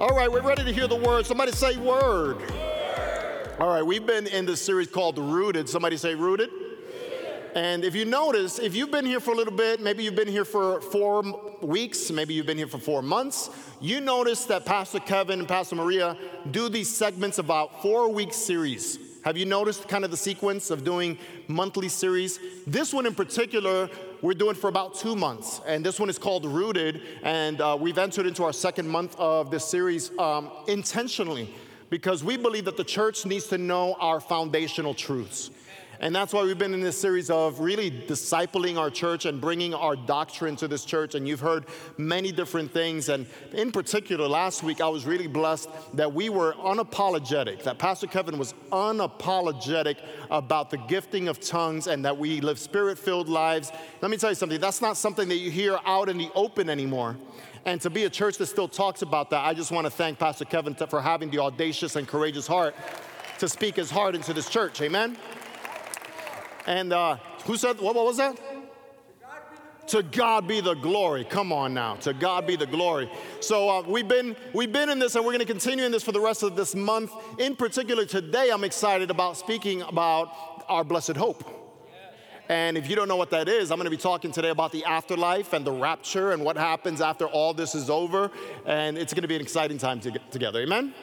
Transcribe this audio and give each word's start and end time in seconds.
All 0.00 0.16
right, 0.16 0.32
we're 0.32 0.40
ready 0.40 0.64
to 0.64 0.72
hear 0.72 0.86
the 0.86 0.96
word. 0.96 1.26
Somebody 1.26 1.52
say 1.52 1.76
word. 1.76 2.38
All 3.58 3.68
right, 3.68 3.84
we've 3.84 4.06
been 4.06 4.26
in 4.28 4.46
this 4.46 4.62
series 4.62 4.88
called 4.88 5.18
Rooted. 5.18 5.68
Somebody 5.68 5.98
say 5.98 6.14
rooted. 6.14 6.48
And 7.54 7.84
if 7.84 7.94
you 7.94 8.06
notice, 8.06 8.58
if 8.58 8.74
you've 8.74 8.90
been 8.90 9.04
here 9.04 9.20
for 9.20 9.32
a 9.32 9.34
little 9.34 9.52
bit, 9.52 9.78
maybe 9.78 10.02
you've 10.02 10.14
been 10.14 10.26
here 10.26 10.46
for 10.46 10.80
four 10.80 11.22
weeks, 11.60 12.10
maybe 12.10 12.32
you've 12.32 12.46
been 12.46 12.56
here 12.56 12.66
for 12.66 12.78
four 12.78 13.02
months, 13.02 13.50
you 13.78 14.00
notice 14.00 14.46
that 14.46 14.64
Pastor 14.64 15.00
Kevin 15.00 15.38
and 15.38 15.46
Pastor 15.46 15.76
Maria 15.76 16.16
do 16.50 16.70
these 16.70 16.88
segments 16.88 17.36
about 17.36 17.82
four 17.82 18.08
week 18.08 18.32
series. 18.32 18.98
Have 19.22 19.36
you 19.36 19.44
noticed 19.44 19.86
kind 19.86 20.06
of 20.06 20.10
the 20.10 20.16
sequence 20.16 20.70
of 20.70 20.82
doing 20.82 21.18
monthly 21.46 21.90
series? 21.90 22.40
This 22.66 22.94
one 22.94 23.04
in 23.04 23.14
particular, 23.14 23.90
we're 24.22 24.34
doing 24.34 24.54
for 24.54 24.68
about 24.68 24.94
two 24.94 25.16
months. 25.16 25.60
And 25.66 25.84
this 25.84 25.98
one 25.98 26.10
is 26.10 26.18
called 26.18 26.44
Rooted. 26.44 27.00
And 27.22 27.60
uh, 27.60 27.76
we've 27.80 27.98
entered 27.98 28.26
into 28.26 28.44
our 28.44 28.52
second 28.52 28.88
month 28.88 29.16
of 29.18 29.50
this 29.50 29.64
series 29.64 30.10
um, 30.18 30.50
intentionally 30.66 31.54
because 31.88 32.22
we 32.22 32.36
believe 32.36 32.64
that 32.66 32.76
the 32.76 32.84
church 32.84 33.26
needs 33.26 33.46
to 33.48 33.58
know 33.58 33.94
our 33.98 34.20
foundational 34.20 34.94
truths. 34.94 35.50
And 36.02 36.16
that's 36.16 36.32
why 36.32 36.42
we've 36.44 36.56
been 36.56 36.72
in 36.72 36.80
this 36.80 36.98
series 36.98 37.28
of 37.28 37.60
really 37.60 37.90
discipling 37.90 38.78
our 38.78 38.88
church 38.88 39.26
and 39.26 39.38
bringing 39.38 39.74
our 39.74 39.94
doctrine 39.94 40.56
to 40.56 40.66
this 40.66 40.86
church. 40.86 41.14
And 41.14 41.28
you've 41.28 41.40
heard 41.40 41.66
many 41.98 42.32
different 42.32 42.72
things. 42.72 43.10
And 43.10 43.26
in 43.52 43.70
particular, 43.70 44.26
last 44.26 44.62
week, 44.62 44.80
I 44.80 44.88
was 44.88 45.04
really 45.04 45.26
blessed 45.26 45.68
that 45.94 46.14
we 46.14 46.30
were 46.30 46.54
unapologetic, 46.54 47.64
that 47.64 47.78
Pastor 47.78 48.06
Kevin 48.06 48.38
was 48.38 48.54
unapologetic 48.72 49.96
about 50.30 50.70
the 50.70 50.78
gifting 50.78 51.28
of 51.28 51.38
tongues 51.38 51.86
and 51.86 52.02
that 52.06 52.16
we 52.16 52.40
live 52.40 52.58
spirit 52.58 52.98
filled 52.98 53.28
lives. 53.28 53.70
Let 54.00 54.10
me 54.10 54.16
tell 54.16 54.30
you 54.30 54.36
something, 54.36 54.58
that's 54.58 54.80
not 54.80 54.96
something 54.96 55.28
that 55.28 55.36
you 55.36 55.50
hear 55.50 55.78
out 55.84 56.08
in 56.08 56.16
the 56.16 56.30
open 56.34 56.70
anymore. 56.70 57.18
And 57.66 57.78
to 57.82 57.90
be 57.90 58.04
a 58.04 58.10
church 58.10 58.38
that 58.38 58.46
still 58.46 58.68
talks 58.68 59.02
about 59.02 59.28
that, 59.30 59.44
I 59.44 59.52
just 59.52 59.70
want 59.70 59.84
to 59.84 59.90
thank 59.90 60.18
Pastor 60.18 60.46
Kevin 60.46 60.74
for 60.74 61.02
having 61.02 61.28
the 61.30 61.40
audacious 61.40 61.96
and 61.96 62.08
courageous 62.08 62.46
heart 62.46 62.74
to 63.38 63.50
speak 63.50 63.76
his 63.76 63.90
heart 63.90 64.14
into 64.14 64.32
this 64.32 64.48
church. 64.48 64.80
Amen. 64.80 65.18
And 66.70 66.92
uh, 66.92 67.16
who 67.46 67.56
said, 67.56 67.80
what, 67.80 67.96
what 67.96 68.04
was 68.04 68.18
that? 68.18 68.38
To 69.88 70.04
God 70.04 70.46
be 70.46 70.60
the 70.60 70.74
glory. 70.74 71.24
Come 71.24 71.52
on 71.52 71.74
now. 71.74 71.96
To 71.96 72.12
God 72.12 72.46
be 72.46 72.54
the 72.54 72.64
glory. 72.66 73.10
So 73.40 73.68
uh, 73.68 73.82
we've 73.82 74.06
been 74.06 74.36
we've 74.54 74.72
been 74.72 74.88
in 74.88 75.00
this, 75.00 75.16
and 75.16 75.24
we're 75.24 75.32
going 75.32 75.44
to 75.44 75.52
continue 75.52 75.84
in 75.84 75.90
this 75.90 76.04
for 76.04 76.12
the 76.12 76.20
rest 76.20 76.44
of 76.44 76.54
this 76.54 76.76
month. 76.76 77.10
In 77.40 77.56
particular, 77.56 78.04
today 78.04 78.50
I'm 78.52 78.62
excited 78.62 79.10
about 79.10 79.36
speaking 79.36 79.82
about 79.82 80.30
our 80.68 80.84
blessed 80.84 81.16
hope. 81.16 81.42
And 82.48 82.78
if 82.78 82.88
you 82.88 82.94
don't 82.94 83.08
know 83.08 83.16
what 83.16 83.30
that 83.30 83.48
is, 83.48 83.72
I'm 83.72 83.78
going 83.78 83.90
to 83.90 83.96
be 83.96 83.96
talking 83.96 84.30
today 84.30 84.50
about 84.50 84.70
the 84.70 84.84
afterlife 84.84 85.52
and 85.52 85.64
the 85.64 85.72
rapture 85.72 86.30
and 86.30 86.44
what 86.44 86.56
happens 86.56 87.00
after 87.00 87.26
all 87.26 87.52
this 87.52 87.74
is 87.74 87.90
over. 87.90 88.30
And 88.66 88.96
it's 88.96 89.12
going 89.12 89.22
to 89.22 89.28
be 89.28 89.36
an 89.36 89.42
exciting 89.42 89.78
time 89.78 89.98
to 90.00 90.12
get 90.12 90.30
together. 90.30 90.60
Amen. 90.62 90.94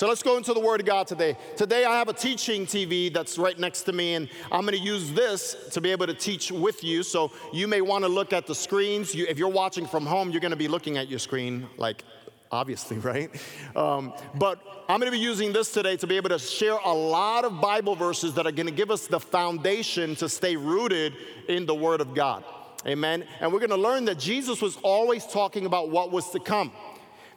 So 0.00 0.08
let's 0.08 0.22
go 0.22 0.38
into 0.38 0.54
the 0.54 0.60
Word 0.60 0.80
of 0.80 0.86
God 0.86 1.06
today. 1.06 1.36
Today 1.58 1.84
I 1.84 1.98
have 1.98 2.08
a 2.08 2.14
teaching 2.14 2.64
TV 2.64 3.12
that's 3.12 3.36
right 3.36 3.58
next 3.58 3.82
to 3.82 3.92
me, 3.92 4.14
and 4.14 4.30
I'm 4.50 4.62
going 4.62 4.72
to 4.72 4.82
use 4.82 5.12
this 5.12 5.54
to 5.72 5.82
be 5.82 5.90
able 5.90 6.06
to 6.06 6.14
teach 6.14 6.50
with 6.50 6.82
you. 6.82 7.02
So 7.02 7.30
you 7.52 7.68
may 7.68 7.82
want 7.82 8.04
to 8.04 8.08
look 8.08 8.32
at 8.32 8.46
the 8.46 8.54
screens. 8.54 9.14
You, 9.14 9.26
if 9.28 9.36
you're 9.36 9.50
watching 9.50 9.84
from 9.84 10.06
home, 10.06 10.30
you're 10.30 10.40
going 10.40 10.52
to 10.52 10.56
be 10.56 10.68
looking 10.68 10.96
at 10.96 11.08
your 11.10 11.18
screen, 11.18 11.66
like 11.76 12.02
obviously, 12.50 12.96
right? 13.10 13.30
Um, 13.76 14.14
but 14.36 14.58
I'm 14.88 15.00
going 15.00 15.12
to 15.12 15.18
be 15.18 15.22
using 15.22 15.52
this 15.52 15.70
today 15.70 15.98
to 15.98 16.06
be 16.06 16.16
able 16.16 16.30
to 16.30 16.38
share 16.38 16.78
a 16.82 16.94
lot 16.94 17.44
of 17.44 17.60
Bible 17.60 17.94
verses 17.94 18.32
that 18.36 18.46
are 18.46 18.52
going 18.52 18.68
to 18.68 18.72
give 18.72 18.90
us 18.90 19.06
the 19.06 19.20
foundation 19.20 20.16
to 20.16 20.30
stay 20.30 20.56
rooted 20.56 21.12
in 21.46 21.66
the 21.66 21.74
Word 21.74 22.00
of 22.00 22.14
God. 22.14 22.42
Amen. 22.86 23.26
And 23.40 23.52
we're 23.52 23.58
going 23.58 23.68
to 23.68 23.76
learn 23.76 24.06
that 24.06 24.18
Jesus 24.18 24.62
was 24.62 24.78
always 24.78 25.26
talking 25.26 25.66
about 25.66 25.90
what 25.90 26.10
was 26.10 26.30
to 26.30 26.40
come 26.40 26.72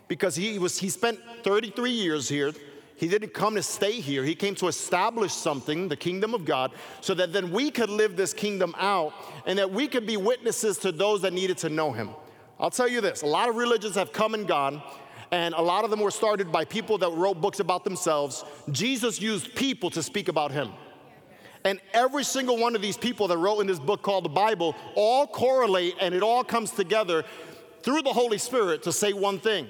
because 0.07 0.35
he, 0.35 0.59
was, 0.59 0.77
he 0.77 0.89
spent 0.89 1.19
33 1.43 1.91
years 1.91 2.29
here. 2.29 2.53
He 2.95 3.07
didn't 3.07 3.33
come 3.33 3.55
to 3.55 3.63
stay 3.63 3.93
here. 3.93 4.23
He 4.23 4.35
came 4.35 4.55
to 4.55 4.67
establish 4.67 5.33
something, 5.33 5.87
the 5.87 5.95
kingdom 5.95 6.33
of 6.33 6.45
God, 6.45 6.71
so 7.01 7.13
that 7.15 7.33
then 7.33 7.51
we 7.51 7.71
could 7.71 7.89
live 7.89 8.15
this 8.15 8.33
kingdom 8.33 8.73
out 8.77 9.13
and 9.45 9.57
that 9.59 9.71
we 9.71 9.87
could 9.87 10.05
be 10.05 10.17
witnesses 10.17 10.77
to 10.79 10.91
those 10.91 11.21
that 11.23 11.33
needed 11.33 11.57
to 11.59 11.69
know 11.69 11.91
him. 11.91 12.11
I'll 12.59 12.69
tell 12.69 12.87
you 12.87 13.01
this 13.01 13.23
a 13.23 13.25
lot 13.25 13.49
of 13.49 13.55
religions 13.55 13.95
have 13.95 14.13
come 14.13 14.33
and 14.33 14.47
gone, 14.47 14.81
and 15.31 15.53
a 15.55 15.61
lot 15.61 15.83
of 15.83 15.89
them 15.89 15.99
were 15.99 16.11
started 16.11 16.51
by 16.51 16.63
people 16.65 16.97
that 16.99 17.11
wrote 17.11 17.41
books 17.41 17.59
about 17.59 17.83
themselves. 17.83 18.45
Jesus 18.71 19.19
used 19.19 19.55
people 19.55 19.89
to 19.89 20.03
speak 20.03 20.27
about 20.27 20.51
him. 20.51 20.69
And 21.65 21.79
every 21.93 22.23
single 22.23 22.57
one 22.57 22.75
of 22.75 22.81
these 22.81 22.97
people 22.97 23.27
that 23.29 23.37
wrote 23.37 23.61
in 23.61 23.67
this 23.67 23.79
book 23.79 24.01
called 24.01 24.25
the 24.25 24.29
Bible 24.29 24.75
all 24.95 25.25
correlate 25.25 25.95
and 25.99 26.13
it 26.13 26.21
all 26.21 26.43
comes 26.43 26.71
together 26.71 27.23
through 27.83 28.01
the 28.01 28.13
Holy 28.13 28.37
Spirit 28.37 28.83
to 28.83 28.91
say 28.91 29.13
one 29.13 29.39
thing 29.39 29.67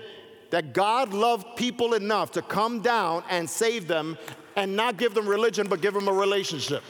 that 0.53 0.71
God 0.71 1.15
loved 1.15 1.55
people 1.55 1.95
enough 1.95 2.33
to 2.33 2.41
come 2.43 2.79
down 2.79 3.23
and 3.31 3.49
save 3.49 3.87
them 3.87 4.15
and 4.55 4.75
not 4.75 4.97
give 4.97 5.15
them 5.15 5.27
religion, 5.27 5.65
but 5.67 5.81
give 5.81 5.95
them 5.95 6.07
a 6.07 6.13
relationship. 6.13 6.83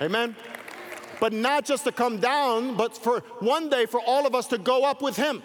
Amen? 0.00 0.34
But 1.20 1.34
not 1.34 1.66
just 1.66 1.84
to 1.84 1.92
come 1.92 2.18
down, 2.18 2.78
but 2.78 2.96
for 2.96 3.20
one 3.40 3.68
day 3.68 3.84
for 3.84 4.00
all 4.00 4.26
of 4.26 4.34
us 4.34 4.46
to 4.46 4.56
go 4.56 4.86
up 4.86 5.02
with 5.02 5.16
Him. 5.16 5.42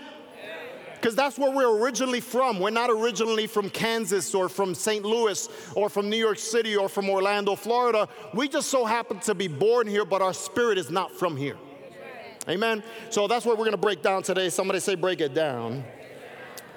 Because 0.95 1.17
that's 1.17 1.37
where 1.37 1.51
we're 1.51 1.81
originally 1.83 2.21
from. 2.21 2.61
We're 2.61 2.69
not 2.69 2.89
originally 2.89 3.45
from 3.45 3.69
Kansas 3.69 4.33
or 4.33 4.47
from 4.47 4.73
St. 4.73 5.03
Louis 5.03 5.49
or 5.75 5.89
from 5.89 6.09
New 6.09 6.15
York 6.15 6.39
City 6.39 6.77
or 6.77 6.87
from 6.87 7.09
Orlando, 7.09 7.57
Florida. 7.57 8.07
We 8.33 8.47
just 8.47 8.69
so 8.69 8.85
happen 8.85 9.19
to 9.19 9.35
be 9.35 9.49
born 9.49 9.85
here, 9.85 10.05
but 10.05 10.21
our 10.21 10.33
spirit 10.33 10.77
is 10.77 10.89
not 10.89 11.11
from 11.11 11.35
here. 11.35 11.57
Amen? 12.47 12.83
So 13.09 13.27
that's 13.27 13.45
what 13.45 13.57
we're 13.57 13.65
going 13.65 13.71
to 13.71 13.77
break 13.77 14.01
down 14.01 14.23
today. 14.23 14.49
Somebody 14.49 14.79
say, 14.79 14.95
break 14.95 15.19
it 15.19 15.33
down. 15.33 15.83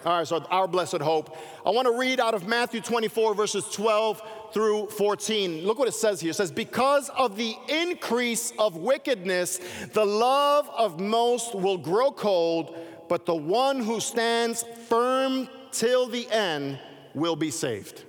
All 0.04 0.18
right, 0.18 0.26
so 0.26 0.44
our 0.50 0.66
blessed 0.66 1.00
hope. 1.00 1.36
I 1.64 1.70
want 1.70 1.86
to 1.86 1.96
read 1.96 2.18
out 2.18 2.34
of 2.34 2.46
Matthew 2.46 2.80
24, 2.80 3.36
verses 3.36 3.64
12 3.70 4.20
through 4.52 4.88
14. 4.88 5.64
Look 5.64 5.78
what 5.78 5.86
it 5.86 5.94
says 5.94 6.20
here. 6.20 6.30
It 6.30 6.34
says, 6.34 6.50
Because 6.50 7.08
of 7.10 7.36
the 7.36 7.54
increase 7.68 8.52
of 8.58 8.76
wickedness, 8.76 9.60
the 9.92 10.04
love 10.04 10.68
of 10.76 10.98
most 10.98 11.54
will 11.54 11.78
grow 11.78 12.10
cold, 12.10 12.76
but 13.08 13.26
the 13.26 13.34
one 13.36 13.78
who 13.78 14.00
stands 14.00 14.64
firm 14.88 15.48
till 15.70 16.08
the 16.08 16.28
end 16.30 16.80
will 17.14 17.36
be 17.36 17.52
saved. 17.52 18.02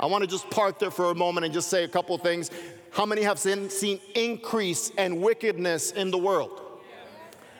I 0.00 0.06
want 0.06 0.24
to 0.24 0.28
just 0.28 0.48
park 0.48 0.78
there 0.78 0.90
for 0.90 1.10
a 1.10 1.14
moment 1.14 1.44
and 1.44 1.52
just 1.52 1.68
say 1.68 1.84
a 1.84 1.88
couple 1.88 2.16
things. 2.16 2.50
How 2.90 3.04
many 3.04 3.22
have 3.22 3.38
seen, 3.38 3.68
seen 3.68 4.00
increase 4.14 4.90
and 4.96 5.20
wickedness 5.20 5.92
in 5.92 6.10
the 6.10 6.18
world? 6.18 6.65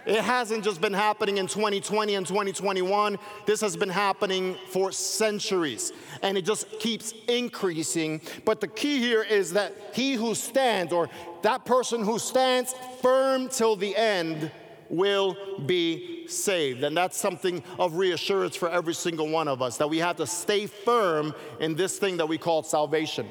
It 0.07 0.23
hasn't 0.23 0.63
just 0.63 0.81
been 0.81 0.93
happening 0.93 1.39
in 1.39 1.49
2020 1.49 2.15
and 2.15 2.25
2021. 2.25 3.19
This 3.45 3.61
has 3.61 3.77
been 3.77 3.89
happening 3.89 4.57
for 4.69 4.93
centuries 4.93 5.93
and 6.23 6.39
it 6.39 6.43
just 6.43 6.71
keeps 6.79 7.13
increasing. 7.27 8.21
But 8.45 8.61
the 8.61 8.69
key 8.69 9.01
here 9.01 9.25
is 9.25 9.55
that 9.55 9.75
he 9.95 10.15
who 10.15 10.37
stands, 10.37 10.93
or 10.93 11.11
that 11.43 11.65
person 11.65 12.05
who 12.05 12.21
stands 12.21 12.73
firm 13.03 13.49
till 13.49 13.75
the 13.75 13.97
end, 13.97 14.53
will 14.89 15.37
be 15.67 16.29
saved. 16.29 16.85
And 16.85 16.97
that's 16.97 17.19
something 17.19 17.65
of 17.77 17.97
reassurance 17.97 18.55
for 18.55 18.69
every 18.69 18.95
single 18.95 19.29
one 19.29 19.49
of 19.49 19.61
us 19.61 19.77
that 19.79 19.91
we 19.91 19.99
have 19.99 20.17
to 20.17 20.27
stay 20.29 20.69
firm 20.69 21.35
in 21.59 21.75
this 21.75 21.99
thing 21.99 22.19
that 22.19 22.29
we 22.29 22.39
call 22.39 22.63
salvation. 22.63 23.27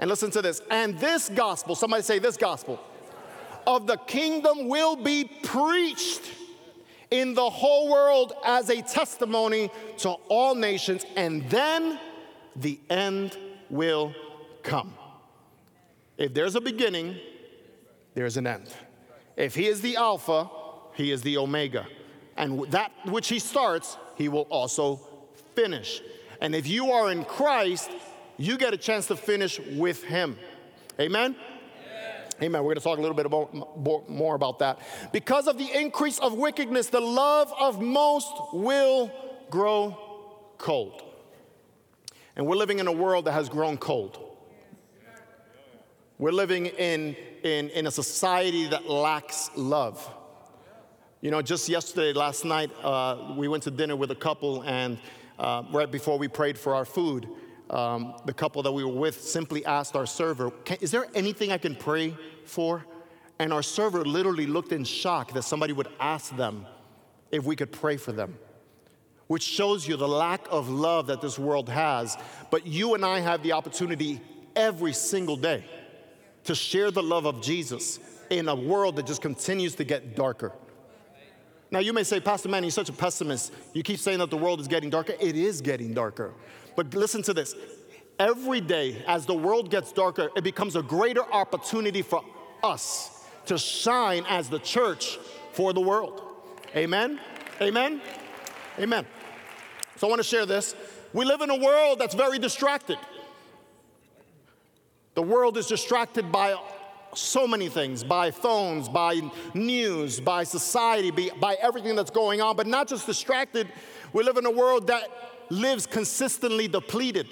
And 0.00 0.10
listen 0.10 0.32
to 0.32 0.42
this. 0.42 0.60
And 0.72 0.98
this 0.98 1.28
gospel, 1.28 1.76
somebody 1.76 2.02
say 2.02 2.18
this 2.18 2.36
gospel 2.36 2.80
of 3.66 3.86
the 3.86 3.96
kingdom 3.96 4.68
will 4.68 4.96
be 4.96 5.24
preached 5.42 6.22
in 7.10 7.34
the 7.34 7.48
whole 7.48 7.90
world 7.90 8.32
as 8.44 8.70
a 8.70 8.82
testimony 8.82 9.70
to 9.98 10.10
all 10.28 10.54
nations, 10.54 11.04
and 11.16 11.48
then 11.50 11.98
the 12.56 12.78
end 12.90 13.36
will 13.70 14.14
come. 14.62 14.94
If 16.16 16.34
there's 16.34 16.54
a 16.54 16.60
beginning, 16.60 17.16
there's 18.14 18.36
an 18.36 18.46
end. 18.46 18.72
If 19.36 19.54
he 19.54 19.66
is 19.66 19.80
the 19.80 19.96
Alpha, 19.96 20.48
he 20.94 21.10
is 21.10 21.22
the 21.22 21.36
Omega. 21.38 21.86
And 22.36 22.70
that 22.70 22.92
which 23.06 23.28
he 23.28 23.38
starts, 23.38 23.96
he 24.16 24.28
will 24.28 24.46
also 24.50 25.00
finish. 25.54 26.00
And 26.40 26.54
if 26.54 26.66
you 26.66 26.92
are 26.92 27.10
in 27.10 27.24
Christ, 27.24 27.90
you 28.36 28.56
get 28.56 28.74
a 28.74 28.76
chance 28.76 29.06
to 29.06 29.16
finish 29.16 29.60
with 29.60 30.02
him. 30.02 30.36
Amen? 31.00 31.36
Amen. 32.42 32.62
We're 32.62 32.74
going 32.74 32.78
to 32.78 32.82
talk 32.82 32.98
a 32.98 33.00
little 33.00 33.16
bit 33.16 33.26
about, 33.26 34.08
more 34.08 34.34
about 34.34 34.58
that. 34.58 34.80
Because 35.12 35.46
of 35.46 35.56
the 35.56 35.70
increase 35.72 36.18
of 36.18 36.34
wickedness, 36.34 36.88
the 36.88 37.00
love 37.00 37.52
of 37.58 37.80
most 37.80 38.32
will 38.52 39.12
grow 39.50 39.96
cold. 40.58 41.02
And 42.36 42.46
we're 42.46 42.56
living 42.56 42.80
in 42.80 42.88
a 42.88 42.92
world 42.92 43.26
that 43.26 43.32
has 43.32 43.48
grown 43.48 43.76
cold. 43.76 44.18
We're 46.18 46.32
living 46.32 46.66
in, 46.66 47.16
in, 47.42 47.70
in 47.70 47.86
a 47.86 47.90
society 47.90 48.68
that 48.68 48.88
lacks 48.88 49.50
love. 49.56 50.08
You 51.20 51.30
know, 51.30 51.40
just 51.42 51.68
yesterday, 51.68 52.12
last 52.12 52.44
night, 52.44 52.70
uh, 52.82 53.34
we 53.36 53.48
went 53.48 53.62
to 53.64 53.70
dinner 53.70 53.96
with 53.96 54.10
a 54.10 54.16
couple, 54.16 54.62
and 54.62 54.98
uh, 55.38 55.62
right 55.72 55.90
before 55.90 56.18
we 56.18 56.28
prayed 56.28 56.58
for 56.58 56.74
our 56.74 56.84
food, 56.84 57.28
um, 57.70 58.14
the 58.26 58.32
couple 58.32 58.62
that 58.62 58.72
we 58.72 58.84
were 58.84 58.92
with 58.92 59.20
simply 59.20 59.64
asked 59.64 59.96
our 59.96 60.06
server, 60.06 60.52
Is 60.80 60.90
there 60.90 61.06
anything 61.14 61.52
I 61.52 61.58
can 61.58 61.74
pray 61.74 62.16
for? 62.44 62.84
And 63.38 63.52
our 63.52 63.62
server 63.62 64.04
literally 64.04 64.46
looked 64.46 64.72
in 64.72 64.84
shock 64.84 65.32
that 65.32 65.42
somebody 65.42 65.72
would 65.72 65.88
ask 65.98 66.36
them 66.36 66.66
if 67.30 67.44
we 67.44 67.56
could 67.56 67.72
pray 67.72 67.96
for 67.96 68.12
them. 68.12 68.38
which 69.26 69.42
shows 69.42 69.88
you 69.88 69.96
the 69.96 70.06
lack 70.06 70.46
of 70.50 70.68
love 70.68 71.06
that 71.06 71.20
this 71.20 71.38
world 71.38 71.68
has. 71.68 72.16
But 72.50 72.66
you 72.66 72.94
and 72.94 73.04
I 73.04 73.20
have 73.20 73.42
the 73.42 73.52
opportunity 73.52 74.20
every 74.54 74.92
single 74.92 75.36
day 75.36 75.64
to 76.44 76.54
share 76.54 76.90
the 76.90 77.02
love 77.02 77.24
of 77.24 77.40
Jesus 77.40 77.98
in 78.30 78.48
a 78.48 78.54
world 78.54 78.96
that 78.96 79.06
just 79.06 79.22
continues 79.22 79.74
to 79.76 79.84
get 79.84 80.14
darker. 80.14 80.52
Now, 81.70 81.78
you 81.78 81.92
may 81.92 82.04
say, 82.04 82.20
Pastor 82.20 82.48
Manny, 82.48 82.66
you're 82.66 82.72
such 82.72 82.90
a 82.90 82.92
pessimist. 82.92 83.52
You 83.72 83.82
keep 83.82 83.98
saying 83.98 84.18
that 84.18 84.30
the 84.30 84.36
world 84.36 84.60
is 84.60 84.68
getting 84.68 84.90
darker. 84.90 85.14
It 85.18 85.34
is 85.34 85.60
getting 85.60 85.94
darker. 85.94 86.34
But 86.76 86.94
listen 86.94 87.22
to 87.22 87.34
this 87.34 87.54
every 88.18 88.60
day, 88.60 89.02
as 89.06 89.26
the 89.26 89.34
world 89.34 89.70
gets 89.70 89.92
darker, 89.92 90.30
it 90.36 90.44
becomes 90.44 90.76
a 90.76 90.82
greater 90.82 91.22
opportunity 91.32 92.02
for 92.02 92.24
us 92.62 93.24
to 93.46 93.58
shine 93.58 94.24
as 94.28 94.48
the 94.48 94.58
church 94.58 95.18
for 95.52 95.72
the 95.72 95.80
world. 95.80 96.22
Amen? 96.74 97.20
Amen? 97.60 98.00
Amen. 98.78 99.06
So 99.96 100.06
I 100.06 100.10
want 100.10 100.20
to 100.20 100.28
share 100.28 100.46
this. 100.46 100.74
We 101.12 101.24
live 101.24 101.40
in 101.40 101.50
a 101.50 101.56
world 101.56 101.98
that's 101.98 102.14
very 102.14 102.38
distracted. 102.38 102.98
The 105.14 105.22
world 105.22 105.56
is 105.56 105.66
distracted 105.66 106.32
by 106.32 106.56
so 107.14 107.46
many 107.46 107.68
things 107.68 108.02
by 108.02 108.32
phones, 108.32 108.88
by 108.88 109.20
news, 109.54 110.18
by 110.18 110.42
society, 110.42 111.12
by 111.38 111.56
everything 111.62 111.94
that's 111.94 112.10
going 112.10 112.40
on, 112.40 112.56
but 112.56 112.66
not 112.66 112.88
just 112.88 113.06
distracted. 113.06 113.68
We 114.12 114.24
live 114.24 114.36
in 114.36 114.46
a 114.46 114.50
world 114.50 114.88
that 114.88 115.08
lives 115.50 115.86
consistently 115.86 116.68
depleted. 116.68 117.26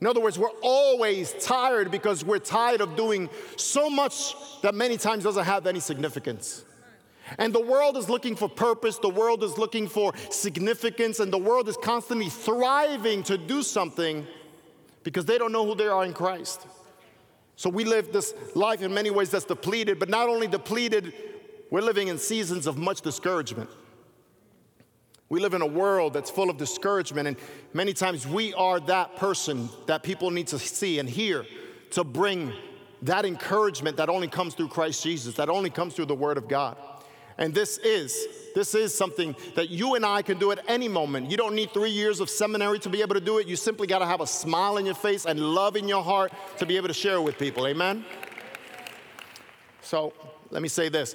In 0.00 0.06
other 0.06 0.20
words, 0.20 0.38
we're 0.38 0.48
always 0.62 1.34
tired 1.44 1.90
because 1.90 2.24
we're 2.24 2.38
tired 2.38 2.80
of 2.80 2.96
doing 2.96 3.28
so 3.56 3.90
much 3.90 4.34
that 4.62 4.74
many 4.74 4.96
times 4.96 5.24
doesn't 5.24 5.44
have 5.44 5.66
any 5.66 5.80
significance. 5.80 6.64
And 7.38 7.54
the 7.54 7.60
world 7.60 7.96
is 7.96 8.08
looking 8.08 8.34
for 8.34 8.48
purpose, 8.48 8.98
the 8.98 9.10
world 9.10 9.44
is 9.44 9.58
looking 9.58 9.88
for 9.88 10.12
significance, 10.30 11.20
and 11.20 11.32
the 11.32 11.38
world 11.38 11.68
is 11.68 11.76
constantly 11.76 12.28
thriving 12.28 13.22
to 13.24 13.38
do 13.38 13.62
something 13.62 14.26
because 15.04 15.26
they 15.26 15.38
don't 15.38 15.52
know 15.52 15.66
who 15.66 15.74
they 15.74 15.86
are 15.86 16.04
in 16.04 16.12
Christ. 16.12 16.66
So 17.56 17.68
we 17.68 17.84
live 17.84 18.12
this 18.12 18.34
life 18.54 18.82
in 18.82 18.92
many 18.92 19.10
ways 19.10 19.30
that's 19.30 19.44
depleted, 19.44 19.98
but 19.98 20.08
not 20.08 20.28
only 20.28 20.46
depleted, 20.46 21.12
we're 21.70 21.82
living 21.82 22.08
in 22.08 22.18
seasons 22.18 22.66
of 22.66 22.78
much 22.78 23.02
discouragement. 23.02 23.68
We 25.30 25.38
live 25.38 25.54
in 25.54 25.62
a 25.62 25.66
world 25.66 26.12
that's 26.12 26.28
full 26.28 26.50
of 26.50 26.56
discouragement, 26.56 27.28
and 27.28 27.36
many 27.72 27.92
times 27.92 28.26
we 28.26 28.52
are 28.54 28.80
that 28.80 29.14
person 29.14 29.68
that 29.86 30.02
people 30.02 30.32
need 30.32 30.48
to 30.48 30.58
see 30.58 30.98
and 30.98 31.08
hear 31.08 31.46
to 31.92 32.02
bring 32.02 32.52
that 33.02 33.24
encouragement 33.24 33.96
that 33.98 34.08
only 34.08 34.26
comes 34.26 34.54
through 34.54 34.68
Christ 34.68 35.04
Jesus, 35.04 35.36
that 35.36 35.48
only 35.48 35.70
comes 35.70 35.94
through 35.94 36.06
the 36.06 36.16
Word 36.16 36.36
of 36.36 36.48
God. 36.48 36.76
And 37.38 37.54
this 37.54 37.78
is, 37.78 38.26
this 38.56 38.74
is 38.74 38.92
something 38.92 39.36
that 39.54 39.70
you 39.70 39.94
and 39.94 40.04
I 40.04 40.22
can 40.22 40.36
do 40.36 40.50
at 40.50 40.58
any 40.66 40.88
moment. 40.88 41.30
You 41.30 41.36
don't 41.36 41.54
need 41.54 41.70
three 41.70 41.90
years 41.90 42.18
of 42.18 42.28
seminary 42.28 42.80
to 42.80 42.90
be 42.90 43.00
able 43.00 43.14
to 43.14 43.20
do 43.20 43.38
it. 43.38 43.46
You 43.46 43.54
simply 43.54 43.86
got 43.86 44.00
to 44.00 44.06
have 44.06 44.20
a 44.20 44.26
smile 44.26 44.78
in 44.78 44.84
your 44.84 44.96
face 44.96 45.26
and 45.26 45.38
love 45.38 45.76
in 45.76 45.86
your 45.86 46.02
heart 46.02 46.32
to 46.58 46.66
be 46.66 46.76
able 46.76 46.88
to 46.88 46.94
share 46.94 47.22
with 47.22 47.38
people. 47.38 47.68
Amen? 47.68 48.04
So 49.80 50.12
let 50.50 50.60
me 50.60 50.68
say 50.68 50.88
this 50.88 51.14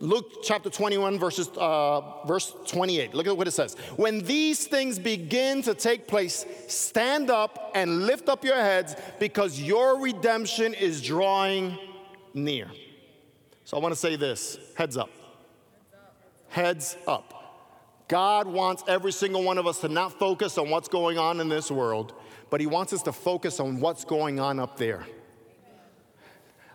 Luke 0.00 0.44
chapter 0.44 0.70
21, 0.70 1.18
verses, 1.18 1.48
uh, 1.56 2.24
verse 2.24 2.54
28. 2.66 3.14
Look 3.14 3.26
at 3.26 3.36
what 3.36 3.48
it 3.48 3.52
says. 3.52 3.74
When 3.96 4.20
these 4.24 4.66
things 4.66 4.98
begin 4.98 5.62
to 5.62 5.74
take 5.74 6.06
place, 6.06 6.46
stand 6.68 7.30
up 7.30 7.72
and 7.74 8.06
lift 8.06 8.28
up 8.28 8.44
your 8.44 8.56
heads 8.56 8.94
because 9.18 9.60
your 9.60 10.00
redemption 10.00 10.74
is 10.74 11.02
drawing 11.02 11.76
near. 12.32 12.70
So 13.64 13.76
I 13.76 13.80
want 13.80 13.92
to 13.92 14.00
say 14.00 14.16
this 14.16 14.58
heads 14.76 14.96
up. 14.96 15.10
Heads 16.48 16.96
up. 17.06 17.34
God 18.06 18.46
wants 18.46 18.84
every 18.88 19.12
single 19.12 19.42
one 19.42 19.58
of 19.58 19.66
us 19.66 19.80
to 19.80 19.88
not 19.88 20.18
focus 20.18 20.56
on 20.58 20.70
what's 20.70 20.88
going 20.88 21.18
on 21.18 21.40
in 21.40 21.48
this 21.48 21.70
world, 21.70 22.14
but 22.50 22.60
He 22.60 22.66
wants 22.66 22.92
us 22.92 23.02
to 23.02 23.12
focus 23.12 23.60
on 23.60 23.80
what's 23.80 24.04
going 24.04 24.40
on 24.40 24.58
up 24.58 24.78
there. 24.78 25.04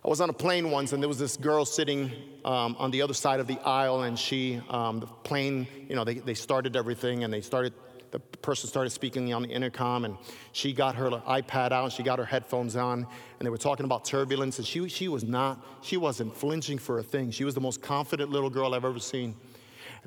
I 0.05 0.09
was 0.09 0.19
on 0.19 0.29
a 0.29 0.33
plane 0.33 0.69
once, 0.69 0.91
and 0.91 1.01
there 1.01 1.07
was 1.07 1.17
this 1.17 1.37
girl 1.37 1.63
sitting 1.63 2.11
um, 2.43 2.75
on 2.77 2.91
the 2.91 3.01
other 3.01 3.13
side 3.13 3.39
of 3.39 3.47
the 3.47 3.57
aisle, 3.59 4.01
and 4.01 4.19
she, 4.19 4.61
um, 4.69 4.99
the 4.99 5.07
plane, 5.07 5.65
you 5.87 5.95
know, 5.95 6.03
they, 6.03 6.15
they 6.15 6.33
started 6.33 6.75
everything, 6.75 7.23
and 7.23 7.33
they 7.33 7.39
started, 7.39 7.71
the 8.11 8.19
person 8.19 8.67
started 8.67 8.89
speaking 8.89 9.33
on 9.33 9.43
the 9.43 9.47
intercom, 9.47 10.03
and 10.03 10.17
she 10.51 10.73
got 10.73 10.95
her 10.95 11.09
iPad 11.09 11.71
out, 11.71 11.85
and 11.85 11.93
she 11.93 12.03
got 12.03 12.19
her 12.19 12.25
headphones 12.25 12.75
on, 12.75 13.07
and 13.39 13.45
they 13.45 13.49
were 13.49 13.57
talking 13.57 13.85
about 13.85 14.03
turbulence, 14.03 14.57
and 14.57 14.67
she, 14.67 14.89
she 14.89 15.07
was 15.07 15.23
not, 15.23 15.65
she 15.81 15.95
wasn't 15.95 16.35
flinching 16.35 16.79
for 16.79 16.99
a 16.99 17.03
thing. 17.03 17.31
She 17.31 17.45
was 17.45 17.55
the 17.55 17.61
most 17.61 17.81
confident 17.81 18.29
little 18.29 18.49
girl 18.49 18.73
I've 18.73 18.83
ever 18.83 18.99
seen. 18.99 19.35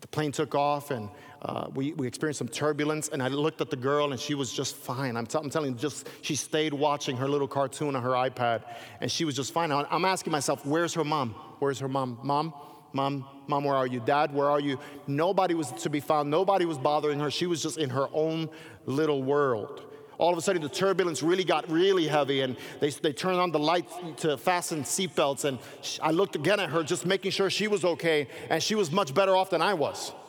The 0.01 0.09
plane 0.09 0.33
took 0.33 0.55
off, 0.55 0.91
and 0.91 1.09
uh, 1.43 1.69
we, 1.75 1.93
we 1.93 2.07
experienced 2.07 2.39
some 2.39 2.49
turbulence, 2.49 3.09
and 3.09 3.23
I 3.23 3.29
looked 3.29 3.61
at 3.61 3.71
the 3.71 3.77
girl, 3.77 4.13
and 4.13 4.21
she 4.21 4.35
was 4.35 4.53
just 4.53 4.77
fine. 4.77 5.17
I'm, 5.17 5.27
t- 5.27 5.39
I'm 5.39 5.49
telling 5.49 5.73
you, 5.73 5.79
just 5.79 6.09
she 6.23 6.37
stayed 6.37 6.75
watching 6.75 7.17
her 7.17 7.29
little 7.29 7.49
cartoon 7.49 7.97
on 7.97 8.03
her 8.03 8.11
iPad, 8.11 8.65
and 9.01 9.11
she 9.11 9.25
was 9.25 9.35
just 9.35 9.53
fine. 9.53 9.73
I'm 9.73 10.05
asking 10.05 10.33
myself, 10.33 10.67
where's 10.67 10.93
her 10.95 11.05
mom? 11.05 11.31
Where's 11.61 11.79
her 11.79 11.89
mom? 11.89 12.19
Mom, 12.23 12.53
mom, 12.93 13.27
mom, 13.47 13.65
where 13.65 13.75
are 13.75 13.87
you? 13.87 14.01
Dad, 14.01 14.35
where 14.35 14.51
are 14.51 14.61
you? 14.61 14.79
Nobody 15.07 15.55
was 15.55 15.73
to 15.73 15.91
be 15.91 16.01
found. 16.01 16.31
Nobody 16.31 16.67
was 16.67 16.79
bothering 16.79 17.21
her. 17.21 17.31
She 17.31 17.47
was 17.47 17.63
just 17.63 17.79
in 17.79 17.91
her 17.91 18.09
own 18.13 18.51
little 18.85 19.23
world 19.23 19.83
all 20.19 20.33
of 20.33 20.39
a 20.39 20.43
sudden 20.43 20.63
the 20.63 20.69
turbulence 20.69 21.23
really 21.23 21.45
got 21.45 21.71
really 21.71 22.07
heavy 22.07 22.41
and 22.41 22.57
they, 22.81 22.91
they 22.91 23.13
turned 23.13 23.39
on 23.39 23.51
the 23.51 23.59
lights 23.59 23.93
to 24.17 24.37
fasten 24.37 24.83
seatbelts 24.83 25.45
and 25.45 25.59
i 26.03 26.11
looked 26.11 26.37
again 26.37 26.61
at 26.61 26.71
her 26.71 26.83
just 26.83 27.07
making 27.07 27.31
sure 27.31 27.51
she 27.51 27.69
was 27.69 27.85
okay 27.85 28.27
and 28.51 28.63
she 28.63 28.75
was 28.75 28.91
much 28.91 29.15
better 29.15 29.37
off 29.37 29.51
than 29.51 29.63
i 29.63 29.75
was 29.75 30.13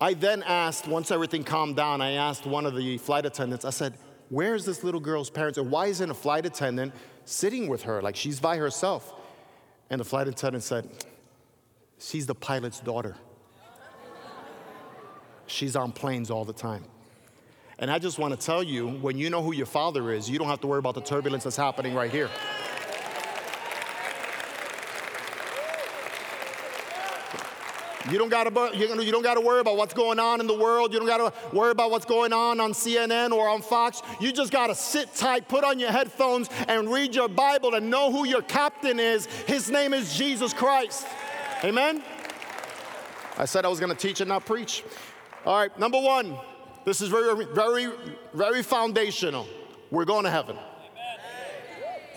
I 0.00 0.14
then 0.14 0.42
asked, 0.42 0.88
once 0.88 1.10
everything 1.10 1.44
calmed 1.44 1.76
down, 1.76 2.00
I 2.00 2.12
asked 2.12 2.46
one 2.46 2.64
of 2.64 2.74
the 2.74 2.96
flight 2.96 3.26
attendants, 3.26 3.66
I 3.66 3.70
said, 3.70 3.98
Where 4.30 4.54
is 4.54 4.64
this 4.64 4.82
little 4.82 5.00
girl's 5.00 5.28
parents? 5.28 5.58
or 5.58 5.62
why 5.62 5.88
isn't 5.88 6.10
a 6.10 6.14
flight 6.14 6.46
attendant 6.46 6.94
sitting 7.26 7.68
with 7.68 7.82
her? 7.82 8.00
Like 8.00 8.16
she's 8.16 8.40
by 8.40 8.56
herself. 8.56 9.12
And 9.90 10.00
the 10.00 10.04
flight 10.04 10.26
attendant 10.26 10.64
said, 10.64 10.88
She's 11.98 12.26
the 12.26 12.34
pilot's 12.34 12.80
daughter. 12.80 13.16
She's 15.50 15.74
on 15.74 15.90
planes 15.92 16.30
all 16.30 16.44
the 16.44 16.52
time. 16.52 16.84
And 17.78 17.90
I 17.90 17.98
just 17.98 18.18
want 18.18 18.38
to 18.38 18.46
tell 18.46 18.62
you 18.62 18.88
when 18.88 19.18
you 19.18 19.30
know 19.30 19.42
who 19.42 19.52
your 19.52 19.66
father 19.66 20.12
is, 20.12 20.30
you 20.30 20.38
don't 20.38 20.48
have 20.48 20.60
to 20.60 20.66
worry 20.66 20.78
about 20.78 20.94
the 20.94 21.00
turbulence 21.00 21.44
that's 21.44 21.56
happening 21.56 21.94
right 21.94 22.10
here. 22.10 22.30
You 28.10 28.18
don't 28.18 28.28
got 28.28 28.44
to 28.44 28.76
you 28.76 29.12
don't 29.12 29.22
got 29.22 29.34
to 29.34 29.40
worry 29.40 29.60
about 29.60 29.76
what's 29.76 29.94
going 29.94 30.18
on 30.18 30.40
in 30.40 30.46
the 30.46 30.56
world. 30.56 30.92
You 30.92 31.00
don't 31.00 31.08
got 31.08 31.18
to 31.18 31.56
worry 31.56 31.70
about 31.70 31.90
what's 31.90 32.04
going 32.04 32.32
on 32.32 32.58
on 32.60 32.72
CNN 32.72 33.32
or 33.32 33.48
on 33.48 33.60
Fox. 33.60 34.02
You 34.20 34.32
just 34.32 34.52
got 34.52 34.68
to 34.68 34.74
sit 34.74 35.14
tight, 35.14 35.48
put 35.48 35.64
on 35.64 35.78
your 35.78 35.90
headphones 35.90 36.48
and 36.68 36.90
read 36.90 37.14
your 37.14 37.28
Bible 37.28 37.74
and 37.74 37.90
know 37.90 38.10
who 38.10 38.26
your 38.26 38.42
captain 38.42 38.98
is. 38.98 39.26
His 39.46 39.70
name 39.70 39.94
is 39.94 40.16
Jesus 40.16 40.52
Christ. 40.52 41.06
Amen. 41.62 42.02
I 43.36 43.44
said 43.44 43.64
I 43.64 43.68
was 43.68 43.80
going 43.80 43.92
to 43.92 43.98
teach 43.98 44.20
and 44.20 44.28
not 44.28 44.44
preach. 44.44 44.82
All 45.46 45.56
right, 45.56 45.78
number 45.78 45.98
1. 45.98 46.36
This 46.84 47.00
is 47.00 47.08
very 47.08 47.46
very 47.46 47.90
very 48.34 48.62
foundational. 48.62 49.46
We're 49.90 50.04
going 50.04 50.24
to 50.24 50.30
heaven. 50.30 50.56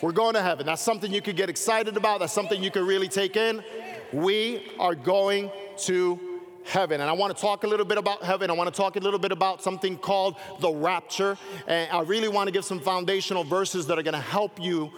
We're 0.02 0.12
going 0.12 0.34
to 0.34 0.42
heaven. 0.42 0.66
That's 0.66 0.82
something 0.82 1.14
you 1.14 1.22
could 1.22 1.38
get 1.38 1.50
excited 1.50 1.96
about. 1.96 2.20
That's 2.20 2.34
something 2.34 2.62
you 2.62 2.70
could 2.70 2.86
really 2.86 3.08
take 3.08 3.38
in. 3.38 3.64
We 4.12 4.70
are 4.78 4.94
going 4.94 5.52
to 5.80 6.20
heaven. 6.66 7.00
And 7.00 7.10
I 7.10 7.14
want 7.14 7.36
to 7.36 7.42
talk 7.42 7.64
a 7.64 7.68
little 7.68 7.86
bit 7.86 7.98
about 7.98 8.24
heaven. 8.24 8.50
I 8.50 8.54
want 8.54 8.74
to 8.74 8.76
talk 8.76 8.98
a 8.98 9.00
little 9.00 9.20
bit 9.20 9.32
about 9.32 9.62
something 9.62 9.98
called 9.98 10.36
the 10.60 10.72
rapture. 10.72 11.38
And 11.68 11.90
I 11.92 12.02
really 12.02 12.28
want 12.28 12.48
to 12.48 12.52
give 12.52 12.66
some 12.66 12.82
foundational 12.82 13.46
verses 13.46 13.88
that 13.88 13.98
are 13.98 14.04
going 14.04 14.14
to 14.14 14.20
help 14.20 14.62
you 14.62 14.92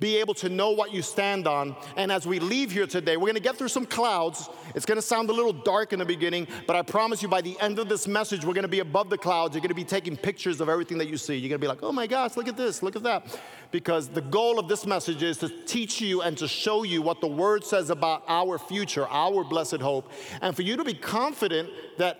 be 0.00 0.16
able 0.16 0.34
to 0.34 0.48
know 0.48 0.70
what 0.70 0.92
you 0.92 1.02
stand 1.02 1.46
on. 1.46 1.76
And 1.96 2.10
as 2.10 2.26
we 2.26 2.40
leave 2.40 2.72
here 2.72 2.86
today, 2.86 3.16
we're 3.16 3.28
gonna 3.28 3.40
get 3.40 3.56
through 3.56 3.68
some 3.68 3.86
clouds. 3.86 4.48
It's 4.74 4.86
gonna 4.86 5.02
sound 5.02 5.30
a 5.30 5.32
little 5.32 5.52
dark 5.52 5.92
in 5.92 5.98
the 5.98 6.04
beginning, 6.04 6.48
but 6.66 6.74
I 6.74 6.82
promise 6.82 7.22
you 7.22 7.28
by 7.28 7.42
the 7.42 7.58
end 7.60 7.78
of 7.78 7.88
this 7.88 8.08
message, 8.08 8.44
we're 8.44 8.54
gonna 8.54 8.66
be 8.66 8.80
above 8.80 9.10
the 9.10 9.18
clouds. 9.18 9.54
You're 9.54 9.62
gonna 9.62 9.74
be 9.74 9.84
taking 9.84 10.16
pictures 10.16 10.60
of 10.60 10.68
everything 10.68 10.98
that 10.98 11.08
you 11.08 11.16
see. 11.16 11.36
You're 11.36 11.50
gonna 11.50 11.58
be 11.58 11.68
like, 11.68 11.82
oh 11.82 11.92
my 11.92 12.06
gosh, 12.06 12.36
look 12.36 12.48
at 12.48 12.56
this, 12.56 12.82
look 12.82 12.96
at 12.96 13.02
that. 13.02 13.38
Because 13.70 14.08
the 14.08 14.22
goal 14.22 14.58
of 14.58 14.68
this 14.68 14.86
message 14.86 15.22
is 15.22 15.38
to 15.38 15.48
teach 15.66 16.00
you 16.00 16.22
and 16.22 16.36
to 16.38 16.48
show 16.48 16.82
you 16.82 17.02
what 17.02 17.20
the 17.20 17.28
Word 17.28 17.62
says 17.62 17.90
about 17.90 18.24
our 18.26 18.58
future, 18.58 19.06
our 19.08 19.44
blessed 19.44 19.80
hope, 19.80 20.10
and 20.40 20.56
for 20.56 20.62
you 20.62 20.76
to 20.76 20.84
be 20.84 20.94
confident 20.94 21.68
that 21.98 22.18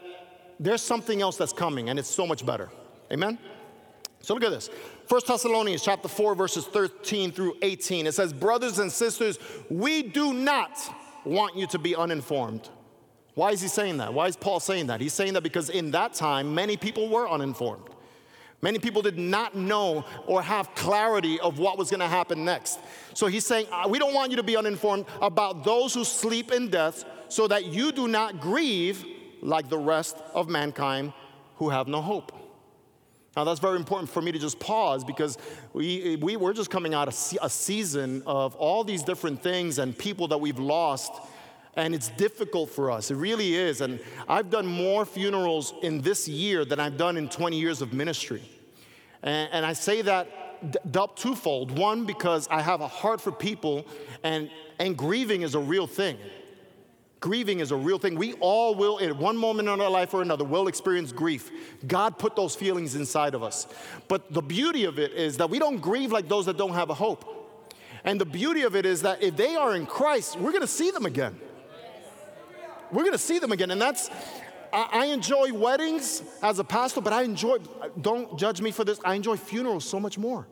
there's 0.60 0.82
something 0.82 1.22
else 1.22 1.36
that's 1.36 1.54
coming 1.54 1.88
and 1.88 1.98
it's 1.98 2.08
so 2.08 2.26
much 2.26 2.44
better. 2.44 2.68
Amen? 3.10 3.38
So 4.20 4.34
look 4.34 4.44
at 4.44 4.50
this. 4.50 4.68
1 5.10 5.22
Thessalonians 5.26 5.82
chapter 5.82 6.06
4 6.06 6.36
verses 6.36 6.66
13 6.66 7.32
through 7.32 7.56
18. 7.62 8.06
It 8.06 8.12
says, 8.12 8.32
"Brothers 8.32 8.78
and 8.78 8.92
sisters, 8.92 9.40
we 9.68 10.02
do 10.02 10.32
not 10.32 10.78
want 11.24 11.56
you 11.56 11.66
to 11.66 11.80
be 11.80 11.96
uninformed." 11.96 12.68
Why 13.34 13.50
is 13.50 13.60
he 13.60 13.66
saying 13.66 13.96
that? 13.96 14.14
Why 14.14 14.28
is 14.28 14.36
Paul 14.36 14.60
saying 14.60 14.86
that? 14.86 15.00
He's 15.00 15.12
saying 15.12 15.32
that 15.32 15.42
because 15.42 15.68
in 15.68 15.90
that 15.90 16.14
time 16.14 16.54
many 16.54 16.76
people 16.76 17.08
were 17.08 17.28
uninformed. 17.28 17.90
Many 18.62 18.78
people 18.78 19.02
did 19.02 19.18
not 19.18 19.56
know 19.56 20.04
or 20.28 20.42
have 20.42 20.72
clarity 20.76 21.40
of 21.40 21.58
what 21.58 21.76
was 21.76 21.90
going 21.90 22.00
to 22.00 22.06
happen 22.06 22.44
next. 22.44 22.78
So 23.12 23.26
he's 23.26 23.44
saying, 23.44 23.66
uh, 23.72 23.88
We 23.88 23.98
don't 23.98 24.14
want 24.14 24.30
you 24.30 24.36
to 24.36 24.44
be 24.44 24.56
uninformed 24.56 25.06
about 25.20 25.64
those 25.64 25.92
who 25.92 26.04
sleep 26.04 26.52
in 26.52 26.68
death, 26.68 27.04
so 27.28 27.48
that 27.48 27.66
you 27.66 27.90
do 27.90 28.06
not 28.06 28.40
grieve 28.40 29.04
like 29.42 29.68
the 29.68 29.78
rest 29.78 30.18
of 30.34 30.48
mankind 30.48 31.12
who 31.56 31.70
have 31.70 31.88
no 31.88 32.00
hope. 32.00 32.39
Now, 33.36 33.44
that's 33.44 33.60
very 33.60 33.76
important 33.76 34.10
for 34.10 34.20
me 34.20 34.32
to 34.32 34.38
just 34.38 34.58
pause 34.58 35.04
because 35.04 35.38
we, 35.72 36.16
we, 36.20 36.36
we're 36.36 36.52
just 36.52 36.68
coming 36.70 36.94
out 36.94 37.06
of 37.06 37.14
a 37.40 37.48
season 37.48 38.22
of 38.26 38.56
all 38.56 38.82
these 38.82 39.04
different 39.04 39.40
things 39.40 39.78
and 39.78 39.96
people 39.96 40.28
that 40.28 40.38
we've 40.38 40.58
lost, 40.58 41.12
and 41.76 41.94
it's 41.94 42.08
difficult 42.08 42.70
for 42.70 42.90
us. 42.90 43.12
It 43.12 43.14
really 43.14 43.54
is. 43.54 43.82
And 43.82 44.00
I've 44.28 44.50
done 44.50 44.66
more 44.66 45.04
funerals 45.04 45.72
in 45.82 46.00
this 46.00 46.26
year 46.26 46.64
than 46.64 46.80
I've 46.80 46.96
done 46.96 47.16
in 47.16 47.28
20 47.28 47.56
years 47.56 47.82
of 47.82 47.92
ministry. 47.92 48.42
And, 49.22 49.48
and 49.52 49.66
I 49.66 49.74
say 49.74 50.02
that 50.02 50.28
d- 50.68 51.06
twofold. 51.14 51.78
One, 51.78 52.06
because 52.06 52.48
I 52.48 52.60
have 52.60 52.80
a 52.80 52.88
heart 52.88 53.20
for 53.20 53.30
people, 53.30 53.86
and, 54.24 54.50
and 54.80 54.96
grieving 54.96 55.42
is 55.42 55.54
a 55.54 55.60
real 55.60 55.86
thing. 55.86 56.18
Grieving 57.20 57.60
is 57.60 57.70
a 57.70 57.76
real 57.76 57.98
thing. 57.98 58.14
We 58.14 58.32
all 58.34 58.74
will, 58.74 58.98
at 58.98 59.14
one 59.14 59.36
moment 59.36 59.68
in 59.68 59.80
our 59.80 59.90
life 59.90 60.14
or 60.14 60.22
another, 60.22 60.44
will 60.44 60.68
experience 60.68 61.12
grief. 61.12 61.50
God 61.86 62.18
put 62.18 62.34
those 62.34 62.56
feelings 62.56 62.94
inside 62.94 63.34
of 63.34 63.42
us. 63.42 63.66
But 64.08 64.32
the 64.32 64.40
beauty 64.40 64.86
of 64.86 64.98
it 64.98 65.12
is 65.12 65.36
that 65.36 65.50
we 65.50 65.58
don't 65.58 65.78
grieve 65.78 66.12
like 66.12 66.28
those 66.28 66.46
that 66.46 66.56
don't 66.56 66.72
have 66.72 66.88
a 66.88 66.94
hope. 66.94 67.36
And 68.04 68.18
the 68.18 68.24
beauty 68.24 68.62
of 68.62 68.74
it 68.74 68.86
is 68.86 69.02
that 69.02 69.22
if 69.22 69.36
they 69.36 69.54
are 69.54 69.76
in 69.76 69.84
Christ, 69.84 70.38
we're 70.38 70.52
gonna 70.52 70.66
see 70.66 70.90
them 70.90 71.04
again. 71.04 71.38
We're 72.90 73.04
gonna 73.04 73.18
see 73.18 73.38
them 73.38 73.52
again. 73.52 73.70
And 73.70 73.80
that's, 73.80 74.08
I, 74.72 74.88
I 74.90 75.06
enjoy 75.06 75.52
weddings 75.52 76.22
as 76.42 76.58
a 76.58 76.64
pastor, 76.64 77.02
but 77.02 77.12
I 77.12 77.22
enjoy, 77.22 77.58
don't 78.00 78.38
judge 78.38 78.62
me 78.62 78.70
for 78.70 78.84
this, 78.84 78.98
I 79.04 79.12
enjoy 79.12 79.36
funerals 79.36 79.84
so 79.84 80.00
much 80.00 80.16
more 80.16 80.46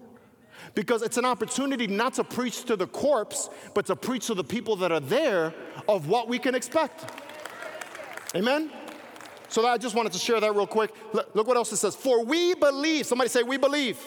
because 0.74 1.02
it's 1.02 1.16
an 1.16 1.24
opportunity 1.24 1.86
not 1.86 2.14
to 2.14 2.24
preach 2.24 2.64
to 2.64 2.76
the 2.76 2.86
corpse, 2.86 3.48
but 3.74 3.86
to 3.86 3.96
preach 3.96 4.26
to 4.26 4.34
the 4.34 4.44
people 4.44 4.76
that 4.76 4.92
are 4.92 5.00
there 5.00 5.54
of 5.88 6.08
what 6.08 6.28
we 6.28 6.38
can 6.38 6.54
expect. 6.54 7.04
Amen? 8.34 8.70
So 9.48 9.66
I 9.66 9.78
just 9.78 9.94
wanted 9.94 10.12
to 10.12 10.18
share 10.18 10.40
that 10.40 10.54
real 10.54 10.66
quick. 10.66 10.94
Look 11.12 11.46
what 11.46 11.56
else 11.56 11.72
it 11.72 11.76
says. 11.76 11.96
For 11.96 12.24
we 12.24 12.54
believe, 12.54 13.06
somebody 13.06 13.30
say, 13.30 13.42
we 13.42 13.56
believe 13.56 13.98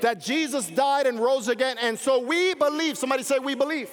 that 0.00 0.20
Jesus 0.20 0.68
died 0.68 1.06
and 1.06 1.18
rose 1.18 1.48
again. 1.48 1.76
And 1.80 1.98
so 1.98 2.20
we 2.20 2.54
believe, 2.54 2.96
somebody 2.96 3.22
say, 3.22 3.38
we 3.38 3.54
believe 3.54 3.90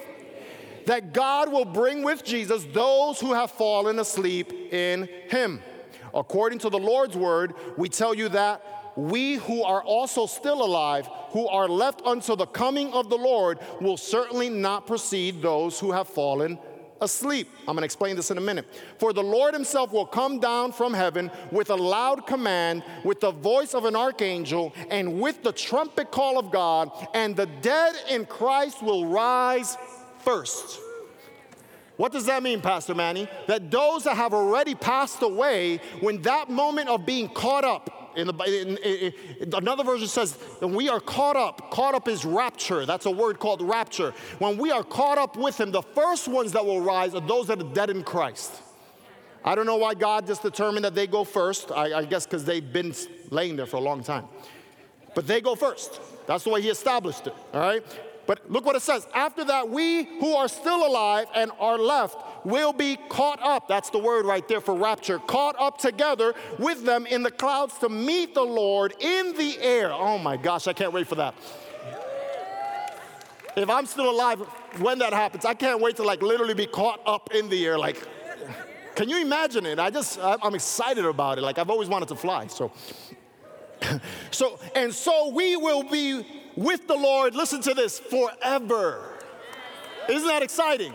that 0.85 1.13
God 1.13 1.51
will 1.51 1.65
bring 1.65 2.03
with 2.03 2.23
Jesus 2.23 2.65
those 2.73 3.19
who 3.19 3.33
have 3.33 3.51
fallen 3.51 3.99
asleep 3.99 4.51
in 4.51 5.09
him. 5.29 5.61
According 6.13 6.59
to 6.59 6.69
the 6.69 6.79
Lord's 6.79 7.15
word, 7.15 7.53
we 7.77 7.89
tell 7.89 8.13
you 8.13 8.29
that 8.29 8.63
we 9.07 9.35
who 9.35 9.63
are 9.63 9.83
also 9.83 10.25
still 10.25 10.63
alive, 10.63 11.07
who 11.29 11.47
are 11.47 11.67
left 11.67 12.01
until 12.05 12.35
the 12.35 12.45
coming 12.45 12.91
of 12.93 13.09
the 13.09 13.17
Lord, 13.17 13.59
will 13.79 13.97
certainly 13.97 14.49
not 14.49 14.87
precede 14.87 15.41
those 15.41 15.79
who 15.79 15.91
have 15.91 16.07
fallen 16.07 16.59
asleep. 17.01 17.49
I'm 17.61 17.75
going 17.75 17.77
to 17.77 17.85
explain 17.85 18.15
this 18.15 18.31
in 18.31 18.37
a 18.37 18.41
minute. 18.41 18.65
For 18.97 19.13
the 19.13 19.23
Lord 19.23 19.53
himself 19.53 19.91
will 19.93 20.05
come 20.05 20.39
down 20.39 20.71
from 20.71 20.93
heaven 20.93 21.31
with 21.51 21.69
a 21.69 21.75
loud 21.75 22.27
command, 22.27 22.83
with 23.03 23.19
the 23.19 23.31
voice 23.31 23.73
of 23.73 23.85
an 23.85 23.95
archangel, 23.95 24.73
and 24.89 25.21
with 25.21 25.43
the 25.43 25.53
trumpet 25.53 26.11
call 26.11 26.37
of 26.37 26.51
God, 26.51 26.91
and 27.13 27.35
the 27.35 27.45
dead 27.45 27.95
in 28.09 28.25
Christ 28.25 28.81
will 28.83 29.05
rise 29.05 29.77
first. 30.19 30.79
What 31.95 32.13
does 32.13 32.27
that 32.27 32.43
mean, 32.43 32.61
Pastor 32.61 32.95
Manny? 32.95 33.27
That 33.47 33.71
those 33.71 34.05
that 34.05 34.15
have 34.15 34.33
already 34.33 34.73
passed 34.73 35.21
away, 35.21 35.81
when 35.99 36.21
that 36.21 36.49
moment 36.49 36.87
of 36.87 37.05
being 37.05 37.27
caught 37.27 37.65
up, 37.65 37.98
in 38.19 38.27
the, 38.27 38.43
in, 38.43 38.77
in, 38.77 39.13
in, 39.39 39.53
another 39.53 39.83
version 39.83 40.07
says, 40.07 40.37
we 40.61 40.89
are 40.89 40.99
caught 40.99 41.35
up, 41.35 41.71
caught 41.71 41.95
up 41.95 42.07
is 42.07 42.25
rapture. 42.25 42.85
That's 42.85 43.05
a 43.05 43.11
word 43.11 43.39
called 43.39 43.61
rapture. 43.61 44.13
When 44.39 44.57
we 44.57 44.71
are 44.71 44.83
caught 44.83 45.17
up 45.17 45.35
with 45.37 45.59
Him, 45.59 45.71
the 45.71 45.81
first 45.81 46.27
ones 46.27 46.51
that 46.51 46.65
will 46.65 46.81
rise 46.81 47.15
are 47.15 47.21
those 47.21 47.47
that 47.47 47.59
are 47.59 47.73
dead 47.73 47.89
in 47.89 48.03
Christ. 48.03 48.51
I 49.43 49.55
don't 49.55 49.65
know 49.65 49.77
why 49.77 49.93
God 49.93 50.27
just 50.27 50.43
determined 50.43 50.85
that 50.85 50.95
they 50.95 51.07
go 51.07 51.23
first. 51.23 51.71
I, 51.71 51.99
I 51.99 52.05
guess 52.05 52.25
because 52.25 52.43
they've 52.43 52.73
been 52.73 52.93
laying 53.29 53.55
there 53.55 53.65
for 53.65 53.77
a 53.77 53.81
long 53.81 54.03
time. 54.03 54.25
But 55.15 55.27
they 55.27 55.41
go 55.41 55.55
first. 55.55 55.99
That's 56.27 56.43
the 56.43 56.49
way 56.49 56.61
He 56.61 56.69
established 56.69 57.27
it, 57.27 57.33
all 57.53 57.61
right? 57.61 57.83
But 58.27 58.51
look 58.51 58.63
what 58.63 58.75
it 58.75 58.83
says. 58.83 59.07
After 59.15 59.43
that, 59.45 59.69
we 59.69 60.03
who 60.19 60.35
are 60.35 60.47
still 60.47 60.85
alive 60.85 61.25
and 61.35 61.51
are 61.59 61.79
left 61.79 62.15
will 62.43 62.73
be 62.73 62.97
caught 63.09 63.41
up. 63.41 63.67
That's 63.67 63.89
the 63.89 63.99
word 63.99 64.25
right 64.25 64.47
there 64.47 64.61
for 64.61 64.73
rapture. 64.75 65.19
Caught 65.19 65.59
up 65.59 65.77
together 65.77 66.33
with 66.57 66.83
them 66.85 67.05
in 67.05 67.23
the 67.23 67.31
clouds 67.31 67.77
to 67.79 67.89
meet 67.89 68.33
the 68.33 68.43
Lord 68.43 68.93
in 68.99 69.35
the 69.35 69.57
air. 69.59 69.91
Oh 69.91 70.17
my 70.17 70.37
gosh, 70.37 70.67
I 70.67 70.73
can't 70.73 70.93
wait 70.93 71.07
for 71.07 71.15
that. 71.15 71.35
If 73.55 73.69
I'm 73.69 73.85
still 73.85 74.09
alive 74.09 74.39
when 74.79 74.99
that 74.99 75.11
happens, 75.11 75.43
I 75.43 75.53
can't 75.53 75.81
wait 75.81 75.97
to 75.97 76.03
like 76.03 76.21
literally 76.21 76.53
be 76.53 76.65
caught 76.65 77.01
up 77.05 77.33
in 77.33 77.49
the 77.49 77.65
air. 77.65 77.77
Like, 77.77 78.01
can 78.95 79.09
you 79.09 79.21
imagine 79.21 79.65
it? 79.65 79.79
I 79.79 79.89
just, 79.89 80.19
I'm 80.21 80.55
excited 80.55 81.05
about 81.05 81.37
it. 81.37 81.41
Like, 81.41 81.57
I've 81.57 81.69
always 81.69 81.89
wanted 81.89 82.09
to 82.09 82.15
fly. 82.15 82.47
So, 82.47 82.71
so, 84.31 84.59
and 84.75 84.93
so 84.93 85.29
we 85.29 85.55
will 85.55 85.83
be 85.83 86.25
with 86.55 86.87
the 86.87 86.95
Lord, 86.95 87.35
listen 87.35 87.61
to 87.61 87.73
this, 87.73 87.99
forever. 87.99 89.17
Isn't 90.09 90.27
that 90.27 90.43
exciting? 90.43 90.93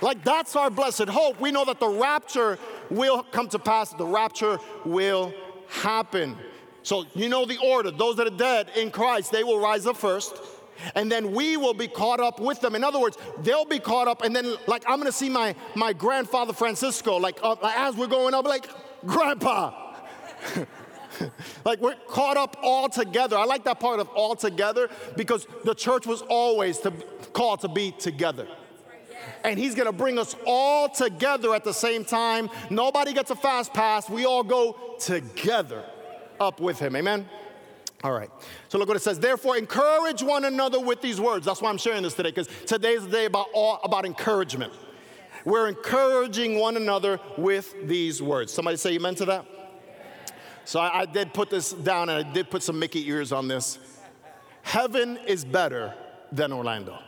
Like, 0.00 0.22
that's 0.24 0.56
our 0.56 0.70
blessed 0.70 1.08
hope. 1.08 1.40
We 1.40 1.50
know 1.50 1.64
that 1.64 1.80
the 1.80 1.88
rapture 1.88 2.58
will 2.90 3.22
come 3.22 3.48
to 3.48 3.58
pass, 3.58 3.92
the 3.92 4.06
rapture 4.06 4.58
will 4.84 5.32
happen. 5.68 6.36
So, 6.82 7.04
you 7.14 7.28
know 7.28 7.46
the 7.46 7.58
order. 7.58 7.90
Those 7.90 8.16
that 8.16 8.26
are 8.26 8.36
dead 8.36 8.70
in 8.76 8.90
Christ, 8.90 9.32
they 9.32 9.42
will 9.42 9.58
rise 9.58 9.86
up 9.86 9.96
first, 9.96 10.36
and 10.94 11.10
then 11.10 11.32
we 11.32 11.56
will 11.56 11.74
be 11.74 11.88
caught 11.88 12.20
up 12.20 12.38
with 12.38 12.60
them. 12.60 12.74
In 12.74 12.84
other 12.84 13.00
words, 13.00 13.16
they'll 13.42 13.64
be 13.64 13.78
caught 13.78 14.06
up, 14.06 14.22
and 14.22 14.36
then, 14.36 14.54
like, 14.66 14.84
I'm 14.86 14.98
gonna 14.98 15.10
see 15.10 15.30
my, 15.30 15.54
my 15.74 15.92
grandfather 15.92 16.52
Francisco, 16.52 17.16
like, 17.16 17.38
uh, 17.42 17.56
as 17.62 17.96
we're 17.96 18.06
going 18.06 18.34
up, 18.34 18.44
like, 18.44 18.68
Grandpa. 19.04 19.94
like 21.64 21.80
we're 21.80 21.94
caught 22.08 22.36
up 22.36 22.56
all 22.62 22.88
together. 22.88 23.36
I 23.36 23.44
like 23.44 23.64
that 23.64 23.80
part 23.80 24.00
of 24.00 24.08
all 24.08 24.36
together 24.36 24.88
because 25.16 25.46
the 25.64 25.74
church 25.74 26.06
was 26.06 26.22
always 26.22 26.78
to, 26.78 26.90
called 27.32 27.60
to 27.60 27.68
be 27.68 27.92
together. 27.92 28.46
And 29.44 29.58
he's 29.58 29.74
gonna 29.74 29.92
bring 29.92 30.18
us 30.18 30.34
all 30.46 30.88
together 30.88 31.54
at 31.54 31.64
the 31.64 31.72
same 31.72 32.04
time. 32.04 32.50
Nobody 32.70 33.12
gets 33.12 33.30
a 33.30 33.36
fast 33.36 33.72
pass. 33.72 34.08
We 34.08 34.24
all 34.24 34.42
go 34.42 34.76
together 34.98 35.84
up 36.40 36.60
with 36.60 36.78
him. 36.78 36.96
Amen? 36.96 37.28
All 38.04 38.12
right. 38.12 38.30
So 38.68 38.78
look 38.78 38.88
what 38.88 38.96
it 38.96 39.02
says. 39.02 39.18
Therefore, 39.18 39.56
encourage 39.56 40.22
one 40.22 40.44
another 40.44 40.78
with 40.80 41.00
these 41.00 41.20
words. 41.20 41.46
That's 41.46 41.62
why 41.62 41.70
I'm 41.70 41.78
sharing 41.78 42.02
this 42.02 42.14
today, 42.14 42.30
because 42.30 42.48
today 42.66 42.92
is 42.92 43.04
the 43.04 43.10
day 43.10 43.24
about 43.24 43.46
all 43.54 43.80
about 43.82 44.04
encouragement. 44.04 44.72
We're 45.44 45.68
encouraging 45.68 46.58
one 46.58 46.76
another 46.76 47.20
with 47.38 47.74
these 47.86 48.20
words. 48.20 48.52
Somebody 48.52 48.76
say 48.76 48.94
amen 48.94 49.14
to 49.16 49.24
that? 49.26 49.46
So 50.64 50.80
I, 50.80 51.02
I 51.02 51.06
did 51.06 51.32
put 51.32 51.50
this 51.50 51.72
down 51.72 52.08
and 52.08 52.26
I 52.26 52.32
did 52.32 52.50
put 52.50 52.62
some 52.64 52.78
Mickey 52.78 53.08
ears 53.08 53.30
on 53.32 53.46
this. 53.46 53.78
Heaven 54.62 55.16
is 55.28 55.44
better 55.44 55.94
than 56.32 56.52
Orlando. 56.52 56.98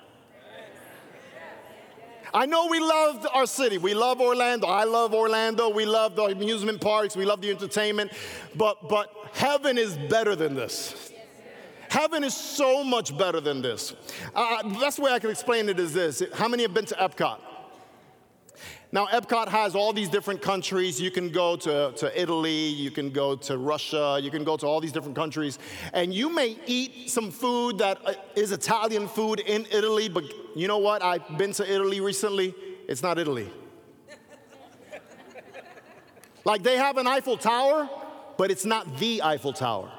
I 2.34 2.46
know 2.46 2.66
we 2.66 2.80
love 2.80 3.26
our 3.34 3.46
city. 3.46 3.78
We 3.78 3.94
love 3.94 4.20
Orlando. 4.20 4.66
I 4.66 4.84
love 4.84 5.14
Orlando. 5.14 5.68
We 5.68 5.86
love 5.86 6.16
the 6.16 6.24
amusement 6.24 6.80
parks. 6.80 7.16
We 7.16 7.24
love 7.24 7.40
the 7.40 7.50
entertainment. 7.50 8.12
But, 8.54 8.88
but 8.88 9.12
heaven 9.32 9.78
is 9.78 9.96
better 9.96 10.36
than 10.36 10.54
this. 10.54 11.12
Heaven 11.88 12.22
is 12.22 12.34
so 12.34 12.84
much 12.84 13.16
better 13.16 13.40
than 13.40 13.62
this. 13.62 13.94
Uh, 14.34 14.62
the 14.62 14.78
best 14.78 14.98
way 14.98 15.10
I 15.10 15.18
can 15.18 15.30
explain 15.30 15.68
it 15.68 15.80
is 15.80 15.94
this 15.94 16.22
How 16.34 16.48
many 16.48 16.62
have 16.64 16.74
been 16.74 16.84
to 16.86 16.94
Epcot? 16.94 17.40
Now, 18.90 19.06
Epcot 19.06 19.48
has 19.48 19.74
all 19.74 19.92
these 19.92 20.08
different 20.08 20.40
countries. 20.40 20.98
You 20.98 21.10
can 21.10 21.30
go 21.30 21.56
to, 21.56 21.92
to 21.94 22.20
Italy, 22.20 22.68
you 22.68 22.90
can 22.90 23.10
go 23.10 23.36
to 23.36 23.58
Russia, 23.58 24.18
you 24.22 24.30
can 24.30 24.44
go 24.44 24.56
to 24.56 24.66
all 24.66 24.80
these 24.80 24.92
different 24.92 25.14
countries. 25.14 25.58
And 25.92 26.14
you 26.14 26.30
may 26.30 26.56
eat 26.66 27.10
some 27.10 27.30
food 27.30 27.78
that 27.78 27.98
uh, 28.06 28.14
Italian 28.34 29.06
food 29.06 29.40
in 29.40 29.66
Italy, 29.70 30.08
but 30.08 30.24
you 30.56 30.68
know 30.68 30.78
what? 30.78 31.02
I've 31.02 31.36
been 31.36 31.52
to 31.52 31.70
Italy 31.70 32.00
recently. 32.00 32.54
It's 32.88 33.02
not 33.02 33.18
Italy. 33.18 33.50
like 36.46 36.62
they 36.62 36.78
have 36.78 36.96
an 36.96 37.06
Eiffel 37.06 37.36
Tower, 37.36 37.90
but 38.38 38.50
it's 38.50 38.64
not 38.64 38.98
the 38.98 39.22
Eiffel 39.22 39.52
Tower. 39.52 39.92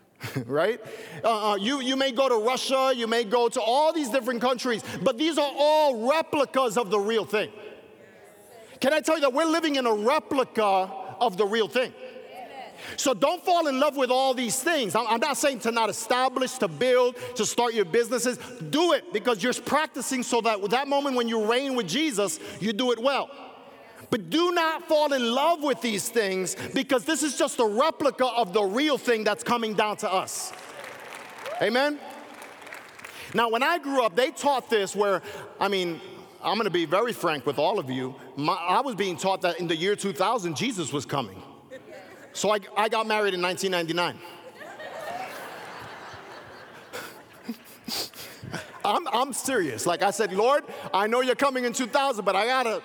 right? 0.46 0.80
Uh, 1.24 1.52
uh, 1.52 1.56
you, 1.56 1.80
you 1.80 1.96
may 1.96 2.12
go 2.12 2.28
to 2.28 2.46
Russia, 2.46 2.92
you 2.94 3.06
may 3.06 3.24
go 3.24 3.48
to 3.48 3.60
all 3.60 3.92
these 3.94 4.10
different 4.10 4.42
countries, 4.42 4.82
but 5.02 5.16
these 5.16 5.38
are 5.38 5.50
all 5.56 6.10
replicas 6.10 6.76
of 6.76 6.90
the 6.90 6.98
real 6.98 7.24
thing. 7.24 7.50
Can 8.82 8.92
I 8.92 8.98
tell 8.98 9.14
you 9.14 9.20
that 9.20 9.32
we're 9.32 9.44
living 9.44 9.76
in 9.76 9.86
a 9.86 9.94
replica 9.94 10.90
of 11.20 11.36
the 11.36 11.46
real 11.46 11.68
thing? 11.68 11.92
So 12.96 13.14
don't 13.14 13.40
fall 13.44 13.68
in 13.68 13.78
love 13.78 13.96
with 13.96 14.10
all 14.10 14.34
these 14.34 14.60
things. 14.60 14.96
I'm 14.96 15.20
not 15.20 15.36
saying 15.36 15.60
to 15.60 15.70
not 15.70 15.88
establish, 15.88 16.58
to 16.58 16.66
build, 16.66 17.14
to 17.36 17.46
start 17.46 17.74
your 17.74 17.84
businesses. 17.84 18.38
Do 18.70 18.92
it 18.92 19.12
because 19.12 19.40
you're 19.40 19.54
practicing 19.54 20.24
so 20.24 20.40
that 20.40 20.68
that 20.70 20.88
moment 20.88 21.14
when 21.14 21.28
you 21.28 21.44
reign 21.48 21.76
with 21.76 21.86
Jesus, 21.86 22.40
you 22.58 22.72
do 22.72 22.90
it 22.90 22.98
well. 22.98 23.30
But 24.10 24.30
do 24.30 24.50
not 24.50 24.88
fall 24.88 25.12
in 25.12 25.32
love 25.32 25.62
with 25.62 25.80
these 25.80 26.08
things 26.08 26.56
because 26.74 27.04
this 27.04 27.22
is 27.22 27.38
just 27.38 27.60
a 27.60 27.64
replica 27.64 28.26
of 28.26 28.52
the 28.52 28.64
real 28.64 28.98
thing 28.98 29.22
that's 29.22 29.44
coming 29.44 29.74
down 29.74 29.98
to 29.98 30.12
us. 30.12 30.52
Amen? 31.62 32.00
Now, 33.32 33.48
when 33.48 33.62
I 33.62 33.78
grew 33.78 34.02
up, 34.02 34.16
they 34.16 34.32
taught 34.32 34.68
this 34.68 34.96
where, 34.96 35.22
I 35.60 35.68
mean, 35.68 36.00
I'm 36.42 36.56
gonna 36.56 36.70
be 36.70 36.86
very 36.86 37.12
frank 37.12 37.46
with 37.46 37.58
all 37.58 37.78
of 37.78 37.88
you. 37.88 38.16
My, 38.36 38.54
I 38.54 38.80
was 38.80 38.96
being 38.96 39.16
taught 39.16 39.42
that 39.42 39.60
in 39.60 39.68
the 39.68 39.76
year 39.76 39.94
2000, 39.94 40.56
Jesus 40.56 40.92
was 40.92 41.06
coming. 41.06 41.40
So 42.32 42.52
I, 42.52 42.58
I 42.76 42.88
got 42.88 43.06
married 43.06 43.34
in 43.34 43.42
1999. 43.42 44.18
I'm, 48.84 49.06
I'm 49.08 49.32
serious. 49.32 49.86
Like 49.86 50.02
I 50.02 50.10
said, 50.10 50.32
Lord, 50.32 50.64
I 50.92 51.06
know 51.06 51.20
you're 51.20 51.36
coming 51.36 51.64
in 51.64 51.72
2000, 51.72 52.24
but 52.24 52.34
I 52.34 52.46
gotta, 52.46 52.82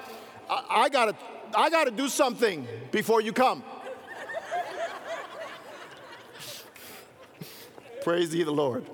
I, 0.50 0.64
I 0.70 0.90
gotta, 0.90 1.16
I 1.56 1.70
gotta 1.70 1.92
do 1.92 2.10
something 2.10 2.68
before 2.92 3.22
you 3.22 3.32
come. 3.34 3.64
Praise 8.04 8.36
ye 8.36 8.44
the 8.44 8.52
Lord. 8.52 8.86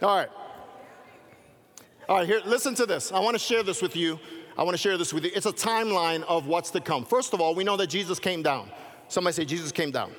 All 0.00 0.16
right. 0.16 0.30
All 2.08 2.16
right, 2.16 2.26
here, 2.26 2.40
listen 2.44 2.74
to 2.74 2.86
this. 2.86 3.12
I 3.12 3.20
want 3.20 3.34
to 3.36 3.38
share 3.38 3.62
this 3.62 3.80
with 3.80 3.94
you. 3.94 4.18
I 4.58 4.64
want 4.64 4.74
to 4.74 4.78
share 4.78 4.98
this 4.98 5.14
with 5.14 5.24
you. 5.24 5.30
It's 5.36 5.46
a 5.46 5.52
timeline 5.52 6.24
of 6.24 6.48
what's 6.48 6.70
to 6.72 6.80
come. 6.80 7.04
First 7.04 7.32
of 7.32 7.40
all, 7.40 7.54
we 7.54 7.62
know 7.62 7.76
that 7.76 7.86
Jesus 7.86 8.18
came 8.18 8.42
down. 8.42 8.68
Somebody 9.06 9.34
say, 9.34 9.44
Jesus 9.44 9.70
came 9.70 9.92
down. 9.92 10.12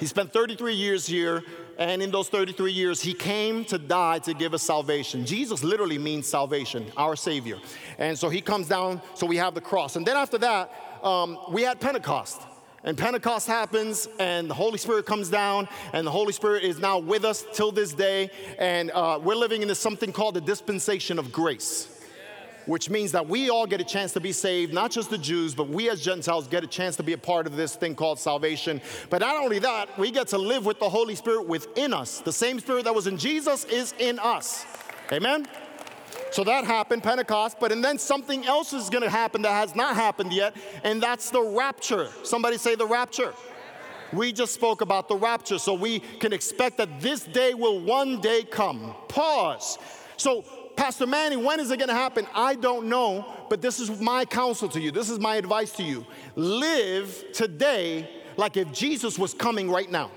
He 0.00 0.06
spent 0.06 0.32
33 0.32 0.74
years 0.74 1.06
here, 1.06 1.44
and 1.78 2.02
in 2.02 2.10
those 2.10 2.28
33 2.28 2.72
years, 2.72 3.00
he 3.00 3.14
came 3.14 3.64
to 3.66 3.78
die 3.78 4.18
to 4.20 4.34
give 4.34 4.52
us 4.52 4.64
salvation. 4.64 5.24
Jesus 5.24 5.62
literally 5.62 5.96
means 5.96 6.26
salvation, 6.26 6.90
our 6.96 7.14
Savior. 7.14 7.58
And 7.98 8.18
so 8.18 8.28
he 8.28 8.40
comes 8.40 8.66
down, 8.66 9.00
so 9.14 9.26
we 9.26 9.36
have 9.36 9.54
the 9.54 9.60
cross. 9.60 9.94
And 9.94 10.04
then 10.04 10.16
after 10.16 10.38
that, 10.38 10.72
um, 11.04 11.38
we 11.50 11.62
had 11.62 11.80
Pentecost. 11.80 12.40
And 12.84 12.98
Pentecost 12.98 13.46
happens, 13.46 14.08
and 14.18 14.48
the 14.48 14.54
Holy 14.54 14.76
Spirit 14.76 15.06
comes 15.06 15.30
down, 15.30 15.68
and 15.94 16.06
the 16.06 16.10
Holy 16.10 16.34
Spirit 16.34 16.64
is 16.64 16.78
now 16.78 16.98
with 16.98 17.24
us 17.24 17.44
till 17.54 17.72
this 17.72 17.94
day. 17.94 18.30
And 18.58 18.90
uh, 18.90 19.18
we're 19.22 19.34
living 19.34 19.62
in 19.62 19.74
something 19.74 20.12
called 20.12 20.34
the 20.34 20.40
dispensation 20.42 21.18
of 21.18 21.32
grace 21.32 21.90
which 22.66 22.88
means 22.88 23.12
that 23.12 23.28
we 23.28 23.50
all 23.50 23.66
get 23.66 23.80
a 23.80 23.84
chance 23.84 24.12
to 24.12 24.20
be 24.20 24.32
saved, 24.32 24.72
not 24.72 24.90
just 24.90 25.10
the 25.10 25.18
Jews, 25.18 25.54
but 25.54 25.68
we 25.68 25.90
as 25.90 26.00
Gentiles 26.00 26.48
get 26.48 26.64
a 26.64 26.66
chance 26.66 26.96
to 26.96 27.02
be 27.02 27.12
a 27.12 27.18
part 27.18 27.46
of 27.46 27.56
this 27.56 27.76
thing 27.76 27.94
called 27.94 28.18
salvation. 28.18 28.80
But 29.10 29.20
not 29.20 29.36
only 29.36 29.58
that, 29.58 29.98
we 29.98 30.10
get 30.10 30.28
to 30.28 30.38
live 30.38 30.64
with 30.64 30.78
the 30.78 30.88
Holy 30.88 31.14
Spirit 31.14 31.46
within 31.46 31.92
us. 31.92 32.20
The 32.20 32.32
same 32.32 32.58
Spirit 32.60 32.84
that 32.84 32.94
was 32.94 33.06
in 33.06 33.18
Jesus 33.18 33.64
is 33.66 33.92
in 33.98 34.18
us. 34.18 34.64
Amen? 35.12 35.46
So 36.34 36.42
that 36.42 36.64
happened, 36.64 37.04
Pentecost, 37.04 37.58
but 37.60 37.70
and 37.70 37.84
then 37.84 37.96
something 37.96 38.44
else 38.44 38.72
is 38.72 38.90
gonna 38.90 39.08
happen 39.08 39.42
that 39.42 39.52
has 39.52 39.76
not 39.76 39.94
happened 39.94 40.32
yet, 40.32 40.56
and 40.82 41.00
that's 41.00 41.30
the 41.30 41.40
rapture. 41.40 42.08
Somebody 42.24 42.58
say 42.58 42.74
the 42.74 42.88
rapture. 42.88 43.32
We 44.12 44.32
just 44.32 44.52
spoke 44.52 44.80
about 44.80 45.08
the 45.08 45.14
rapture, 45.14 45.60
so 45.60 45.74
we 45.74 46.00
can 46.00 46.32
expect 46.32 46.78
that 46.78 47.00
this 47.00 47.22
day 47.22 47.54
will 47.54 47.78
one 47.78 48.20
day 48.20 48.42
come. 48.42 48.96
Pause. 49.06 49.78
So 50.16 50.44
Pastor 50.74 51.06
Manny, 51.06 51.36
when 51.36 51.60
is 51.60 51.70
it 51.70 51.76
going 51.76 51.88
to 51.88 51.94
happen? 51.94 52.26
I 52.34 52.56
don't 52.56 52.88
know, 52.88 53.24
but 53.48 53.62
this 53.62 53.78
is 53.78 54.00
my 54.00 54.24
counsel 54.24 54.68
to 54.70 54.80
you. 54.80 54.90
This 54.90 55.10
is 55.10 55.20
my 55.20 55.36
advice 55.36 55.70
to 55.76 55.84
you. 55.84 56.04
Live 56.34 57.24
today 57.32 58.10
like 58.36 58.56
if 58.56 58.72
Jesus 58.72 59.16
was 59.20 59.34
coming 59.34 59.70
right 59.70 59.88
now. 59.88 60.10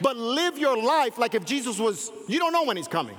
But 0.00 0.16
live 0.16 0.58
your 0.58 0.80
life 0.80 1.18
like 1.18 1.34
if 1.34 1.44
Jesus 1.44 1.80
was, 1.80 2.12
you 2.28 2.38
don't 2.38 2.52
know 2.52 2.62
when 2.62 2.76
he's 2.76 2.86
coming. 2.86 3.16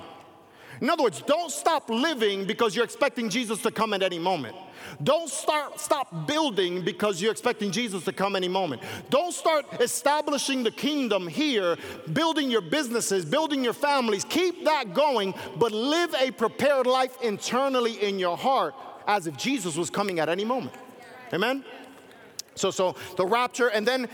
In 0.82 0.90
other 0.90 1.04
words, 1.04 1.22
don't 1.26 1.52
stop 1.52 1.90
living 1.90 2.46
because 2.46 2.76
you're 2.76 2.86
expecting 2.86 3.30
Jesus 3.30 3.62
to 3.64 3.72
come 3.72 3.94
at 3.94 4.04
any 4.04 4.20
moment. 4.20 4.56
Don't 5.04 5.30
start 5.30 5.80
stop 5.80 6.28
building 6.28 6.84
because 6.84 7.22
you're 7.22 7.32
expecting 7.32 7.72
Jesus 7.72 8.04
to 8.06 8.12
come 8.12 8.36
any 8.36 8.48
moment. 8.48 8.82
Don't 9.10 9.34
start 9.34 9.66
establishing 9.80 10.64
the 10.64 10.72
kingdom 10.72 11.28
here, 11.28 11.78
building 12.14 12.52
your 12.52 12.62
businesses, 12.62 13.26
building 13.26 13.64
your 13.64 13.74
families. 13.74 14.26
Keep 14.26 14.66
that 14.66 14.94
going, 14.94 15.34
but 15.58 15.72
live 15.72 16.14
a 16.20 16.32
prepared 16.32 16.88
life 16.88 17.18
internally 17.22 18.02
in 18.02 18.20
your 18.20 18.38
heart 18.38 18.76
as 19.08 19.28
if 19.28 19.38
Jesus 19.38 19.76
was 19.76 19.90
coming 19.90 20.20
at 20.20 20.30
any 20.30 20.46
moment. 20.46 20.74
Amen. 21.34 21.64
So 22.56 22.72
so 22.72 22.96
the 23.18 23.26
rapture 23.26 23.68
and 23.68 23.88
then 23.88 24.08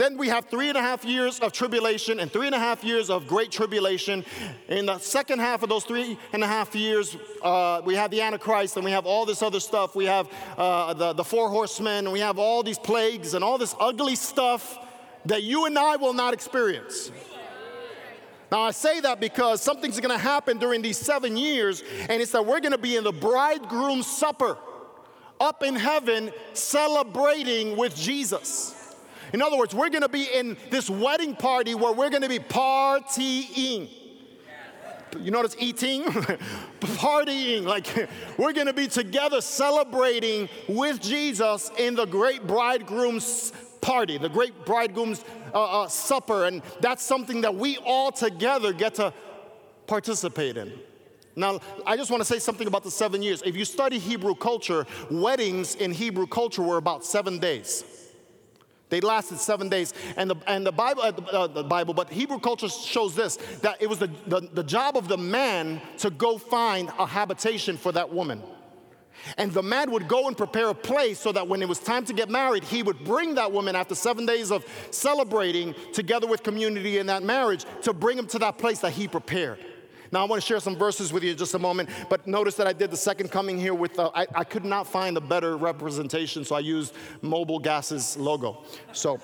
then 0.00 0.16
we 0.16 0.28
have 0.28 0.46
three 0.46 0.68
and 0.68 0.78
a 0.78 0.80
half 0.80 1.04
years 1.04 1.40
of 1.40 1.52
tribulation 1.52 2.20
and 2.20 2.32
three 2.32 2.46
and 2.46 2.54
a 2.54 2.58
half 2.58 2.82
years 2.82 3.10
of 3.10 3.26
great 3.26 3.50
tribulation. 3.50 4.24
In 4.68 4.86
the 4.86 4.98
second 4.98 5.40
half 5.40 5.62
of 5.62 5.68
those 5.68 5.84
three 5.84 6.18
and 6.32 6.42
a 6.42 6.46
half 6.46 6.74
years, 6.74 7.14
uh, 7.42 7.82
we 7.84 7.96
have 7.96 8.10
the 8.10 8.22
Antichrist 8.22 8.76
and 8.76 8.84
we 8.84 8.92
have 8.92 9.04
all 9.04 9.26
this 9.26 9.42
other 9.42 9.60
stuff. 9.60 9.94
We 9.94 10.06
have 10.06 10.26
uh, 10.56 10.94
the, 10.94 11.12
the 11.12 11.24
four 11.24 11.50
horsemen 11.50 12.06
and 12.06 12.12
we 12.12 12.20
have 12.20 12.38
all 12.38 12.62
these 12.62 12.78
plagues 12.78 13.34
and 13.34 13.44
all 13.44 13.58
this 13.58 13.74
ugly 13.78 14.16
stuff 14.16 14.78
that 15.26 15.42
you 15.42 15.66
and 15.66 15.78
I 15.78 15.96
will 15.96 16.14
not 16.14 16.32
experience. 16.32 17.12
Now, 18.50 18.62
I 18.62 18.70
say 18.70 19.00
that 19.00 19.20
because 19.20 19.60
something's 19.60 20.00
gonna 20.00 20.16
happen 20.16 20.56
during 20.56 20.80
these 20.80 20.96
seven 20.96 21.36
years, 21.36 21.84
and 22.08 22.22
it's 22.22 22.32
that 22.32 22.46
we're 22.46 22.60
gonna 22.60 22.78
be 22.78 22.96
in 22.96 23.04
the 23.04 23.12
bridegroom's 23.12 24.06
supper 24.06 24.56
up 25.38 25.62
in 25.62 25.76
heaven 25.76 26.32
celebrating 26.54 27.76
with 27.76 27.94
Jesus. 27.94 28.79
In 29.32 29.42
other 29.42 29.56
words, 29.56 29.74
we're 29.74 29.90
gonna 29.90 30.08
be 30.08 30.24
in 30.24 30.56
this 30.70 30.90
wedding 30.90 31.36
party 31.36 31.74
where 31.74 31.92
we're 31.92 32.10
gonna 32.10 32.28
be 32.28 32.38
partying. 32.38 33.88
You 35.18 35.30
notice 35.30 35.56
eating? 35.58 36.04
partying. 36.80 37.64
Like 37.64 38.08
we're 38.38 38.52
gonna 38.52 38.72
be 38.72 38.86
together 38.86 39.40
celebrating 39.40 40.48
with 40.68 41.00
Jesus 41.00 41.70
in 41.78 41.94
the 41.94 42.06
great 42.06 42.46
bridegroom's 42.46 43.52
party, 43.80 44.18
the 44.18 44.28
great 44.28 44.64
bridegroom's 44.64 45.24
uh, 45.54 45.82
uh, 45.82 45.88
supper. 45.88 46.46
And 46.46 46.62
that's 46.80 47.02
something 47.02 47.40
that 47.42 47.54
we 47.54 47.78
all 47.78 48.12
together 48.12 48.72
get 48.72 48.94
to 48.96 49.12
participate 49.86 50.56
in. 50.56 50.72
Now, 51.36 51.60
I 51.86 51.96
just 51.96 52.10
want 52.10 52.20
to 52.20 52.24
say 52.24 52.38
something 52.38 52.66
about 52.66 52.82
the 52.82 52.90
seven 52.90 53.22
years. 53.22 53.42
If 53.44 53.56
you 53.56 53.64
study 53.64 53.98
Hebrew 53.98 54.34
culture, 54.34 54.86
weddings 55.10 55.74
in 55.76 55.92
Hebrew 55.92 56.26
culture 56.26 56.62
were 56.62 56.76
about 56.76 57.04
seven 57.04 57.38
days. 57.38 57.99
They 58.90 59.00
lasted 59.00 59.38
seven 59.38 59.68
days. 59.68 59.94
And 60.16 60.30
the, 60.30 60.36
and 60.46 60.66
the 60.66 60.72
Bible, 60.72 61.02
uh, 61.02 61.12
uh, 61.32 61.46
the 61.46 61.64
Bible, 61.64 61.94
but 61.94 62.10
Hebrew 62.10 62.38
culture 62.38 62.68
shows 62.68 63.14
this 63.14 63.36
that 63.62 63.80
it 63.80 63.88
was 63.88 63.98
the, 63.98 64.10
the, 64.26 64.40
the 64.52 64.64
job 64.64 64.96
of 64.96 65.08
the 65.08 65.16
man 65.16 65.80
to 65.98 66.10
go 66.10 66.36
find 66.36 66.90
a 66.98 67.06
habitation 67.06 67.76
for 67.76 67.92
that 67.92 68.12
woman. 68.12 68.42
And 69.36 69.52
the 69.52 69.62
man 69.62 69.90
would 69.90 70.08
go 70.08 70.28
and 70.28 70.36
prepare 70.36 70.68
a 70.68 70.74
place 70.74 71.18
so 71.18 71.30
that 71.32 71.46
when 71.46 71.62
it 71.62 71.68
was 71.68 71.78
time 71.78 72.04
to 72.06 72.12
get 72.12 72.30
married, 72.30 72.64
he 72.64 72.82
would 72.82 73.04
bring 73.04 73.34
that 73.34 73.52
woman 73.52 73.76
after 73.76 73.94
seven 73.94 74.26
days 74.26 74.50
of 74.50 74.64
celebrating 74.90 75.74
together 75.92 76.26
with 76.26 76.42
community 76.42 76.98
in 76.98 77.06
that 77.06 77.22
marriage 77.22 77.64
to 77.82 77.92
bring 77.92 78.18
him 78.18 78.26
to 78.28 78.38
that 78.38 78.58
place 78.58 78.80
that 78.80 78.92
he 78.92 79.06
prepared. 79.06 79.58
Now, 80.12 80.22
I 80.22 80.24
want 80.24 80.42
to 80.42 80.46
share 80.46 80.58
some 80.58 80.74
verses 80.74 81.12
with 81.12 81.22
you 81.22 81.30
in 81.32 81.36
just 81.36 81.54
a 81.54 81.58
moment, 81.58 81.88
but 82.08 82.26
notice 82.26 82.56
that 82.56 82.66
I 82.66 82.72
did 82.72 82.90
the 82.90 82.96
second 82.96 83.30
coming 83.30 83.58
here 83.58 83.74
with, 83.74 83.96
uh, 83.98 84.10
I, 84.12 84.26
I 84.34 84.44
could 84.44 84.64
not 84.64 84.88
find 84.88 85.16
a 85.16 85.20
better 85.20 85.56
representation, 85.56 86.44
so 86.44 86.56
I 86.56 86.60
used 86.60 86.94
Mobil 87.22 87.62
Gas's 87.62 88.16
logo. 88.16 88.64
So, 88.92 89.20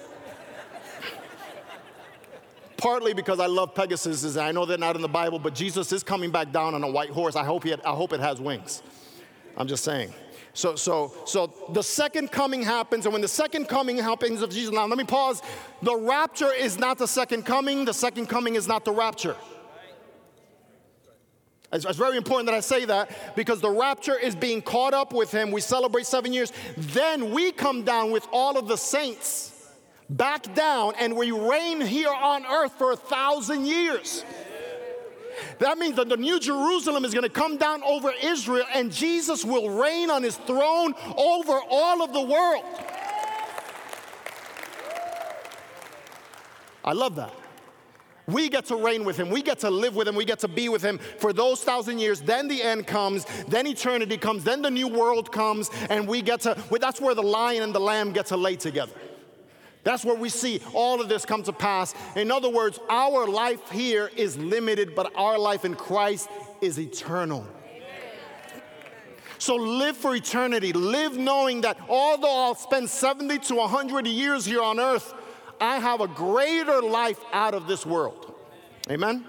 partly 2.76 3.14
because 3.14 3.40
I 3.40 3.46
love 3.46 3.74
Pegasus, 3.74 4.22
and 4.36 4.44
I 4.44 4.52
know 4.52 4.64
they're 4.64 4.78
not 4.78 4.94
in 4.94 5.02
the 5.02 5.08
Bible, 5.08 5.40
but 5.40 5.56
Jesus 5.56 5.90
is 5.90 6.04
coming 6.04 6.30
back 6.30 6.52
down 6.52 6.74
on 6.74 6.84
a 6.84 6.90
white 6.90 7.10
horse. 7.10 7.34
I 7.34 7.44
hope, 7.44 7.64
he 7.64 7.70
had, 7.70 7.80
I 7.82 7.92
hope 7.92 8.12
it 8.12 8.20
has 8.20 8.40
wings. 8.40 8.82
I'm 9.56 9.66
just 9.66 9.82
saying. 9.82 10.12
So, 10.54 10.76
so, 10.76 11.12
so 11.26 11.52
the 11.72 11.82
second 11.82 12.30
coming 12.30 12.62
happens, 12.62 13.06
and 13.06 13.12
when 13.12 13.22
the 13.22 13.28
second 13.28 13.66
coming 13.66 13.98
happens 13.98 14.40
of 14.40 14.50
Jesus, 14.50 14.72
now 14.72 14.86
let 14.86 14.96
me 14.96 15.04
pause. 15.04 15.42
The 15.82 15.96
rapture 15.96 16.52
is 16.52 16.78
not 16.78 16.96
the 16.96 17.08
second 17.08 17.44
coming, 17.44 17.84
the 17.84 17.92
second 17.92 18.26
coming 18.26 18.54
is 18.54 18.68
not 18.68 18.84
the 18.84 18.92
rapture. 18.92 19.36
It's, 21.72 21.84
it's, 21.84 21.98
very 21.98 22.16
important 22.16 22.46
that 22.46 22.54
I 22.54 22.60
say 22.60 22.84
that 22.84 23.34
because 23.34 23.60
the 23.60 23.70
rapture 23.70 24.16
is 24.16 24.36
being 24.36 24.62
caught 24.62 24.94
up 24.94 25.12
with 25.12 25.32
him. 25.32 25.50
We 25.50 25.60
celebrate 25.60 26.06
seven 26.06 26.32
years. 26.32 26.52
Then 26.76 27.32
we 27.32 27.52
come 27.52 27.82
down 27.82 28.12
with 28.12 28.26
all 28.32 28.56
of 28.56 28.68
the 28.68 28.76
saints 28.76 29.52
back 30.08 30.54
down 30.54 30.94
and 30.98 31.16
we 31.16 31.32
reign 31.32 31.80
here 31.80 32.12
on 32.12 32.46
earth 32.46 32.72
for 32.78 32.92
a 32.92 32.96
thousand 32.96 33.66
years. 33.66 34.24
That 35.58 35.78
means 35.78 35.96
that 35.96 36.08
the 36.08 36.16
New 36.16 36.38
Jerusalem 36.38 37.04
is 37.04 37.12
going 37.12 37.24
to 37.24 37.30
come 37.30 37.56
down 37.56 37.82
over 37.82 38.12
Israel 38.22 38.64
and 38.74 38.92
Jesus 38.92 39.44
will 39.44 39.68
reign 39.68 40.10
on 40.10 40.22
his 40.22 40.36
throne 40.36 40.94
over 41.16 41.60
all 41.68 42.02
of 42.02 42.12
the 42.12 42.22
world. 42.22 42.64
I 46.84 46.92
love 46.92 47.16
that. 47.16 47.32
We 48.26 48.48
get 48.48 48.66
to 48.66 48.76
reign 48.76 49.04
with 49.04 49.16
him. 49.16 49.30
We 49.30 49.40
get 49.40 49.60
to 49.60 49.70
live 49.70 49.94
with 49.94 50.08
him. 50.08 50.16
We 50.16 50.24
get 50.24 50.40
to 50.40 50.48
be 50.48 50.68
with 50.68 50.82
him 50.82 50.98
for 50.98 51.32
those 51.32 51.62
thousand 51.62 52.00
years. 52.00 52.20
Then 52.20 52.48
the 52.48 52.60
end 52.60 52.86
comes. 52.86 53.24
Then 53.46 53.66
eternity 53.66 54.16
comes. 54.16 54.42
Then 54.42 54.62
the 54.62 54.70
new 54.70 54.88
world 54.88 55.30
comes. 55.30 55.70
And 55.90 56.08
we 56.08 56.22
get 56.22 56.40
to, 56.40 56.56
that's 56.80 57.00
where 57.00 57.14
the 57.14 57.22
lion 57.22 57.62
and 57.62 57.74
the 57.74 57.80
lamb 57.80 58.12
get 58.12 58.26
to 58.26 58.36
lay 58.36 58.56
together. 58.56 58.92
That's 59.84 60.04
where 60.04 60.16
we 60.16 60.28
see 60.28 60.60
all 60.74 61.00
of 61.00 61.08
this 61.08 61.24
come 61.24 61.44
to 61.44 61.52
pass. 61.52 61.94
In 62.16 62.32
other 62.32 62.50
words, 62.50 62.80
our 62.90 63.28
life 63.28 63.70
here 63.70 64.10
is 64.16 64.36
limited, 64.36 64.96
but 64.96 65.12
our 65.14 65.38
life 65.38 65.64
in 65.64 65.76
Christ 65.76 66.28
is 66.60 66.80
eternal. 66.80 67.46
So 69.38 69.54
live 69.54 69.96
for 69.96 70.16
eternity. 70.16 70.72
Live 70.72 71.16
knowing 71.16 71.60
that 71.60 71.78
although 71.88 72.46
I'll 72.46 72.56
spend 72.56 72.90
70 72.90 73.38
to 73.38 73.54
100 73.54 74.08
years 74.08 74.44
here 74.44 74.62
on 74.62 74.80
earth, 74.80 75.14
I 75.60 75.78
have 75.78 76.00
a 76.00 76.08
greater 76.08 76.82
life 76.82 77.20
out 77.32 77.54
of 77.54 77.66
this 77.66 77.84
world. 77.84 78.34
Amen? 78.90 79.24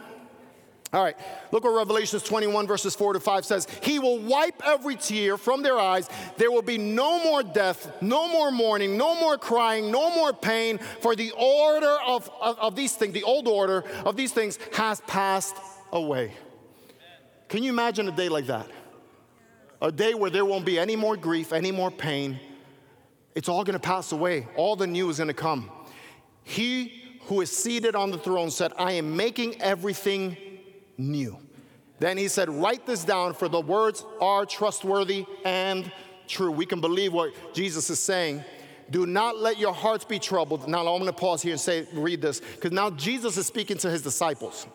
All 0.94 1.04
right, 1.04 1.18
look 1.52 1.66
what 1.66 1.72
Revelations 1.72 2.24
21, 2.24 2.66
verses 2.66 2.96
4 2.96 3.14
to 3.14 3.20
5 3.20 3.46
says. 3.46 3.68
He 3.84 4.00
will 4.00 4.20
wipe 4.20 4.62
every 4.66 4.96
tear 4.96 5.38
from 5.38 5.62
their 5.62 5.78
eyes. 5.78 6.10
There 6.38 6.50
will 6.50 6.62
be 6.62 6.78
no 6.78 7.22
more 7.24 7.44
death, 7.44 8.02
no 8.02 8.30
more 8.30 8.52
mourning, 8.52 8.98
no 8.98 9.20
more 9.20 9.38
crying, 9.38 9.92
no 9.92 10.16
more 10.16 10.32
pain, 10.32 10.78
for 11.02 11.14
the 11.14 11.32
order 11.32 11.94
of, 12.08 12.32
of, 12.42 12.58
of 12.60 12.76
these 12.78 12.96
things, 12.96 13.14
the 13.14 13.24
old 13.24 13.50
order 13.50 13.84
of 14.06 14.16
these 14.16 14.32
things, 14.32 14.58
has 14.74 15.02
passed 15.02 15.58
away. 15.92 16.34
Can 17.50 17.64
you 17.64 17.70
imagine 17.70 18.08
a 18.08 18.12
day 18.14 18.30
like 18.30 18.48
that? 18.48 18.68
A 19.82 19.92
day 19.92 20.14
where 20.14 20.30
there 20.30 20.46
won't 20.46 20.66
be 20.66 20.80
any 20.80 20.96
more 20.96 21.18
grief, 21.18 21.52
any 21.52 21.72
more 21.72 21.92
pain. 21.92 22.40
It's 23.36 23.50
all 23.50 23.66
gonna 23.66 23.78
pass 23.78 24.14
away. 24.14 24.48
All 24.56 24.78
the 24.78 24.88
new 24.88 25.10
is 25.10 25.18
gonna 25.18 25.34
come. 25.34 25.70
He 26.48 27.20
who 27.24 27.42
is 27.42 27.52
seated 27.52 27.94
on 27.94 28.10
the 28.10 28.18
throne 28.18 28.50
said, 28.50 28.72
I 28.78 28.94
am 28.94 29.18
making 29.18 29.62
everything 29.62 30.38
new. 30.98 31.38
Then 32.00 32.18
he 32.18 32.30
said, 32.30 32.50
Write 32.50 32.86
this 32.86 33.04
down, 33.04 33.34
for 33.34 33.50
the 33.50 33.60
words 33.60 34.06
are 34.22 34.46
trustworthy 34.46 35.26
and 35.44 35.92
true. 36.26 36.50
We 36.50 36.66
can 36.66 36.80
believe 36.80 37.12
what 37.12 37.34
Jesus 37.54 37.90
is 37.90 38.00
saying. 38.00 38.46
Do 38.90 39.06
not 39.06 39.38
let 39.38 39.60
your 39.60 39.74
hearts 39.74 40.06
be 40.06 40.20
troubled. 40.20 40.70
Now, 40.70 40.88
I'm 40.88 41.06
to 41.06 41.12
pause 41.12 41.42
here 41.42 41.52
and 41.52 41.60
say, 41.60 41.86
read 41.92 42.22
this, 42.22 42.40
because 42.40 42.72
now 42.72 42.92
Jesus 42.92 43.36
is 43.36 43.46
speaking 43.46 43.78
to 43.80 43.90
his 43.90 44.02
disciples. 44.02 44.66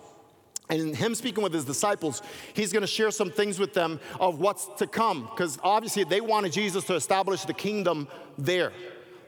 And 0.69 0.95
him 0.95 1.15
speaking 1.15 1.43
with 1.43 1.55
his 1.55 1.65
disciples, 1.65 2.21
he's 2.53 2.71
to 2.73 2.87
share 2.87 3.11
some 3.11 3.31
things 3.31 3.59
with 3.59 3.73
them 3.73 3.99
of 4.21 4.41
what's 4.41 4.67
to 4.77 4.87
come, 4.87 5.23
because 5.23 5.59
obviously 5.63 6.05
they 6.05 6.21
wanted 6.21 6.53
Jesus 6.53 6.85
to 6.85 6.95
establish 6.95 7.47
the 7.47 7.55
kingdom 7.55 8.09
there. 8.37 8.73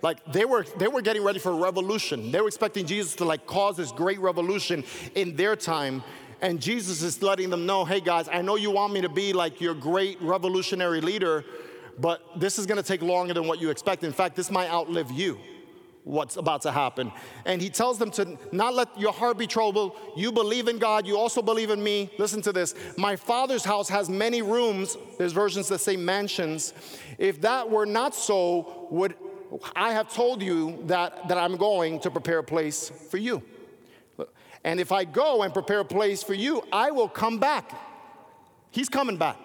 Like 0.05 0.23
they 0.27 0.45
were, 0.45 0.67
they 0.77 0.87
were 0.87 1.01
getting 1.01 1.25
ready 1.25 1.38
for 1.38 1.51
a 1.51 1.55
revolution. 1.55 2.31
They 2.31 2.38
were 2.38 2.47
expecting 2.47 2.85
Jesus 2.85 3.17
to 3.17 3.25
like 3.25 3.47
cause 3.47 3.79
this 3.79 3.90
great 3.90 4.21
revolution 4.21 4.85
in 5.14 5.35
their 5.35 5.57
time. 5.57 6.03
And 6.43 6.61
Jesus 6.61 7.01
is 7.01 7.23
letting 7.23 7.49
them 7.49 7.64
know, 7.64 7.87
hey 7.87 8.01
guys, 8.01 8.29
I 8.31 8.43
know 8.43 8.57
you 8.57 8.71
want 8.71 8.93
me 8.93 9.01
to 9.01 9.09
be 9.09 9.33
like 9.33 9.62
your 9.62 9.73
great 9.73 10.21
revolutionary 10.21 11.01
leader, 11.01 11.43
but 11.99 12.21
this 12.37 12.59
is 12.59 12.67
gonna 12.67 12.83
take 12.83 13.01
longer 13.01 13.33
than 13.33 13.47
what 13.47 13.62
you 13.62 13.71
expect. 13.71 14.05
In 14.05 14.12
fact, 14.12 14.37
this 14.37 14.51
might 14.51 14.69
outlive 14.69 15.11
you, 15.11 15.38
what's 16.03 16.37
about 16.37 16.61
to 16.62 16.71
happen. 16.71 17.11
And 17.47 17.62
he 17.62 17.71
tells 17.71 17.97
them 17.97 18.11
to 18.11 18.37
not 18.53 18.75
let 18.75 19.01
your 19.01 19.12
heart 19.14 19.38
be 19.38 19.47
troubled. 19.47 19.97
You 20.19 20.33
believe 20.33 20.69
in 20.69 20.77
God, 20.77 21.07
you 21.07 21.17
also 21.17 21.40
believe 21.40 21.71
in 21.71 21.83
me. 21.83 22.11
Listen 22.19 22.43
to 22.43 22.53
this. 22.53 22.75
My 22.99 23.17
father's 23.17 23.64
house 23.64 23.88
has 23.88 24.11
many 24.11 24.43
rooms. 24.43 24.99
There's 25.17 25.33
versions 25.33 25.69
that 25.69 25.79
say 25.79 25.97
mansions. 25.97 26.75
If 27.17 27.40
that 27.40 27.71
were 27.71 27.87
not 27.87 28.14
so, 28.14 28.87
would 28.90 29.14
I 29.77 29.93
have 29.93 30.12
told 30.12 30.43
you 30.43 30.83
that, 30.87 31.29
that 31.29 31.38
I'm 31.38 31.57
going 31.57 32.01
to 32.01 32.11
prepare 32.11 32.38
a 32.38 32.45
place 32.45 32.90
for 33.11 33.19
you. 33.19 33.43
And 34.64 34.81
if 34.81 34.93
I 34.93 35.05
go 35.05 35.43
and 35.43 35.53
prepare 35.53 35.81
a 35.81 35.85
place 35.85 36.23
for 36.23 36.35
you, 36.35 36.62
I 36.73 36.90
will 36.90 37.09
come 37.09 37.38
back. 37.38 37.73
He's 38.71 38.88
coming 38.88 39.17
back. 39.17 39.38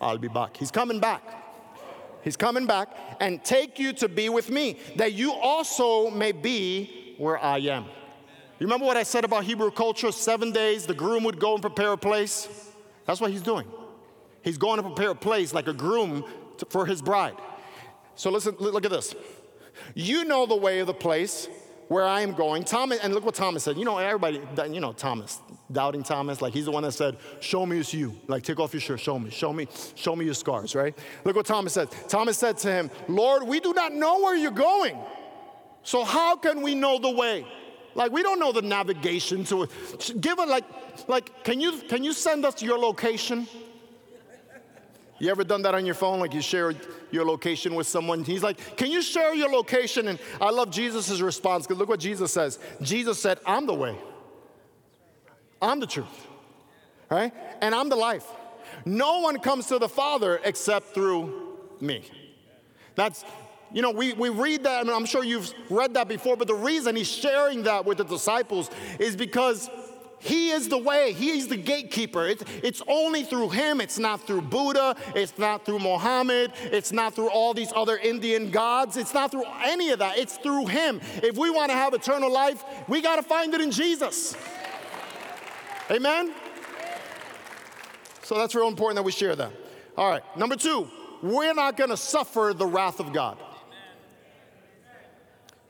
I'll 0.00 0.18
be 0.18 0.28
back. 0.28 0.56
He's 0.56 0.70
coming 0.70 1.00
back. 1.00 1.22
He's 2.22 2.36
coming 2.36 2.66
back 2.66 2.88
and 3.20 3.42
take 3.42 3.78
you 3.78 3.92
to 3.94 4.08
be 4.08 4.28
with 4.28 4.50
me, 4.50 4.78
that 4.96 5.14
you 5.14 5.32
also 5.32 6.10
may 6.10 6.32
be 6.32 7.14
where 7.16 7.42
I 7.42 7.58
am. 7.58 7.84
You 8.58 8.66
remember 8.66 8.84
what 8.84 8.98
I 8.98 9.04
said 9.04 9.24
about 9.24 9.44
Hebrew 9.44 9.70
culture? 9.70 10.12
Seven 10.12 10.52
days, 10.52 10.84
the 10.84 10.94
groom 10.94 11.24
would 11.24 11.40
go 11.40 11.54
and 11.54 11.62
prepare 11.62 11.92
a 11.92 11.98
place. 11.98 12.46
That's 13.06 13.20
what 13.20 13.30
he's 13.30 13.40
doing. 13.40 13.66
He's 14.42 14.58
going 14.58 14.76
to 14.76 14.82
prepare 14.82 15.10
a 15.10 15.14
place 15.14 15.54
like 15.54 15.66
a 15.66 15.72
groom 15.72 16.24
to, 16.58 16.66
for 16.66 16.84
his 16.84 17.00
bride. 17.00 17.36
So 18.20 18.30
listen, 18.30 18.54
look 18.58 18.84
at 18.84 18.90
this. 18.90 19.14
You 19.94 20.26
know 20.26 20.44
the 20.44 20.54
way 20.54 20.80
of 20.80 20.86
the 20.86 20.92
place 20.92 21.48
where 21.88 22.04
I 22.04 22.20
am 22.20 22.34
going. 22.34 22.64
Thomas, 22.64 22.98
and 22.98 23.14
look 23.14 23.24
what 23.24 23.34
Thomas 23.34 23.64
said. 23.64 23.78
You 23.78 23.86
know, 23.86 23.96
everybody, 23.96 24.42
you 24.70 24.78
know, 24.78 24.92
Thomas, 24.92 25.40
doubting 25.72 26.02
Thomas, 26.02 26.42
like 26.42 26.52
he's 26.52 26.66
the 26.66 26.70
one 26.70 26.82
that 26.82 26.92
said, 26.92 27.16
Show 27.40 27.64
me 27.64 27.78
it's 27.78 27.94
you. 27.94 28.14
Like, 28.26 28.42
take 28.42 28.60
off 28.60 28.74
your 28.74 28.82
shirt, 28.82 29.00
show 29.00 29.18
me, 29.18 29.30
show 29.30 29.54
me, 29.54 29.68
show 29.94 30.14
me 30.14 30.26
your 30.26 30.34
scars, 30.34 30.74
right? 30.74 30.94
Look 31.24 31.34
what 31.34 31.46
Thomas 31.46 31.72
said. 31.72 31.90
Thomas 32.08 32.36
said 32.36 32.58
to 32.58 32.70
him, 32.70 32.90
Lord, 33.08 33.44
we 33.44 33.58
do 33.58 33.72
not 33.72 33.94
know 33.94 34.20
where 34.20 34.36
you're 34.36 34.50
going. 34.50 34.98
So 35.82 36.04
how 36.04 36.36
can 36.36 36.60
we 36.60 36.74
know 36.74 36.98
the 36.98 37.10
way? 37.10 37.46
Like 37.94 38.12
we 38.12 38.22
don't 38.22 38.38
know 38.38 38.52
the 38.52 38.60
navigation 38.60 39.44
to 39.44 39.62
it. 39.62 39.70
Give 40.20 40.38
it 40.38 40.46
like, 40.46 40.64
like, 41.08 41.42
can 41.42 41.58
you 41.58 41.72
can 41.88 42.04
you 42.04 42.12
send 42.12 42.44
us 42.44 42.60
your 42.60 42.78
location? 42.78 43.48
You 45.20 45.28
ever 45.30 45.44
done 45.44 45.62
that 45.62 45.74
on 45.74 45.84
your 45.84 45.94
phone? 45.94 46.18
Like 46.18 46.32
you 46.32 46.40
share 46.40 46.72
your 47.10 47.26
location 47.26 47.74
with 47.74 47.86
someone? 47.86 48.24
He's 48.24 48.42
like, 48.42 48.76
Can 48.76 48.90
you 48.90 49.02
share 49.02 49.34
your 49.34 49.50
location? 49.50 50.08
And 50.08 50.18
I 50.40 50.50
love 50.50 50.70
Jesus' 50.70 51.20
response 51.20 51.66
because 51.66 51.78
look 51.78 51.90
what 51.90 52.00
Jesus 52.00 52.32
says. 52.32 52.58
Jesus 52.80 53.20
said, 53.20 53.38
I'm 53.46 53.66
the 53.66 53.74
way, 53.74 53.96
I'm 55.60 55.78
the 55.78 55.86
truth, 55.86 56.26
right? 57.10 57.32
And 57.60 57.74
I'm 57.74 57.90
the 57.90 57.96
life. 57.96 58.26
No 58.86 59.20
one 59.20 59.38
comes 59.38 59.66
to 59.66 59.78
the 59.78 59.88
Father 59.88 60.40
except 60.42 60.94
through 60.94 61.58
me. 61.80 62.02
That's, 62.94 63.24
you 63.72 63.82
know, 63.82 63.90
we, 63.90 64.14
we 64.14 64.30
read 64.30 64.64
that, 64.64 64.80
and 64.80 64.90
I'm 64.90 65.06
sure 65.06 65.22
you've 65.22 65.52
read 65.68 65.94
that 65.94 66.08
before, 66.08 66.36
but 66.36 66.48
the 66.48 66.54
reason 66.54 66.96
he's 66.96 67.10
sharing 67.10 67.64
that 67.64 67.84
with 67.84 67.98
the 67.98 68.04
disciples 68.04 68.70
is 68.98 69.16
because 69.16 69.68
he 70.22 70.50
is 70.50 70.68
the 70.68 70.76
way. 70.76 71.14
He 71.14 71.30
is 71.30 71.48
the 71.48 71.56
gatekeeper. 71.56 72.26
It's, 72.26 72.44
it's 72.62 72.82
only 72.86 73.22
through 73.22 73.48
him. 73.50 73.80
It's 73.80 73.98
not 73.98 74.26
through 74.26 74.42
Buddha. 74.42 74.94
It's 75.14 75.38
not 75.38 75.64
through 75.64 75.78
Mohammed. 75.78 76.52
It's 76.64 76.92
not 76.92 77.14
through 77.14 77.30
all 77.30 77.54
these 77.54 77.72
other 77.74 77.96
Indian 77.96 78.50
gods. 78.50 78.98
It's 78.98 79.14
not 79.14 79.30
through 79.30 79.46
any 79.62 79.88
of 79.90 79.98
that. 80.00 80.18
It's 80.18 80.36
through 80.36 80.66
him. 80.66 81.00
If 81.22 81.38
we 81.38 81.48
want 81.48 81.70
to 81.70 81.76
have 81.76 81.94
eternal 81.94 82.30
life, 82.30 82.62
we 82.86 83.00
got 83.00 83.16
to 83.16 83.22
find 83.22 83.54
it 83.54 83.62
in 83.62 83.70
Jesus. 83.70 84.36
Amen? 85.90 86.34
So 88.22 88.36
that's 88.36 88.54
real 88.54 88.68
important 88.68 88.96
that 88.96 89.02
we 89.02 89.12
share 89.12 89.34
that. 89.34 89.52
All 89.96 90.10
right, 90.10 90.22
number 90.36 90.54
two, 90.54 90.88
we're 91.22 91.54
not 91.54 91.78
going 91.78 91.90
to 91.90 91.96
suffer 91.96 92.52
the 92.54 92.66
wrath 92.66 93.00
of 93.00 93.14
God. 93.14 93.38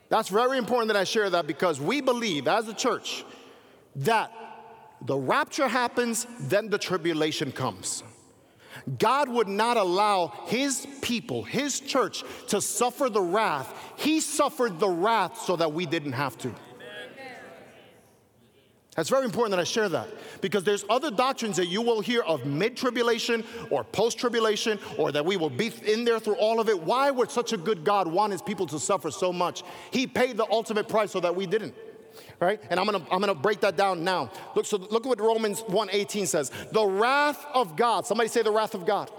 That's 0.09 0.29
very 0.29 0.59
important 0.59 0.89
that 0.89 0.97
I 0.97 1.05
share 1.05 1.31
that 1.31 1.47
because 1.47 1.81
we 1.81 2.01
believe 2.01 2.49
as 2.49 2.67
a 2.67 2.75
church 2.75 3.25
that 3.97 4.33
the 5.03 5.17
rapture 5.17 5.69
happens, 5.69 6.27
then 6.41 6.69
the 6.69 6.79
tribulation 6.79 7.53
comes. 7.53 8.03
God 8.99 9.29
would 9.29 9.49
not 9.49 9.77
allow 9.77 10.29
his 10.47 10.87
people, 11.03 11.43
his 11.43 11.81
church, 11.81 12.23
to 12.49 12.61
suffer 12.61 13.09
the 13.09 13.21
wrath. 13.21 13.75
He 13.97 14.21
suffered 14.21 14.79
the 14.79 14.89
wrath 14.89 15.41
so 15.43 15.57
that 15.57 15.73
we 15.73 15.87
didn't 15.87 16.13
have 16.13 16.37
to. 16.39 16.55
That's 18.97 19.09
very 19.09 19.25
important 19.25 19.53
that 19.53 19.61
I 19.61 19.65
share 19.65 19.89
that 19.89 20.09
because 20.41 20.65
there's 20.65 20.85
other 20.91 21.11
doctrines 21.11 21.57
that 21.57 21.67
you 21.67 21.81
will 21.81 22.01
hear 22.01 22.23
of 22.23 22.45
mid 22.45 22.77
tribulation 22.77 23.45
or 23.71 23.85
post 23.85 24.19
tribulation 24.19 24.79
or 24.99 25.13
that 25.13 25.25
we 25.25 25.37
will 25.37 25.49
be 25.49 25.73
in 25.87 26.05
there 26.05 26.19
through 26.19 26.35
all 26.35 26.61
of 26.61 26.69
it. 26.69 26.79
Why 26.83 27.11
would 27.11 27.31
such 27.31 27.53
a 27.53 27.57
good 27.57 27.85
God 27.85 28.09
want 28.09 28.33
his 28.33 28.43
people 28.43 28.67
to 28.67 28.81
suffer 28.81 29.11
so 29.11 29.33
much? 29.33 29.63
He 29.93 30.07
paid 30.07 30.37
the 30.37 30.47
ultimate 30.51 30.89
price 30.89 31.13
so 31.13 31.21
that 31.21 31.35
we 31.35 31.47
didn't 31.47 31.75
right? 32.40 32.61
And 32.70 32.79
I'm 32.79 32.87
gonna, 32.87 33.05
I'm 33.11 33.20
gonna 33.20 33.35
break 33.35 33.61
that 33.61 33.77
down 33.77 34.05
now. 34.05 34.31
Look, 34.55 34.66
so 34.66 34.77
look 34.77 35.05
at 35.05 35.09
what 35.09 35.20
Romans 35.20 35.62
1:18 35.62 36.27
says. 36.27 36.51
The 36.73 36.85
wrath 36.85 37.44
of 37.55 37.77
God, 37.77 38.07
somebody 38.07 38.29
say 38.29 38.42
the 38.42 38.51
wrath 38.51 38.75
of 38.75 38.87
God, 38.87 39.11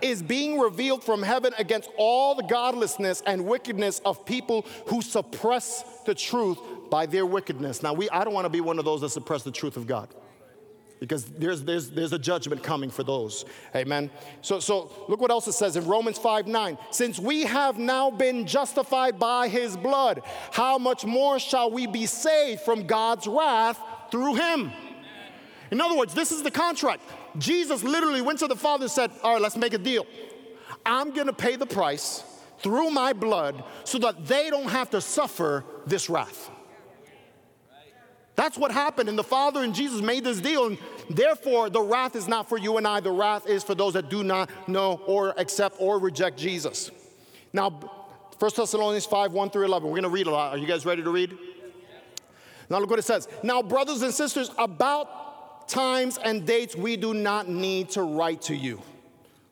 is 0.00 0.22
being 0.22 0.58
revealed 0.58 1.02
from 1.02 1.22
heaven 1.22 1.52
against 1.58 1.90
all 1.96 2.34
the 2.34 2.42
godlessness 2.42 3.22
and 3.26 3.46
wickedness 3.46 4.00
of 4.04 4.24
people 4.24 4.66
who 4.86 5.02
suppress 5.02 5.84
the 6.04 6.14
truth 6.14 6.58
by 6.90 7.06
their 7.06 7.24
wickedness. 7.24 7.82
Now, 7.82 7.92
we, 7.92 8.10
I 8.10 8.24
don't 8.24 8.34
want 8.34 8.44
to 8.46 8.50
be 8.50 8.60
one 8.60 8.78
of 8.78 8.84
those 8.84 9.00
that 9.02 9.10
suppress 9.10 9.42
the 9.42 9.52
truth 9.52 9.76
of 9.76 9.86
God 9.86 10.08
because 11.00 11.24
there's, 11.24 11.62
there's, 11.62 11.90
there's 11.90 12.12
a 12.12 12.18
judgment 12.18 12.62
coming 12.62 12.90
for 12.90 13.02
those. 13.02 13.46
Amen. 13.74 14.10
So, 14.42 14.60
so 14.60 14.92
look 15.08 15.20
what 15.20 15.30
else 15.30 15.48
it 15.48 15.52
says 15.52 15.76
in 15.76 15.86
Romans 15.86 16.18
5 16.18 16.46
9. 16.46 16.78
Since 16.90 17.18
we 17.18 17.42
have 17.42 17.78
now 17.78 18.10
been 18.10 18.46
justified 18.46 19.18
by 19.18 19.48
his 19.48 19.76
blood, 19.76 20.22
how 20.52 20.78
much 20.78 21.04
more 21.04 21.38
shall 21.38 21.70
we 21.70 21.86
be 21.86 22.06
saved 22.06 22.60
from 22.60 22.86
God's 22.86 23.26
wrath 23.26 23.80
through 24.10 24.34
him? 24.34 24.70
In 25.70 25.80
other 25.80 25.96
words, 25.96 26.12
this 26.12 26.32
is 26.32 26.42
the 26.42 26.50
contract. 26.50 27.02
Jesus 27.38 27.82
literally 27.82 28.20
went 28.20 28.40
to 28.40 28.46
the 28.46 28.56
Father 28.56 28.84
and 28.84 28.90
said, 28.90 29.10
All 29.22 29.32
right, 29.32 29.42
let's 29.42 29.56
make 29.56 29.72
a 29.72 29.78
deal. 29.78 30.06
I'm 30.84 31.12
going 31.12 31.28
to 31.28 31.32
pay 31.32 31.56
the 31.56 31.66
price 31.66 32.24
through 32.58 32.90
my 32.90 33.12
blood 33.14 33.64
so 33.84 33.98
that 33.98 34.26
they 34.26 34.50
don't 34.50 34.68
have 34.68 34.90
to 34.90 35.00
suffer 35.00 35.64
this 35.86 36.10
wrath. 36.10 36.50
That's 38.36 38.56
what 38.56 38.70
happened. 38.70 39.08
And 39.08 39.18
the 39.18 39.24
Father 39.24 39.62
and 39.62 39.74
Jesus 39.74 40.00
made 40.00 40.24
this 40.24 40.40
deal. 40.40 40.66
And 40.66 40.78
therefore, 41.10 41.68
the 41.68 41.82
wrath 41.82 42.16
is 42.16 42.28
not 42.28 42.48
for 42.48 42.58
you 42.58 42.76
and 42.76 42.86
I. 42.86 43.00
The 43.00 43.10
wrath 43.10 43.46
is 43.46 43.62
for 43.62 43.74
those 43.74 43.94
that 43.94 44.08
do 44.08 44.22
not 44.22 44.50
know 44.68 45.00
or 45.06 45.34
accept 45.36 45.76
or 45.78 45.98
reject 45.98 46.38
Jesus. 46.38 46.90
Now, 47.52 47.70
1 47.70 48.50
Thessalonians 48.56 49.04
5 49.06 49.32
1 49.32 49.50
through 49.50 49.66
11. 49.66 49.88
We're 49.88 49.92
going 49.92 50.02
to 50.04 50.08
read 50.08 50.26
a 50.26 50.30
lot. 50.30 50.54
Are 50.54 50.58
you 50.58 50.66
guys 50.66 50.86
ready 50.86 51.02
to 51.02 51.10
read? 51.10 51.36
Now, 52.70 52.78
look 52.78 52.88
what 52.88 52.98
it 52.98 53.04
says. 53.04 53.28
Now, 53.42 53.62
brothers 53.62 54.02
and 54.02 54.14
sisters, 54.14 54.50
about 54.56 55.68
times 55.68 56.18
and 56.18 56.46
dates 56.46 56.74
we 56.74 56.96
do 56.96 57.12
not 57.12 57.48
need 57.48 57.90
to 57.90 58.02
write 58.02 58.42
to 58.42 58.54
you. 58.54 58.80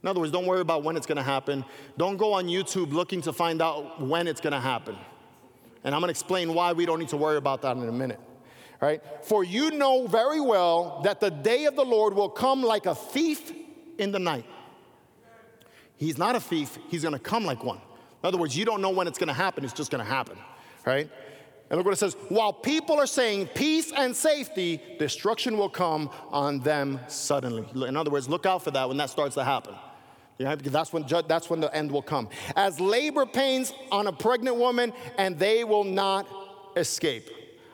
In 0.02 0.08
other 0.08 0.20
words, 0.20 0.32
don't 0.32 0.46
worry 0.46 0.60
about 0.60 0.84
when 0.84 0.96
it's 0.96 1.06
going 1.06 1.16
to 1.16 1.22
happen. 1.22 1.64
Don't 1.96 2.16
go 2.16 2.32
on 2.32 2.46
YouTube 2.46 2.92
looking 2.92 3.20
to 3.22 3.32
find 3.32 3.60
out 3.60 4.00
when 4.00 4.28
it's 4.28 4.40
going 4.40 4.52
to 4.52 4.60
happen. 4.60 4.96
And 5.82 5.94
I'm 5.94 6.00
going 6.00 6.08
to 6.08 6.12
explain 6.12 6.54
why 6.54 6.72
we 6.72 6.86
don't 6.86 7.00
need 7.00 7.08
to 7.08 7.16
worry 7.16 7.36
about 7.36 7.62
that 7.62 7.76
in 7.76 7.88
a 7.88 7.92
minute. 7.92 8.20
Right? 8.80 9.02
For 9.22 9.42
you 9.42 9.72
know 9.72 10.06
very 10.06 10.40
well 10.40 11.00
that 11.04 11.20
the 11.20 11.30
day 11.30 11.64
of 11.64 11.74
the 11.74 11.84
Lord 11.84 12.14
will 12.14 12.28
come 12.28 12.62
like 12.62 12.86
a 12.86 12.94
thief 12.94 13.52
in 13.98 14.12
the 14.12 14.20
night. 14.20 14.46
He's 15.96 16.16
not 16.16 16.36
a 16.36 16.40
thief, 16.40 16.78
he's 16.88 17.02
to 17.02 17.18
come 17.18 17.44
like 17.44 17.64
one. 17.64 17.78
In 18.22 18.26
other 18.26 18.38
words, 18.38 18.56
you 18.56 18.64
don't 18.64 18.80
know 18.80 18.90
when 18.90 19.08
it's 19.08 19.18
to 19.18 19.34
happen, 19.34 19.64
it's 19.64 19.72
just 19.72 19.90
to 19.90 20.02
happen. 20.02 20.38
Right? 20.86 21.10
And 21.70 21.76
look 21.76 21.84
what 21.84 21.92
it 21.92 21.98
says 21.98 22.14
while 22.28 22.52
people 22.52 22.98
are 22.98 23.06
saying 23.06 23.48
peace 23.54 23.92
and 23.92 24.14
safety, 24.14 24.80
destruction 24.98 25.58
will 25.58 25.68
come 25.68 26.08
on 26.30 26.60
them 26.60 27.00
suddenly. 27.08 27.66
In 27.86 27.96
other 27.96 28.10
words, 28.10 28.28
look 28.28 28.46
out 28.46 28.62
for 28.62 28.70
that 28.70 28.88
when 28.88 28.96
that 28.98 29.10
starts 29.10 29.34
to 29.34 29.44
happen. 29.44 29.74
Yeah, 30.38 30.54
because 30.54 30.72
that's 30.72 30.92
when, 30.92 31.04
that's 31.26 31.50
when 31.50 31.60
the 31.60 31.74
end 31.74 31.90
will 31.90 32.02
come. 32.02 32.28
As 32.54 32.78
labor 32.78 33.26
pains 33.26 33.72
on 33.90 34.06
a 34.06 34.12
pregnant 34.12 34.56
woman, 34.56 34.92
and 35.18 35.36
they 35.36 35.64
will 35.64 35.82
not 35.82 36.28
escape. 36.76 37.28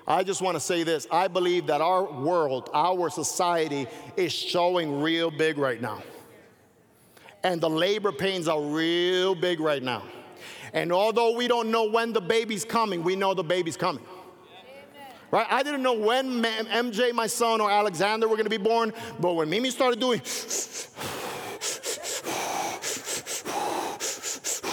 I 0.07 0.23
just 0.23 0.43
want 0.43 0.57
to 0.57 0.61
say 0.61 0.83
this 0.83 1.07
I 1.11 1.29
believe 1.29 1.67
that 1.69 1.81
our 1.81 2.05
world, 2.05 2.71
our 2.75 3.11
society 3.11 3.87
is 4.17 4.33
showing 4.33 5.01
real 5.01 5.31
big 5.31 5.59
right 5.59 5.81
now. 5.81 6.03
And 7.43 7.61
the 7.61 7.71
labor 7.71 8.13
pains 8.13 8.49
are 8.49 8.61
real 8.61 9.35
big 9.35 9.61
right 9.61 9.83
now. 9.83 10.03
And 10.73 10.93
although 10.93 11.37
we 11.37 11.47
don't 11.47 11.71
know 11.71 11.85
when 11.85 12.13
the 12.13 12.21
baby's 12.21 12.65
coming, 12.65 13.03
we 13.03 13.17
know 13.17 13.35
the 13.35 13.45
baby's 13.45 13.77
coming. 13.77 14.05
Right? 15.31 15.47
I 15.51 15.63
didn't 15.63 15.83
know 15.83 15.95
when 15.95 16.43
MJ, 16.43 17.13
my 17.13 17.27
son, 17.27 17.61
or 17.61 17.71
Alexander 17.71 18.29
were 18.29 18.37
going 18.37 18.45
to 18.45 18.51
be 18.51 18.57
born, 18.57 18.93
but 19.19 19.35
when 19.35 19.51
Mimi 19.51 19.71
started 19.71 20.01
doing 20.01 20.21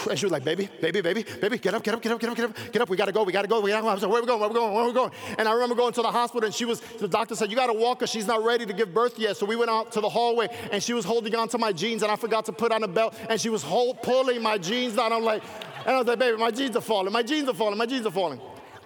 And 0.10 0.18
she 0.18 0.26
was 0.26 0.32
like, 0.32 0.44
baby, 0.44 0.70
baby, 0.82 1.02
baby, 1.02 1.24
baby, 1.24 1.58
get 1.58 1.74
up, 1.74 1.84
get 1.84 1.94
up, 1.94 2.02
get 2.02 2.12
up, 2.12 2.20
get 2.20 2.30
up, 2.30 2.36
get 2.36 2.46
up, 2.46 2.56
get 2.72 2.82
up. 2.82 2.90
We 2.90 2.98
gotta 2.98 3.12
go, 3.12 3.24
we 3.24 3.32
gotta 3.32 3.48
go, 3.48 3.60
we 3.60 3.72
gotta 3.72 3.84
go. 3.84 3.90
I 3.90 3.94
was 3.94 4.04
like, 4.04 4.12
where 4.12 4.20
are 4.20 4.24
we 4.24 4.28
going, 4.28 4.40
where 4.40 4.50
are 4.50 4.54
we 4.54 4.60
going, 4.60 4.74
where 4.74 4.84
are 4.84 4.88
we 4.88 4.94
going? 4.94 5.12
And 5.38 5.48
I 5.48 5.54
remember 5.54 5.76
going 5.76 5.94
to 5.94 6.02
the 6.02 6.12
hospital 6.12 6.46
and 6.46 6.54
she 6.54 6.66
was, 6.66 6.80
the 7.00 7.08
doctor 7.08 7.36
said, 7.36 7.50
you 7.50 7.56
gotta 7.56 7.74
walk 7.74 8.02
her, 8.02 8.08
she's 8.08 8.28
not 8.28 8.44
ready 8.44 8.66
to 8.66 8.74
give 8.74 8.94
birth 8.94 9.20
yet. 9.20 9.38
So 9.38 9.46
we 9.46 9.56
went 9.56 9.70
out 9.70 9.92
to 9.94 10.02
the 10.02 10.10
hallway 10.10 10.48
and 10.72 10.82
she 10.82 10.94
was 10.94 11.06
holding 11.06 11.36
on 11.36 11.48
to 11.50 11.58
my 11.58 11.72
jeans 11.72 12.04
and 12.04 12.12
I 12.12 12.16
forgot 12.16 12.46
to 12.46 12.52
put 12.52 12.72
on 12.72 12.84
a 12.84 12.88
belt 12.88 13.16
and 13.30 13.40
she 13.40 13.50
was 13.50 13.64
pulling 13.64 14.42
my 14.42 14.58
jeans 14.58 14.96
down. 14.96 15.14
I'm 15.14 15.24
like, 15.24 15.44
and 15.86 15.96
I 15.96 16.00
was 16.00 16.08
like, 16.08 16.20
baby, 16.20 16.38
my 16.38 16.52
jeans 16.52 16.76
are 16.76 16.82
falling, 16.82 17.12
my 17.12 17.24
jeans 17.24 17.48
are 17.50 17.54
falling, 17.54 17.78
my 17.78 17.86
jeans 17.86 18.06
are 18.06 18.12
falling. 18.12 18.40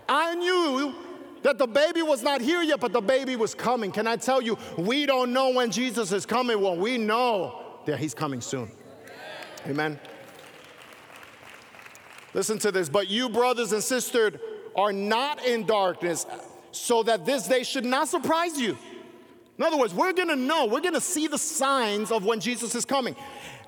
I 0.08 0.36
knew 0.36 0.96
that 1.42 1.58
the 1.58 1.68
baby 1.68 2.02
was 2.02 2.24
not 2.24 2.42
here 2.42 2.62
yet, 2.62 2.80
but 2.80 2.92
the 2.92 3.02
baby 3.02 3.36
was 3.36 3.54
coming. 3.54 3.92
Can 3.92 4.08
I 4.08 4.16
tell 4.16 4.42
you, 4.42 4.58
we 4.78 5.06
don't 5.06 5.32
know 5.32 5.50
when 5.50 5.72
Jesus 5.72 6.12
is 6.12 6.26
coming. 6.26 6.60
Well, 6.60 6.76
we 6.76 6.98
know 6.98 7.62
that 7.86 8.00
he's 8.00 8.14
coming 8.14 8.42
soon. 8.42 8.72
Amen. 9.68 10.00
Listen 12.36 12.60
to 12.60 12.72
this. 12.72 12.90
But 12.90 13.10
you, 13.10 13.30
brothers 13.30 13.72
and 13.72 13.82
sisters, 13.82 14.34
are 14.76 14.92
not 14.92 15.46
in 15.46 15.66
darkness, 15.66 16.26
so 16.74 17.02
that 17.04 17.26
this 17.26 17.48
day 17.48 17.64
should 17.64 17.86
not 17.86 18.10
surprise 18.10 18.60
you. 18.60 18.78
In 19.58 19.64
other 19.64 19.78
words, 19.78 19.94
we're 19.94 20.12
gonna 20.12 20.36
know, 20.36 20.66
we're 20.66 20.82
gonna 20.82 21.00
see 21.00 21.28
the 21.28 21.38
signs 21.38 22.12
of 22.12 22.26
when 22.26 22.42
Jesus 22.42 22.76
is 22.76 22.84
coming. 22.84 23.16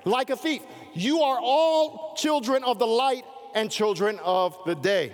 Like 0.04 0.28
a 0.28 0.36
thief, 0.36 0.60
you 0.92 1.22
are 1.22 1.38
all 1.40 2.14
children 2.14 2.62
of 2.62 2.78
the 2.78 2.86
light 2.86 3.24
and 3.54 3.70
children 3.70 4.20
of 4.22 4.58
the 4.66 4.74
day. 4.74 5.12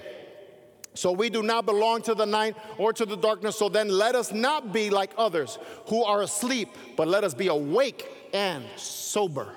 So 0.94 1.12
we 1.12 1.30
do 1.30 1.44
not 1.44 1.64
belong 1.64 2.02
to 2.02 2.14
the 2.16 2.26
night 2.26 2.56
or 2.76 2.92
to 2.92 3.06
the 3.06 3.16
darkness. 3.16 3.56
So 3.56 3.68
then 3.68 3.88
let 3.88 4.16
us 4.16 4.32
not 4.32 4.72
be 4.72 4.90
like 4.90 5.12
others 5.16 5.60
who 5.86 6.02
are 6.02 6.22
asleep, 6.22 6.70
but 6.96 7.06
let 7.06 7.22
us 7.22 7.34
be 7.34 7.46
awake 7.46 8.04
and 8.32 8.64
sober. 8.76 9.54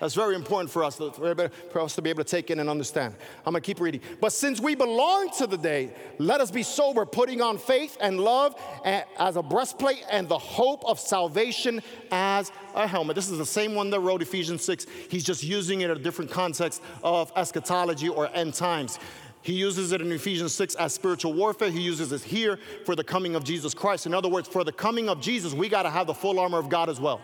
That's 0.00 0.14
very 0.14 0.34
important 0.34 0.70
for 0.70 0.84
us, 0.84 0.96
for 0.96 1.80
us 1.80 1.94
to 1.94 2.02
be 2.02 2.10
able 2.10 2.22
to 2.22 2.30
take 2.30 2.50
in 2.50 2.60
and 2.60 2.68
understand. 2.68 3.14
I'm 3.46 3.52
gonna 3.52 3.62
keep 3.62 3.80
reading. 3.80 4.02
But 4.20 4.32
since 4.32 4.60
we 4.60 4.74
belong 4.74 5.30
to 5.38 5.46
the 5.46 5.56
day, 5.56 5.90
let 6.18 6.42
us 6.42 6.50
be 6.50 6.62
sober, 6.62 7.06
putting 7.06 7.40
on 7.40 7.56
faith 7.56 7.96
and 8.00 8.20
love 8.20 8.60
as 8.84 9.36
a 9.36 9.42
breastplate 9.42 10.04
and 10.10 10.28
the 10.28 10.38
hope 10.38 10.84
of 10.84 11.00
salvation 11.00 11.80
as 12.10 12.52
a 12.74 12.86
helmet. 12.86 13.16
This 13.16 13.30
is 13.30 13.38
the 13.38 13.46
same 13.46 13.74
one 13.74 13.88
that 13.90 14.00
wrote 14.00 14.20
Ephesians 14.20 14.62
6. 14.64 14.86
He's 15.08 15.24
just 15.24 15.42
using 15.42 15.80
it 15.80 15.90
in 15.90 15.96
a 15.96 16.00
different 16.00 16.30
context 16.30 16.82
of 17.02 17.32
eschatology 17.34 18.10
or 18.10 18.28
end 18.34 18.52
times. 18.52 18.98
He 19.40 19.54
uses 19.54 19.92
it 19.92 20.00
in 20.02 20.12
Ephesians 20.12 20.52
6 20.54 20.74
as 20.74 20.92
spiritual 20.92 21.32
warfare. 21.32 21.70
He 21.70 21.80
uses 21.80 22.12
it 22.12 22.20
here 22.20 22.58
for 22.84 22.94
the 22.96 23.04
coming 23.04 23.34
of 23.34 23.44
Jesus 23.44 23.72
Christ. 23.72 24.04
In 24.04 24.12
other 24.12 24.28
words, 24.28 24.48
for 24.48 24.64
the 24.64 24.72
coming 24.72 25.08
of 25.08 25.20
Jesus, 25.20 25.54
we 25.54 25.68
got 25.68 25.84
to 25.84 25.90
have 25.90 26.06
the 26.06 26.14
full 26.14 26.38
armor 26.38 26.58
of 26.58 26.68
God 26.68 26.90
as 26.90 27.00
well. 27.00 27.20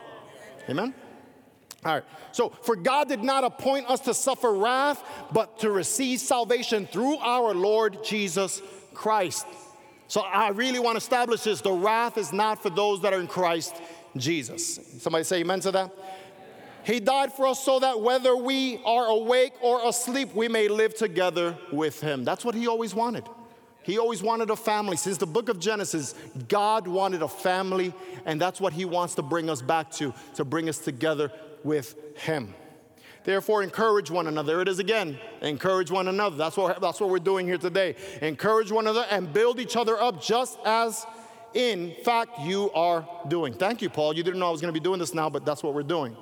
Amen? 0.71 0.95
All 1.85 1.95
right. 1.95 2.05
So, 2.31 2.51
for 2.51 2.77
God 2.77 3.09
did 3.09 3.25
not 3.25 3.43
appoint 3.43 3.91
us 3.91 4.01
to 4.01 4.15
suffer 4.15 4.53
wrath, 4.53 5.03
but 5.33 5.59
to 5.61 5.71
receive 5.71 6.21
salvation 6.21 6.87
through 6.87 7.17
our 7.17 7.55
Lord 7.55 8.05
Jesus 8.05 8.63
Christ. 8.95 9.47
So, 10.07 10.21
I 10.21 10.51
really 10.51 10.79
want 10.79 10.95
to 10.95 10.99
establish 10.99 11.43
this. 11.43 11.61
The 11.61 11.73
wrath 11.73 12.19
is 12.19 12.33
not 12.33 12.63
for 12.63 12.71
those 12.71 13.03
that 13.03 13.13
are 13.13 13.21
in 13.21 13.27
Christ 13.27 13.75
Jesus. 14.17 14.79
Somebody 15.01 15.25
say 15.25 15.41
amen 15.41 15.61
to 15.61 15.73
that? 15.73 15.91
He 16.85 17.01
died 17.01 17.33
for 17.33 17.47
us 17.47 17.65
so 17.65 17.81
that 17.81 18.01
whether 18.01 18.37
we 18.37 18.81
are 18.85 19.07
awake 19.07 19.53
or 19.61 19.87
asleep, 19.89 20.35
we 20.35 20.49
may 20.49 20.69
live 20.69 20.95
together 20.95 21.57
with 21.73 22.01
Him. 22.01 22.25
That's 22.25 22.45
what 22.45 22.55
He 22.55 22.69
always 22.69 22.95
wanted. 22.95 23.25
He 23.83 23.99
always 23.99 24.23
wanted 24.23 24.51
a 24.51 24.57
family. 24.57 24.97
Since 24.97 25.19
the 25.19 25.27
book 25.27 25.49
of 25.49 25.59
Genesis, 25.59 26.15
God 26.47 26.87
wanted 26.87 27.23
a 27.23 27.29
family, 27.29 27.93
and 28.25 28.41
that's 28.41 28.61
what 28.61 28.73
He 28.73 28.85
wants 28.85 29.17
to 29.17 29.23
bring 29.23 29.51
us 29.51 29.61
back 29.61 29.91
to, 29.93 30.15
to 30.35 30.45
bring 30.45 30.69
us 30.69 30.79
together 30.79 31.33
with 31.65 31.95
him. 32.17 32.55
Therefore, 33.25 33.63
encourage 33.63 34.11
one 34.11 34.27
another. 34.27 34.61
It 34.61 34.69
is 34.69 34.79
again. 34.79 35.19
Encourage 35.43 35.91
one 35.91 36.09
another. 36.09 36.37
That's 36.37 36.57
what, 36.57 36.81
that's 36.81 37.01
what 37.01 37.09
we're 37.09 37.19
doing 37.19 37.47
here 37.47 37.59
today. 37.59 37.95
Encourage 38.21 38.73
one 38.73 38.87
another 38.87 39.07
and 39.11 39.33
build 39.33 39.61
each 39.61 39.77
other 39.77 40.01
up 40.01 40.21
just 40.21 40.59
as, 40.65 41.07
in 41.55 41.95
fact, 42.05 42.41
you 42.41 42.71
are 42.73 43.07
doing. 43.29 43.55
Thank 43.55 43.81
you, 43.81 43.91
Paul. 43.91 44.17
You 44.17 44.23
didn't 44.23 44.41
know 44.41 44.49
I 44.49 44.51
was 44.51 44.61
going 44.61 44.75
to 44.75 44.79
be 44.79 44.83
doing 44.83 44.99
this 44.99 45.15
now, 45.15 45.31
but 45.31 45.45
that's 45.45 45.63
what 45.63 45.75
we're 45.75 45.85
doing. 45.85 46.17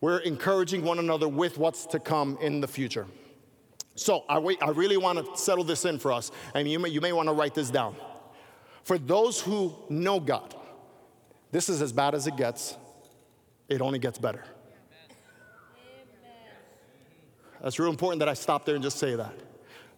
We're 0.00 0.18
encouraging 0.18 0.84
one 0.84 0.98
another 0.98 1.28
with 1.28 1.58
what's 1.58 1.86
to 1.86 1.98
come 1.98 2.38
in 2.40 2.60
the 2.60 2.68
future. 2.68 3.06
So, 3.94 4.24
I, 4.28 4.38
wait, 4.38 4.58
I 4.62 4.70
really 4.70 4.96
want 4.96 5.18
to 5.18 5.36
settle 5.36 5.64
this 5.64 5.84
in 5.84 5.98
for 5.98 6.12
us, 6.12 6.30
and 6.54 6.70
you 6.70 6.78
may, 6.78 6.88
you 6.88 7.00
may 7.00 7.12
want 7.12 7.28
to 7.28 7.32
write 7.32 7.54
this 7.54 7.70
down. 7.70 7.94
For 8.84 8.96
those 8.96 9.40
who 9.40 9.74
know 9.88 10.18
God, 10.18 10.54
this 11.50 11.68
is 11.68 11.82
as 11.82 11.92
bad 11.92 12.14
as 12.14 12.26
it 12.26 12.36
gets 12.36 12.76
it 13.68 13.80
only 13.80 13.98
gets 13.98 14.18
better. 14.18 14.44
That's 17.62 17.78
real 17.78 17.90
important 17.90 18.18
that 18.20 18.28
I 18.28 18.34
stop 18.34 18.64
there 18.64 18.74
and 18.74 18.82
just 18.82 18.98
say 18.98 19.14
that. 19.14 19.32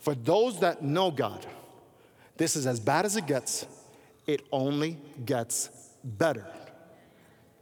For 0.00 0.14
those 0.14 0.60
that 0.60 0.82
know 0.82 1.10
God, 1.10 1.46
this 2.36 2.56
is 2.56 2.66
as 2.66 2.78
bad 2.78 3.06
as 3.06 3.16
it 3.16 3.26
gets, 3.26 3.66
it 4.26 4.42
only 4.52 4.98
gets 5.24 5.70
better. 6.04 6.46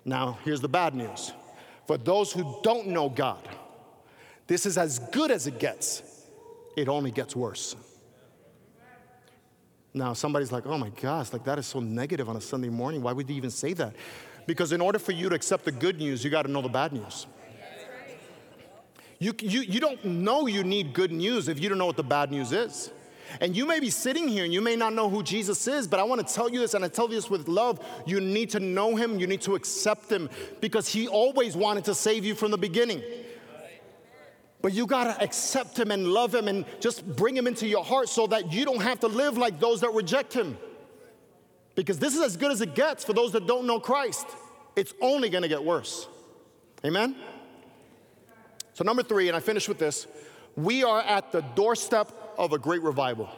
Now, 0.04 0.38
here's 0.44 0.60
the 0.60 0.68
bad 0.68 0.94
news. 0.94 1.32
For 1.86 1.96
those 1.96 2.32
who 2.32 2.58
don't 2.62 2.88
know 2.88 3.08
God, 3.08 3.48
this 4.48 4.66
is 4.66 4.76
as 4.76 4.98
good 4.98 5.30
as 5.30 5.46
it 5.46 5.60
gets, 5.60 6.02
it 6.76 6.88
only 6.88 7.12
gets 7.12 7.36
worse. 7.36 7.76
Now, 9.94 10.14
somebody's 10.14 10.50
like, 10.50 10.66
oh 10.66 10.78
my 10.78 10.88
gosh, 10.88 11.32
like 11.32 11.44
that 11.44 11.58
is 11.58 11.66
so 11.66 11.78
negative 11.78 12.28
on 12.28 12.36
a 12.36 12.40
Sunday 12.40 12.70
morning. 12.70 13.02
Why 13.02 13.12
would 13.12 13.28
you 13.28 13.36
even 13.36 13.50
say 13.50 13.72
that? 13.74 13.94
Because 14.46 14.72
in 14.72 14.80
order 14.80 14.98
for 14.98 15.12
you 15.12 15.28
to 15.28 15.34
accept 15.34 15.64
the 15.64 15.72
good 15.72 15.98
news, 15.98 16.24
you 16.24 16.30
got 16.30 16.42
to 16.42 16.50
know 16.50 16.62
the 16.62 16.68
bad 16.68 16.92
news. 16.92 17.26
You, 19.18 19.32
you, 19.40 19.60
you 19.60 19.78
don't 19.78 20.04
know 20.04 20.48
you 20.48 20.64
need 20.64 20.92
good 20.92 21.12
news 21.12 21.46
if 21.46 21.60
you 21.60 21.68
don't 21.68 21.78
know 21.78 21.86
what 21.86 21.96
the 21.96 22.02
bad 22.02 22.32
news 22.32 22.50
is. 22.50 22.90
And 23.40 23.56
you 23.56 23.66
may 23.66 23.78
be 23.78 23.88
sitting 23.88 24.26
here 24.28 24.44
and 24.44 24.52
you 24.52 24.60
may 24.60 24.74
not 24.74 24.92
know 24.94 25.08
who 25.08 25.22
Jesus 25.22 25.66
is, 25.68 25.86
but 25.86 26.00
I 26.00 26.02
want 26.02 26.26
to 26.26 26.34
tell 26.34 26.50
you 26.50 26.58
this, 26.58 26.74
and 26.74 26.84
I 26.84 26.88
tell 26.88 27.08
you 27.08 27.14
this 27.14 27.30
with 27.30 27.48
love. 27.48 27.84
You 28.04 28.20
need 28.20 28.50
to 28.50 28.60
know 28.60 28.96
him, 28.96 29.18
you 29.18 29.26
need 29.26 29.40
to 29.42 29.54
accept 29.54 30.10
him, 30.10 30.28
because 30.60 30.88
he 30.88 31.08
always 31.08 31.56
wanted 31.56 31.84
to 31.84 31.94
save 31.94 32.24
you 32.24 32.34
from 32.34 32.50
the 32.50 32.58
beginning. 32.58 33.02
But 34.60 34.74
you 34.74 34.86
got 34.86 35.04
to 35.04 35.22
accept 35.22 35.78
him 35.78 35.90
and 35.90 36.08
love 36.08 36.34
him 36.34 36.46
and 36.46 36.64
just 36.80 37.06
bring 37.16 37.36
him 37.36 37.46
into 37.46 37.66
your 37.66 37.84
heart 37.84 38.08
so 38.08 38.26
that 38.28 38.52
you 38.52 38.64
don't 38.64 38.82
have 38.82 39.00
to 39.00 39.08
live 39.08 39.38
like 39.38 39.58
those 39.58 39.80
that 39.80 39.92
reject 39.92 40.32
him. 40.32 40.56
Because 41.74 41.98
this 41.98 42.14
is 42.14 42.20
as 42.20 42.36
good 42.36 42.50
as 42.50 42.60
it 42.60 42.74
gets 42.74 43.04
for 43.04 43.12
those 43.12 43.32
that 43.32 43.46
don't 43.46 43.66
know 43.66 43.80
Christ. 43.80 44.26
It's 44.76 44.92
only 45.00 45.28
gonna 45.28 45.48
get 45.48 45.64
worse. 45.64 46.06
Amen? 46.84 47.16
So, 48.74 48.84
number 48.84 49.02
three, 49.02 49.28
and 49.28 49.36
I 49.36 49.40
finish 49.40 49.68
with 49.68 49.78
this 49.78 50.06
we 50.56 50.84
are 50.84 51.00
at 51.00 51.32
the 51.32 51.40
doorstep 51.40 52.12
of 52.36 52.52
a 52.52 52.58
great 52.58 52.82
revival. 52.82 53.28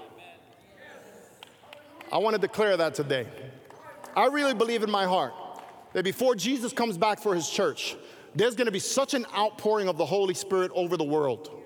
I 2.12 2.18
wanna 2.18 2.38
declare 2.38 2.77
that 2.77 2.94
today. 2.94 3.27
I 4.16 4.27
really 4.27 4.55
believe 4.55 4.83
in 4.83 4.90
my 4.90 5.05
heart 5.05 5.33
that 5.92 6.05
before 6.05 6.35
Jesus 6.35 6.73
comes 6.73 6.99
back 6.99 7.20
for 7.20 7.35
his 7.35 7.49
church, 7.49 7.97
there's 8.35 8.55
gonna 8.57 8.70
be 8.70 8.81
such 8.81 9.14
an 9.14 9.27
outpouring 9.37 9.88
of 9.88 9.97
the 9.97 10.07
Holy 10.07 10.35
Spirit 10.35 10.70
over 10.75 10.97
the 10.97 11.05
world 11.05 11.63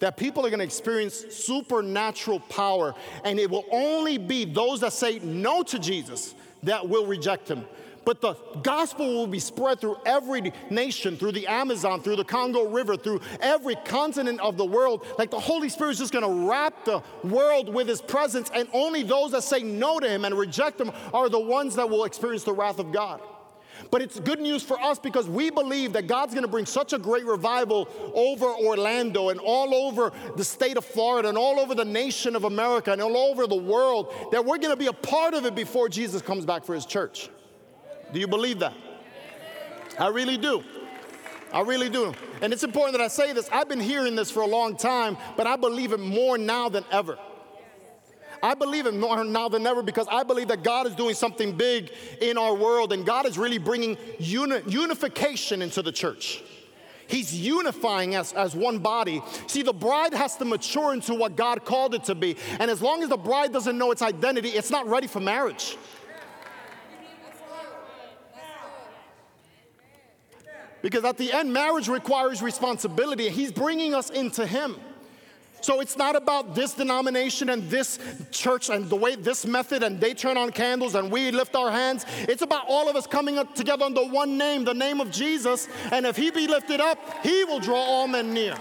that 0.00 0.16
people 0.16 0.44
are 0.46 0.50
going 0.50 0.60
to 0.60 0.64
experience 0.64 1.24
supernatural 1.30 2.40
power, 2.40 2.94
and 3.24 3.38
it 3.38 3.50
will 3.50 3.64
only 3.72 4.18
be 4.18 4.44
those 4.44 4.80
that 4.80 4.92
say 4.92 5.18
no 5.20 5.62
to 5.64 5.78
Jesus 5.78 6.34
that 6.62 6.88
will 6.88 7.06
reject 7.06 7.48
him. 7.48 7.64
but 8.08 8.22
the 8.22 8.32
gospel 8.62 9.06
will 9.06 9.26
be 9.26 9.38
spread 9.38 9.82
through 9.82 9.98
every 10.06 10.50
nation, 10.70 11.14
through 11.18 11.32
the 11.32 11.46
Amazon, 11.46 12.00
through 12.00 12.16
the 12.16 12.24
Congo 12.24 12.64
River, 12.64 12.96
through 12.96 13.20
every 13.38 13.74
continent 13.84 14.40
of 14.40 14.56
the 14.56 14.64
world. 14.64 15.04
Like 15.18 15.30
the 15.30 15.38
Holy 15.38 15.68
Spirit 15.68 15.90
is 15.90 15.98
just 15.98 16.14
gonna 16.14 16.48
wrap 16.48 16.86
the 16.86 17.02
world 17.22 17.68
with 17.68 17.86
his 17.86 18.00
presence, 18.00 18.50
and 18.54 18.66
only 18.72 19.02
those 19.02 19.32
that 19.32 19.42
say 19.42 19.62
no 19.62 20.00
to 20.00 20.08
him 20.08 20.24
and 20.24 20.34
reject 20.34 20.80
him 20.80 20.90
are 21.12 21.28
the 21.28 21.38
ones 21.38 21.74
that 21.74 21.90
will 21.90 22.04
experience 22.04 22.44
the 22.44 22.52
wrath 22.54 22.78
of 22.78 22.92
God. 22.92 23.20
But 23.90 24.02
it's 24.02 24.20
good 24.20 24.40
news 24.40 24.62
for 24.62 24.80
us 24.80 24.98
because 24.98 25.28
we 25.28 25.50
believe 25.50 25.92
that 25.94 26.06
God's 26.06 26.34
going 26.34 26.44
to 26.44 26.50
bring 26.50 26.66
such 26.66 26.92
a 26.92 26.98
great 26.98 27.24
revival 27.24 27.88
over 28.14 28.46
Orlando 28.46 29.28
and 29.30 29.40
all 29.40 29.74
over 29.74 30.12
the 30.36 30.44
state 30.44 30.76
of 30.76 30.84
Florida 30.84 31.28
and 31.28 31.38
all 31.38 31.58
over 31.58 31.74
the 31.74 31.84
nation 31.84 32.36
of 32.36 32.44
America 32.44 32.92
and 32.92 33.00
all 33.00 33.16
over 33.16 33.46
the 33.46 33.56
world 33.56 34.12
that 34.32 34.44
we're 34.44 34.58
going 34.58 34.70
to 34.70 34.76
be 34.76 34.86
a 34.86 34.92
part 34.92 35.34
of 35.34 35.44
it 35.46 35.54
before 35.54 35.88
Jesus 35.88 36.22
comes 36.22 36.44
back 36.44 36.64
for 36.64 36.74
his 36.74 36.86
church. 36.86 37.28
Do 38.12 38.20
you 38.20 38.28
believe 38.28 38.58
that? 38.60 38.74
I 39.98 40.08
really 40.08 40.38
do. 40.38 40.62
I 41.52 41.62
really 41.62 41.88
do. 41.88 42.12
And 42.42 42.52
it's 42.52 42.62
important 42.62 42.96
that 42.98 43.04
I 43.04 43.08
say 43.08 43.32
this. 43.32 43.48
I've 43.52 43.68
been 43.68 43.80
hearing 43.80 44.14
this 44.14 44.30
for 44.30 44.42
a 44.42 44.46
long 44.46 44.76
time, 44.76 45.16
but 45.36 45.46
I 45.46 45.56
believe 45.56 45.92
it 45.92 46.00
more 46.00 46.38
now 46.38 46.68
than 46.68 46.84
ever. 46.90 47.18
I 48.42 48.54
believe 48.54 48.86
it 48.86 48.94
more 48.94 49.22
now 49.24 49.48
than 49.48 49.66
ever 49.66 49.82
because 49.82 50.06
I 50.10 50.22
believe 50.22 50.48
that 50.48 50.62
God 50.62 50.86
is 50.86 50.94
doing 50.94 51.14
something 51.14 51.56
big 51.56 51.90
in 52.20 52.38
our 52.38 52.54
world 52.54 52.92
and 52.92 53.04
God 53.04 53.26
is 53.26 53.38
really 53.38 53.58
bringing 53.58 53.96
uni- 54.18 54.62
unification 54.66 55.62
into 55.62 55.82
the 55.82 55.92
church. 55.92 56.42
He's 57.08 57.34
unifying 57.34 58.14
us 58.14 58.34
as 58.34 58.54
one 58.54 58.78
body. 58.78 59.22
See, 59.46 59.62
the 59.62 59.72
bride 59.72 60.12
has 60.12 60.36
to 60.36 60.44
mature 60.44 60.92
into 60.92 61.14
what 61.14 61.36
God 61.36 61.64
called 61.64 61.94
it 61.94 62.04
to 62.04 62.14
be. 62.14 62.36
And 62.60 62.70
as 62.70 62.82
long 62.82 63.02
as 63.02 63.08
the 63.08 63.16
bride 63.16 63.50
doesn't 63.52 63.78
know 63.78 63.90
its 63.92 64.02
identity, 64.02 64.50
it's 64.50 64.70
not 64.70 64.86
ready 64.86 65.06
for 65.06 65.18
marriage. 65.18 65.78
Because 70.82 71.04
at 71.04 71.16
the 71.16 71.32
end, 71.32 71.52
marriage 71.52 71.88
requires 71.88 72.40
responsibility. 72.40 73.26
And 73.26 73.34
he's 73.34 73.52
bringing 73.52 73.94
us 73.94 74.10
into 74.10 74.46
Him. 74.46 74.76
So 75.60 75.80
it's 75.80 75.96
not 75.96 76.16
about 76.16 76.54
this 76.54 76.74
denomination 76.74 77.48
and 77.48 77.68
this 77.68 77.98
church 78.30 78.70
and 78.70 78.88
the 78.88 78.96
way 78.96 79.16
this 79.16 79.44
method 79.44 79.82
and 79.82 80.00
they 80.00 80.14
turn 80.14 80.36
on 80.36 80.50
candles 80.50 80.94
and 80.94 81.10
we 81.10 81.30
lift 81.30 81.56
our 81.56 81.70
hands. 81.70 82.06
It's 82.22 82.42
about 82.42 82.64
all 82.68 82.88
of 82.88 82.96
us 82.96 83.06
coming 83.06 83.38
up 83.38 83.54
together 83.54 83.84
under 83.84 84.04
one 84.04 84.38
name, 84.38 84.64
the 84.64 84.74
name 84.74 85.00
of 85.00 85.10
Jesus. 85.10 85.68
And 85.90 86.06
if 86.06 86.16
he 86.16 86.30
be 86.30 86.46
lifted 86.46 86.80
up, 86.80 86.98
he 87.22 87.44
will 87.44 87.60
draw 87.60 87.80
all 87.80 88.06
men 88.06 88.32
near. 88.32 88.56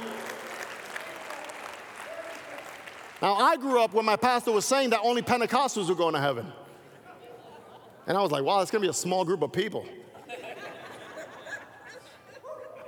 Now, 3.22 3.36
I 3.36 3.58
grew 3.58 3.82
up 3.82 3.94
when 3.94 4.06
my 4.06 4.16
pastor 4.16 4.52
was 4.52 4.66
saying 4.66 4.92
that 4.92 5.00
only 5.02 5.22
Pentecostals 5.22 5.90
were 5.90 5.96
going 5.96 6.14
to 6.14 6.20
heaven. 6.20 6.46
And 8.06 8.18
I 8.18 8.22
was 8.22 8.32
like, 8.32 8.44
wow, 8.44 8.62
it's 8.62 8.72
going 8.72 8.82
to 8.82 8.86
be 8.86 8.92
a 8.92 8.94
small 8.94 9.26
group 9.26 9.42
of 9.42 9.52
people. 9.52 9.86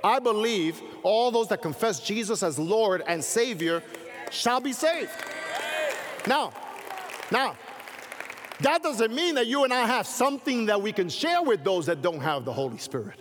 I 0.02 0.18
believe 0.18 0.80
all 1.02 1.30
those 1.30 1.48
that 1.48 1.60
confess 1.60 2.00
Jesus 2.00 2.42
as 2.42 2.58
Lord 2.58 3.02
and 3.06 3.22
Savior 3.22 3.82
shall 4.30 4.60
be 4.60 4.72
saved. 4.72 5.10
Now, 6.26 6.52
now, 7.30 7.56
that 8.60 8.82
doesn't 8.82 9.14
mean 9.14 9.36
that 9.36 9.46
you 9.46 9.64
and 9.64 9.72
I 9.72 9.86
have 9.86 10.06
something 10.06 10.66
that 10.66 10.80
we 10.80 10.92
can 10.92 11.08
share 11.08 11.42
with 11.42 11.64
those 11.64 11.86
that 11.86 12.02
don't 12.02 12.20
have 12.20 12.44
the 12.44 12.52
Holy 12.52 12.78
Spirit. 12.78 13.20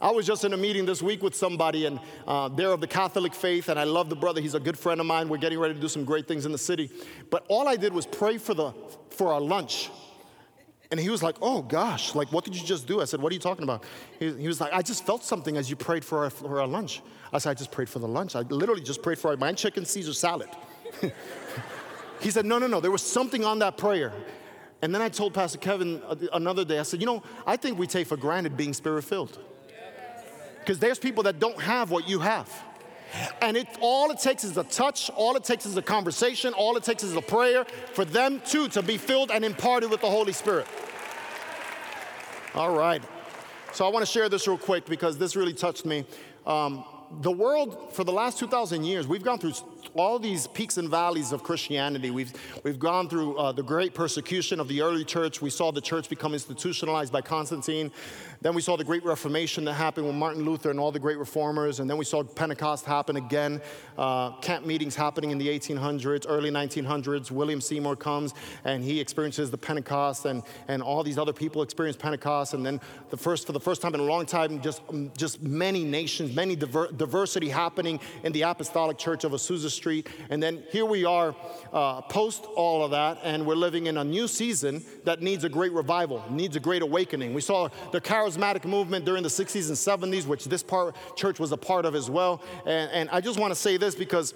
I 0.00 0.10
was 0.10 0.26
just 0.26 0.44
in 0.44 0.52
a 0.52 0.56
meeting 0.56 0.84
this 0.84 1.00
week 1.00 1.22
with 1.22 1.34
somebody, 1.34 1.86
and 1.86 1.98
uh, 2.26 2.48
they're 2.48 2.72
of 2.72 2.80
the 2.80 2.86
Catholic 2.86 3.34
faith, 3.34 3.68
and 3.68 3.78
I 3.78 3.84
love 3.84 4.10
the 4.10 4.16
brother. 4.16 4.40
He's 4.40 4.54
a 4.54 4.60
good 4.60 4.78
friend 4.78 5.00
of 5.00 5.06
mine. 5.06 5.28
We're 5.28 5.38
getting 5.38 5.58
ready 5.58 5.74
to 5.74 5.80
do 5.80 5.88
some 5.88 6.04
great 6.04 6.28
things 6.28 6.46
in 6.46 6.52
the 6.52 6.58
city. 6.58 6.90
But 7.30 7.44
all 7.48 7.68
I 7.68 7.76
did 7.76 7.92
was 7.92 8.04
pray 8.04 8.38
for, 8.38 8.54
the, 8.54 8.72
for 9.10 9.32
our 9.32 9.40
lunch. 9.40 9.90
And 10.94 11.00
he 11.00 11.10
was 11.10 11.24
like, 11.24 11.34
Oh 11.42 11.60
gosh, 11.60 12.14
like 12.14 12.30
what 12.30 12.44
did 12.44 12.54
you 12.54 12.64
just 12.64 12.86
do? 12.86 13.00
I 13.00 13.04
said, 13.04 13.20
What 13.20 13.32
are 13.32 13.34
you 13.34 13.40
talking 13.40 13.64
about? 13.64 13.82
He, 14.20 14.32
he 14.34 14.46
was 14.46 14.60
like, 14.60 14.72
I 14.72 14.80
just 14.80 15.04
felt 15.04 15.24
something 15.24 15.56
as 15.56 15.68
you 15.68 15.74
prayed 15.74 16.04
for 16.04 16.22
our, 16.22 16.30
for 16.30 16.60
our 16.60 16.68
lunch. 16.68 17.02
I 17.32 17.38
said, 17.38 17.50
I 17.50 17.54
just 17.54 17.72
prayed 17.72 17.88
for 17.88 17.98
the 17.98 18.06
lunch. 18.06 18.36
I 18.36 18.42
literally 18.42 18.80
just 18.80 19.02
prayed 19.02 19.18
for 19.18 19.36
my 19.36 19.52
chicken 19.54 19.84
Caesar 19.86 20.12
salad. 20.12 20.48
he 22.20 22.30
said, 22.30 22.46
No, 22.46 22.60
no, 22.60 22.68
no, 22.68 22.78
there 22.78 22.92
was 22.92 23.02
something 23.02 23.44
on 23.44 23.58
that 23.58 23.76
prayer. 23.76 24.12
And 24.82 24.94
then 24.94 25.02
I 25.02 25.08
told 25.08 25.34
Pastor 25.34 25.58
Kevin 25.58 26.00
uh, 26.06 26.14
another 26.32 26.64
day, 26.64 26.78
I 26.78 26.84
said, 26.84 27.00
You 27.00 27.06
know, 27.06 27.24
I 27.44 27.56
think 27.56 27.76
we 27.76 27.88
take 27.88 28.06
for 28.06 28.16
granted 28.16 28.56
being 28.56 28.72
spirit 28.72 29.02
filled. 29.02 29.36
Because 30.60 30.78
there's 30.78 31.00
people 31.00 31.24
that 31.24 31.40
don't 31.40 31.60
have 31.60 31.90
what 31.90 32.08
you 32.08 32.20
have. 32.20 32.48
And 33.40 33.56
it, 33.56 33.68
all 33.80 34.10
it 34.10 34.18
takes 34.18 34.44
is 34.44 34.56
a 34.56 34.64
touch, 34.64 35.10
all 35.10 35.36
it 35.36 35.44
takes 35.44 35.66
is 35.66 35.76
a 35.76 35.82
conversation, 35.82 36.52
all 36.54 36.76
it 36.76 36.84
takes 36.84 37.02
is 37.02 37.14
a 37.14 37.22
prayer 37.22 37.64
for 37.92 38.04
them 38.04 38.40
too 38.46 38.68
to 38.68 38.82
be 38.82 38.96
filled 38.96 39.30
and 39.30 39.44
imparted 39.44 39.90
with 39.90 40.00
the 40.00 40.10
Holy 40.10 40.32
Spirit. 40.32 40.66
All 42.54 42.74
right. 42.74 43.02
So 43.72 43.84
I 43.84 43.88
want 43.88 44.06
to 44.06 44.10
share 44.10 44.28
this 44.28 44.46
real 44.46 44.58
quick 44.58 44.86
because 44.86 45.18
this 45.18 45.34
really 45.34 45.52
touched 45.52 45.84
me. 45.84 46.04
Um, 46.46 46.84
the 47.20 47.32
world, 47.32 47.92
for 47.92 48.04
the 48.04 48.12
last 48.12 48.38
2,000 48.38 48.84
years, 48.84 49.06
we've 49.06 49.22
gone 49.22 49.38
through 49.38 49.54
all 49.94 50.18
these 50.18 50.46
peaks 50.46 50.76
and 50.76 50.88
valleys 50.88 51.32
of 51.32 51.42
Christianity. 51.42 52.10
We've, 52.10 52.32
we've 52.62 52.78
gone 52.78 53.08
through 53.08 53.36
uh, 53.36 53.52
the 53.52 53.62
great 53.62 53.94
persecution 53.94 54.60
of 54.60 54.68
the 54.68 54.82
early 54.82 55.04
church. 55.04 55.40
We 55.42 55.50
saw 55.50 55.70
the 55.72 55.80
church 55.80 56.08
become 56.08 56.32
institutionalized 56.34 57.12
by 57.12 57.20
Constantine. 57.20 57.90
Then 58.40 58.54
we 58.54 58.62
saw 58.62 58.76
the 58.76 58.84
great 58.84 59.04
Reformation 59.04 59.64
that 59.64 59.74
happened 59.74 60.06
with 60.06 60.16
Martin 60.16 60.44
Luther 60.44 60.70
and 60.70 60.78
all 60.78 60.92
the 60.92 60.98
great 60.98 61.18
reformers. 61.18 61.80
And 61.80 61.88
then 61.88 61.96
we 61.96 62.04
saw 62.04 62.22
Pentecost 62.22 62.84
happen 62.84 63.16
again, 63.16 63.60
uh, 63.96 64.32
camp 64.40 64.66
meetings 64.66 64.94
happening 64.94 65.30
in 65.30 65.38
the 65.38 65.48
1800s, 65.48 66.26
early 66.28 66.50
1900s. 66.50 67.30
William 67.30 67.60
Seymour 67.60 67.96
comes 67.96 68.34
and 68.64 68.84
he 68.84 69.00
experiences 69.00 69.50
the 69.50 69.58
Pentecost, 69.58 70.26
and, 70.26 70.42
and 70.68 70.82
all 70.82 71.02
these 71.02 71.18
other 71.18 71.32
people 71.32 71.62
experience 71.62 71.96
Pentecost. 71.96 72.54
And 72.54 72.64
then 72.64 72.80
the 73.10 73.16
first, 73.16 73.46
for 73.46 73.52
the 73.52 73.60
first 73.60 73.80
time 73.80 73.94
in 73.94 74.00
a 74.00 74.04
long 74.04 74.26
time, 74.26 74.60
just, 74.60 74.82
just 75.16 75.42
many 75.42 75.84
nations, 75.84 76.34
many 76.34 76.56
diver- 76.56 76.92
diversity 76.92 77.48
happening 77.48 78.00
in 78.24 78.32
the 78.32 78.42
apostolic 78.42 78.98
church 78.98 79.24
of 79.24 79.32
Azusa 79.32 79.70
Street. 79.74 80.08
And 80.30 80.42
then 80.42 80.62
here 80.70 80.84
we 80.84 81.04
are 81.04 81.34
uh, 81.72 82.00
post 82.02 82.44
all 82.56 82.84
of 82.84 82.90
that, 82.92 83.18
and 83.22 83.46
we're 83.46 83.54
living 83.54 83.86
in 83.86 83.98
a 83.98 84.04
new 84.04 84.28
season 84.28 84.84
that 85.04 85.20
needs 85.20 85.44
a 85.44 85.48
great 85.48 85.72
revival, 85.72 86.24
needs 86.30 86.56
a 86.56 86.60
great 86.60 86.82
awakening. 86.82 87.34
We 87.34 87.40
saw 87.40 87.68
the 87.92 88.00
charismatic 88.00 88.64
movement 88.64 89.04
during 89.04 89.22
the 89.22 89.28
60s 89.28 89.68
and 89.68 90.12
70s, 90.12 90.26
which 90.26 90.44
this 90.44 90.62
part, 90.62 90.96
church 91.16 91.38
was 91.38 91.52
a 91.52 91.56
part 91.56 91.84
of 91.84 91.94
as 91.94 92.08
well. 92.08 92.42
And, 92.64 92.90
and 92.92 93.10
I 93.10 93.20
just 93.20 93.38
want 93.38 93.50
to 93.50 93.56
say 93.56 93.76
this 93.76 93.94
because 93.94 94.34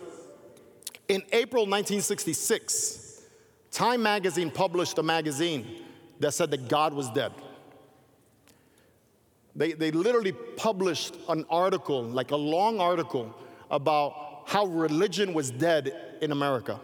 in 1.08 1.22
April 1.32 1.62
1966, 1.62 3.08
Time 3.70 4.02
magazine 4.02 4.50
published 4.50 4.98
a 4.98 5.02
magazine 5.02 5.66
that 6.20 6.32
said 6.32 6.50
that 6.50 6.68
God 6.68 6.94
was 6.94 7.10
dead. 7.10 7.32
They, 9.54 9.72
they 9.72 9.90
literally 9.90 10.32
published 10.32 11.16
an 11.28 11.44
article, 11.50 12.02
like 12.02 12.30
a 12.30 12.36
long 12.36 12.80
article, 12.80 13.34
about 13.70 14.27
how 14.48 14.64
religion 14.64 15.34
was 15.34 15.50
dead 15.50 15.94
in 16.22 16.32
America. 16.32 16.80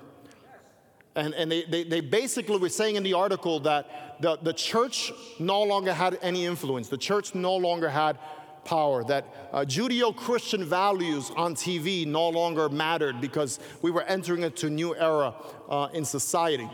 And, 1.16 1.32
and 1.32 1.50
they, 1.50 1.64
they, 1.64 1.82
they, 1.82 2.00
basically 2.02 2.58
were 2.58 2.68
saying 2.68 2.96
in 2.96 3.02
the 3.02 3.14
article 3.14 3.58
that 3.60 4.20
the, 4.20 4.36
the 4.42 4.52
church 4.52 5.12
no 5.38 5.62
longer 5.62 5.94
had 5.94 6.18
any 6.20 6.44
influence, 6.44 6.88
the 6.88 6.98
church 6.98 7.34
no 7.34 7.56
longer 7.56 7.88
had 7.88 8.18
power, 8.66 9.02
that 9.04 9.48
uh, 9.50 9.60
Judeo 9.60 10.14
Christian 10.14 10.62
values 10.62 11.30
on 11.36 11.54
TV 11.54 12.06
no 12.06 12.28
longer 12.28 12.68
mattered 12.68 13.18
because 13.22 13.58
we 13.80 13.90
were 13.90 14.02
entering 14.02 14.42
into 14.42 14.66
a 14.66 14.70
new 14.70 14.94
era 14.94 15.34
uh, 15.70 15.88
in 15.94 16.04
society. 16.04 16.68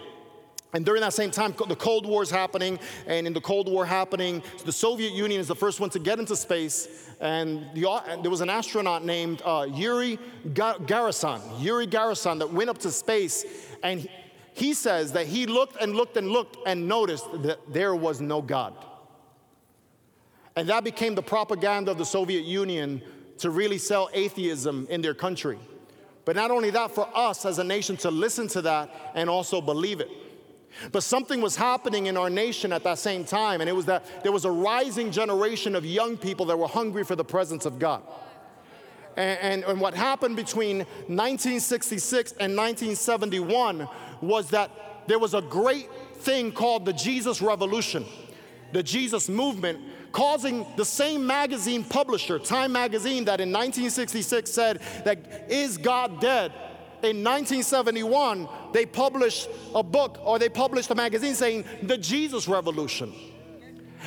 And 0.72 0.84
during 0.84 1.00
that 1.00 1.12
same 1.12 1.32
time, 1.32 1.54
the 1.68 1.74
Cold 1.74 2.06
War 2.06 2.22
is 2.22 2.30
happening, 2.30 2.78
and 3.06 3.26
in 3.26 3.32
the 3.32 3.40
Cold 3.40 3.68
War 3.68 3.84
happening, 3.84 4.42
the 4.64 4.72
Soviet 4.72 5.12
Union 5.12 5.40
is 5.40 5.48
the 5.48 5.56
first 5.56 5.80
one 5.80 5.90
to 5.90 5.98
get 5.98 6.20
into 6.20 6.36
space, 6.36 7.08
and, 7.20 7.66
the, 7.74 7.88
and 7.88 8.22
there 8.22 8.30
was 8.30 8.40
an 8.40 8.50
astronaut 8.50 9.04
named 9.04 9.42
uh, 9.44 9.66
Yuri 9.68 10.18
Gagarin, 10.48 11.42
Yuri 11.60 11.86
Gagarin, 11.88 12.38
that 12.38 12.52
went 12.52 12.70
up 12.70 12.78
to 12.78 12.90
space, 12.90 13.44
and 13.82 14.00
he, 14.00 14.10
he 14.52 14.74
says 14.74 15.12
that 15.12 15.26
he 15.26 15.46
looked 15.46 15.80
and 15.80 15.94
looked 15.94 16.16
and 16.16 16.28
looked 16.28 16.56
and 16.66 16.86
noticed 16.86 17.26
that 17.42 17.58
there 17.72 17.94
was 17.94 18.20
no 18.20 18.40
God. 18.40 18.74
And 20.54 20.68
that 20.68 20.84
became 20.84 21.14
the 21.14 21.22
propaganda 21.22 21.90
of 21.90 21.98
the 21.98 22.04
Soviet 22.04 22.44
Union 22.44 23.02
to 23.38 23.50
really 23.50 23.78
sell 23.78 24.10
atheism 24.12 24.86
in 24.90 25.00
their 25.00 25.14
country. 25.14 25.58
But 26.24 26.36
not 26.36 26.50
only 26.50 26.70
that, 26.70 26.90
for 26.90 27.08
us 27.14 27.46
as 27.46 27.58
a 27.58 27.64
nation 27.64 27.96
to 27.98 28.10
listen 28.10 28.46
to 28.48 28.62
that 28.62 29.12
and 29.14 29.30
also 29.30 29.60
believe 29.60 30.00
it. 30.00 30.10
But 30.92 31.02
something 31.02 31.40
was 31.40 31.56
happening 31.56 32.06
in 32.06 32.16
our 32.16 32.30
nation 32.30 32.72
at 32.72 32.84
that 32.84 32.98
same 32.98 33.24
time, 33.24 33.60
and 33.60 33.68
it 33.68 33.74
was 33.74 33.86
that 33.86 34.22
there 34.22 34.32
was 34.32 34.44
a 34.44 34.50
rising 34.50 35.10
generation 35.10 35.74
of 35.74 35.84
young 35.84 36.16
people 36.16 36.46
that 36.46 36.58
were 36.58 36.68
hungry 36.68 37.04
for 37.04 37.16
the 37.16 37.24
presence 37.24 37.64
of 37.66 37.78
God. 37.78 38.02
And, 39.16 39.38
and, 39.40 39.64
and, 39.64 39.80
what 39.80 39.94
happened 39.94 40.36
between 40.36 40.78
1966 40.78 42.32
and 42.32 42.56
1971 42.56 43.88
was 44.20 44.50
that 44.50 44.70
there 45.08 45.18
was 45.18 45.34
a 45.34 45.42
great 45.42 45.88
thing 46.14 46.52
called 46.52 46.84
the 46.84 46.92
Jesus 46.92 47.42
Revolution, 47.42 48.04
the 48.72 48.82
Jesus 48.82 49.28
movement, 49.28 49.80
causing 50.12 50.64
the 50.76 50.84
same 50.84 51.26
magazine 51.26 51.84
publisher, 51.84 52.38
Time 52.38 52.72
Magazine, 52.72 53.24
that 53.24 53.40
in 53.40 53.48
1966 53.48 54.50
said 54.50 54.80
that, 55.04 55.46
Is 55.50 55.76
God 55.76 56.20
dead? 56.20 56.52
In 57.02 57.24
1971, 57.24 58.48
they 58.72 58.86
published 58.86 59.48
a 59.74 59.82
book 59.82 60.18
or 60.22 60.38
they 60.38 60.48
published 60.48 60.90
a 60.90 60.94
magazine 60.94 61.34
saying 61.34 61.64
the 61.82 61.96
Jesus 61.96 62.48
Revolution. 62.48 63.12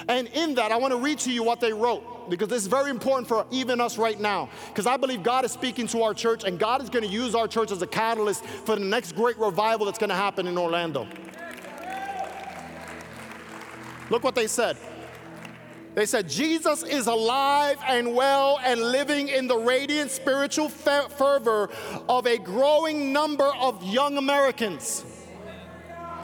And 0.07 0.27
in 0.29 0.55
that, 0.55 0.71
I 0.71 0.77
want 0.77 0.91
to 0.91 0.97
read 0.97 1.19
to 1.19 1.31
you 1.31 1.43
what 1.43 1.59
they 1.59 1.71
wrote 1.71 2.29
because 2.29 2.47
this 2.47 2.61
is 2.61 2.67
very 2.67 2.89
important 2.89 3.27
for 3.27 3.45
even 3.51 3.79
us 3.81 3.97
right 3.97 4.19
now. 4.19 4.49
Because 4.69 4.87
I 4.87 4.97
believe 4.97 5.23
God 5.23 5.45
is 5.45 5.51
speaking 5.51 5.87
to 5.87 6.03
our 6.03 6.13
church 6.13 6.43
and 6.43 6.57
God 6.57 6.81
is 6.81 6.89
going 6.89 7.05
to 7.05 7.11
use 7.11 7.35
our 7.35 7.47
church 7.47 7.71
as 7.71 7.81
a 7.81 7.87
catalyst 7.87 8.45
for 8.45 8.75
the 8.75 8.85
next 8.85 9.13
great 9.13 9.37
revival 9.37 9.85
that's 9.85 9.99
going 9.99 10.09
to 10.09 10.15
happen 10.15 10.47
in 10.47 10.57
Orlando. 10.57 11.07
Look 14.09 14.23
what 14.23 14.35
they 14.35 14.47
said. 14.47 14.77
They 15.95 16.05
said, 16.07 16.27
Jesus 16.27 16.83
is 16.83 17.07
alive 17.07 17.77
and 17.87 18.15
well 18.15 18.59
and 18.63 18.81
living 18.81 19.27
in 19.27 19.47
the 19.47 19.57
radiant 19.57 20.09
spiritual 20.09 20.69
fervor 20.69 21.69
of 22.09 22.25
a 22.25 22.37
growing 22.37 23.13
number 23.13 23.51
of 23.55 23.83
young 23.83 24.17
Americans. 24.17 25.05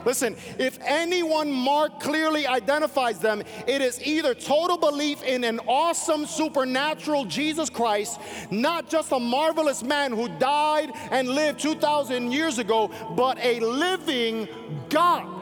Listen, 0.04 0.34
if 0.58 0.78
anyone 0.82 1.52
Mark 1.52 2.00
clearly 2.00 2.46
identifies 2.46 3.18
them, 3.18 3.42
it 3.66 3.82
is 3.82 4.00
either 4.02 4.34
total 4.34 4.78
belief 4.78 5.22
in 5.22 5.44
an 5.44 5.60
awesome 5.66 6.26
supernatural 6.26 7.26
Jesus 7.26 7.68
Christ, 7.68 8.18
not 8.50 8.88
just 8.88 9.12
a 9.12 9.20
marvelous 9.20 9.82
man 9.82 10.12
who 10.12 10.28
died 10.38 10.90
and 11.10 11.28
lived 11.28 11.60
2,000 11.60 12.32
years 12.32 12.58
ago, 12.58 12.90
but 13.14 13.38
a 13.40 13.60
living 13.60 14.48
God. 14.88 15.39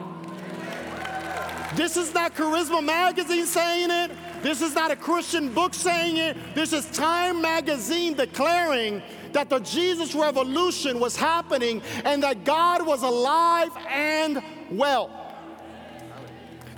This 1.75 1.97
is 1.97 2.13
not 2.13 2.35
Charisma 2.35 2.83
Magazine 2.83 3.45
saying 3.45 3.89
it. 3.91 4.11
This 4.41 4.61
is 4.61 4.73
not 4.73 4.91
a 4.91 4.95
Christian 4.95 5.53
book 5.53 5.73
saying 5.73 6.17
it. 6.17 6.37
This 6.55 6.73
is 6.73 6.85
Time 6.87 7.41
Magazine 7.41 8.15
declaring 8.15 9.01
that 9.33 9.49
the 9.49 9.59
Jesus 9.59 10.15
revolution 10.15 10.99
was 10.99 11.15
happening 11.15 11.81
and 12.05 12.23
that 12.23 12.43
God 12.43 12.85
was 12.85 13.03
alive 13.03 13.69
and 13.87 14.41
well. 14.71 15.11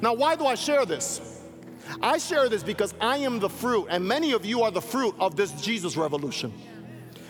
Now, 0.02 0.14
why 0.14 0.36
do 0.36 0.46
I 0.46 0.56
share 0.56 0.86
this? 0.86 1.42
I 2.02 2.18
share 2.18 2.50
this 2.50 2.64
because 2.64 2.94
I 3.00 3.18
am 3.18 3.40
the 3.40 3.50
fruit, 3.50 3.88
and 3.90 4.06
many 4.06 4.32
of 4.32 4.46
you 4.46 4.64
are 4.64 4.72
the 4.72 4.82
fruit 4.82 5.16
of 5.20 5.36
this 5.36 5.52
Jesus 5.62 5.98
revolution. 5.98 6.54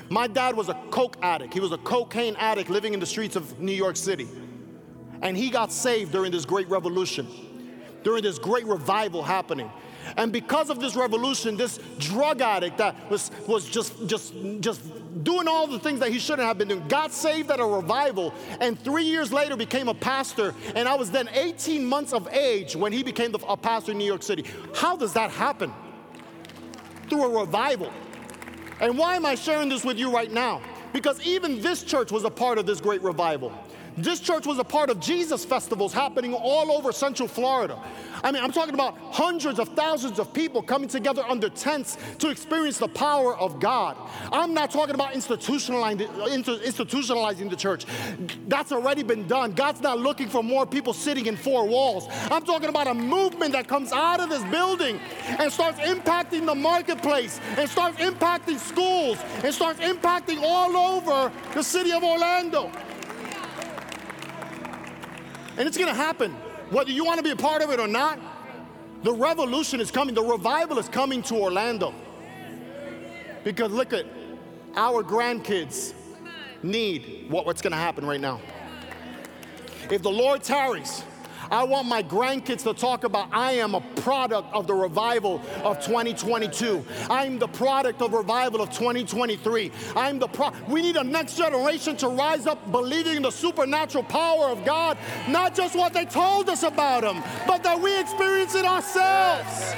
My 0.09 0.27
dad 0.27 0.55
was 0.55 0.69
a 0.69 0.73
coke 0.89 1.17
addict. 1.21 1.53
He 1.53 1.59
was 1.59 1.71
a 1.71 1.77
cocaine 1.77 2.35
addict 2.37 2.69
living 2.69 2.93
in 2.93 2.99
the 2.99 3.05
streets 3.05 3.35
of 3.35 3.59
New 3.59 3.71
York 3.71 3.95
City. 3.95 4.27
And 5.21 5.37
he 5.37 5.49
got 5.49 5.71
saved 5.71 6.11
during 6.11 6.31
this 6.31 6.45
great 6.45 6.69
revolution, 6.69 7.27
during 8.03 8.23
this 8.23 8.39
great 8.39 8.65
revival 8.65 9.23
happening. 9.23 9.69
And 10.17 10.31
because 10.31 10.69
of 10.69 10.79
this 10.79 10.95
revolution, 10.95 11.57
this 11.57 11.79
drug 11.99 12.41
addict 12.41 12.77
that 12.77 13.09
was, 13.09 13.31
was 13.47 13.67
just, 13.67 14.07
just, 14.07 14.33
just 14.59 14.81
doing 15.23 15.47
all 15.47 15.67
the 15.67 15.79
things 15.79 15.99
that 15.99 16.09
he 16.09 16.19
shouldn't 16.19 16.47
have 16.47 16.57
been 16.57 16.69
doing 16.69 16.87
got 16.87 17.11
saved 17.11 17.51
at 17.51 17.59
a 17.59 17.65
revival 17.65 18.33
and 18.59 18.79
three 18.79 19.03
years 19.03 19.31
later 19.31 19.55
became 19.55 19.87
a 19.87 19.93
pastor. 19.93 20.53
And 20.75 20.87
I 20.87 20.95
was 20.95 21.11
then 21.11 21.29
18 21.33 21.85
months 21.85 22.13
of 22.13 22.27
age 22.29 22.75
when 22.75 22.91
he 22.91 23.03
became 23.03 23.31
the, 23.31 23.39
a 23.47 23.57
pastor 23.57 23.91
in 23.91 23.97
New 23.97 24.05
York 24.05 24.23
City. 24.23 24.45
How 24.75 24.95
does 24.95 25.13
that 25.13 25.31
happen? 25.31 25.71
Through 27.09 27.23
a 27.23 27.39
revival. 27.41 27.91
And 28.79 28.97
why 28.97 29.15
am 29.15 29.25
I 29.25 29.35
sharing 29.35 29.69
this 29.69 29.83
with 29.83 29.97
you 29.97 30.11
right 30.11 30.31
now? 30.31 30.61
Because 30.93 31.21
even 31.25 31.61
this 31.61 31.83
church 31.83 32.11
was 32.11 32.23
a 32.23 32.29
part 32.29 32.57
of 32.57 32.65
this 32.65 32.81
great 32.81 33.01
revival. 33.01 33.53
This 33.97 34.19
church 34.19 34.45
was 34.45 34.57
a 34.57 34.63
part 34.63 34.89
of 34.89 34.99
Jesus 34.99 35.43
festivals 35.43 35.93
happening 35.93 36.33
all 36.33 36.71
over 36.71 36.91
Central 36.91 37.27
Florida. 37.27 37.77
I 38.23 38.31
mean, 38.31 38.43
I'm 38.43 38.51
talking 38.51 38.73
about 38.73 38.97
hundreds 39.11 39.59
of 39.59 39.69
thousands 39.69 40.19
of 40.19 40.33
people 40.33 40.61
coming 40.61 40.87
together 40.87 41.23
under 41.27 41.49
tents 41.49 41.97
to 42.19 42.29
experience 42.29 42.77
the 42.77 42.87
power 42.87 43.35
of 43.37 43.59
God. 43.59 43.97
I'm 44.31 44.53
not 44.53 44.71
talking 44.71 44.95
about 44.95 45.13
institutionalizing, 45.13 47.49
the 47.49 47.55
church. 47.55 47.85
That's 48.47 48.71
already 48.71 49.03
been 49.03 49.27
done. 49.27 49.53
God's 49.53 49.81
not 49.81 49.99
looking 49.99 50.29
for 50.29 50.43
more 50.43 50.65
people 50.65 50.93
sitting 50.93 51.25
in 51.25 51.35
four 51.35 51.67
walls. 51.67 52.07
I'm 52.29 52.43
talking 52.43 52.69
about 52.69 52.87
a 52.87 52.93
movement 52.93 53.53
that 53.53 53.67
comes 53.67 53.91
out 53.91 54.19
of 54.19 54.29
this 54.29 54.43
building 54.45 54.99
and 55.27 55.51
starts 55.51 55.79
impacting 55.79 56.45
the 56.45 56.55
marketplace 56.55 57.39
and 57.57 57.69
starts 57.69 57.97
impacting 57.97 58.57
schools 58.57 59.17
and 59.43 59.53
starts 59.53 59.79
impacting 59.79 60.41
all 60.43 60.77
over 60.77 61.31
the 61.53 61.63
city 61.63 61.91
of 61.91 62.03
Orlando. 62.03 62.71
And 65.61 65.67
it's 65.67 65.77
gonna 65.77 65.93
happen 65.93 66.31
whether 66.71 66.89
you 66.89 67.05
want 67.05 67.19
to 67.19 67.23
be 67.23 67.29
a 67.29 67.35
part 67.35 67.61
of 67.61 67.69
it 67.69 67.79
or 67.79 67.87
not. 67.87 68.17
The 69.03 69.13
revolution 69.13 69.79
is 69.79 69.91
coming, 69.91 70.15
the 70.15 70.23
revival 70.23 70.79
is 70.79 70.89
coming 70.89 71.21
to 71.23 71.35
Orlando. 71.35 71.93
Because 73.43 73.71
look 73.71 73.93
at 73.93 74.07
our 74.75 75.03
grandkids 75.03 75.93
need 76.63 77.27
what, 77.29 77.45
what's 77.45 77.61
going 77.61 77.73
to 77.73 77.77
happen 77.77 78.07
right 78.07 78.19
now. 78.19 78.41
If 79.91 80.01
the 80.01 80.09
Lord 80.09 80.41
tarries, 80.41 81.03
I 81.51 81.63
want 81.63 81.85
my 81.85 82.01
grandkids 82.01 82.63
to 82.63 82.73
talk 82.73 83.03
about 83.03 83.27
I 83.33 83.51
am 83.53 83.75
a 83.75 83.81
product 83.97 84.53
of 84.53 84.67
the 84.67 84.73
revival 84.73 85.41
of 85.63 85.83
2022. 85.85 86.83
I'm 87.09 87.39
the 87.39 87.47
product 87.49 88.01
of 88.01 88.13
revival 88.13 88.61
of 88.61 88.71
2023. 88.71 89.69
I'm 89.97 90.17
the 90.17 90.29
pro 90.29 90.51
we 90.69 90.81
need 90.81 90.95
a 90.95 91.03
next 91.03 91.35
generation 91.37 91.97
to 91.97 92.07
rise 92.07 92.47
up 92.47 92.71
believing 92.71 93.17
in 93.17 93.23
the 93.23 93.31
supernatural 93.31 94.05
power 94.05 94.45
of 94.47 94.63
God, 94.63 94.97
not 95.27 95.53
just 95.53 95.75
what 95.75 95.93
they 95.93 96.05
told 96.05 96.49
us 96.49 96.63
about 96.63 97.03
him, 97.03 97.21
but 97.45 97.63
that 97.63 97.79
we 97.79 97.99
experience 97.99 98.55
it 98.55 98.63
ourselves. 98.63 99.73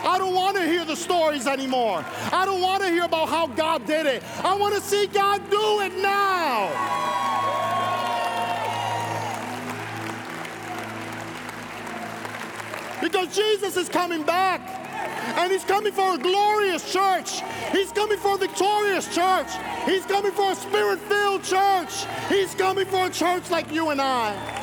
I 0.00 0.16
don't 0.16 0.34
want 0.34 0.56
to 0.56 0.64
hear 0.64 0.86
the 0.86 0.96
stories 0.96 1.46
anymore. 1.46 2.02
I 2.32 2.46
don't 2.46 2.62
want 2.62 2.82
to 2.82 2.88
hear 2.88 3.04
about 3.04 3.28
how 3.28 3.48
God 3.48 3.84
did 3.84 4.06
it. 4.06 4.22
I 4.42 4.56
want 4.56 4.74
to 4.74 4.80
see 4.80 5.06
God 5.08 5.42
do 5.50 5.80
it 5.80 5.94
now. 5.96 6.98
Because 13.00 13.34
Jesus 13.34 13.76
is 13.76 13.88
coming 13.88 14.22
back. 14.24 14.60
And 15.38 15.52
he's 15.52 15.64
coming 15.64 15.92
for 15.92 16.14
a 16.14 16.18
glorious 16.18 16.92
church. 16.92 17.42
He's 17.70 17.92
coming 17.92 18.18
for 18.18 18.34
a 18.34 18.38
victorious 18.38 19.14
church. 19.14 19.48
He's 19.84 20.04
coming 20.06 20.32
for 20.32 20.52
a 20.52 20.54
spirit 20.56 20.98
filled 21.00 21.44
church. 21.44 22.04
He's 22.28 22.54
coming 22.54 22.86
for 22.86 23.06
a 23.06 23.10
church 23.10 23.50
like 23.50 23.70
you 23.72 23.90
and 23.90 24.00
I. 24.00 24.58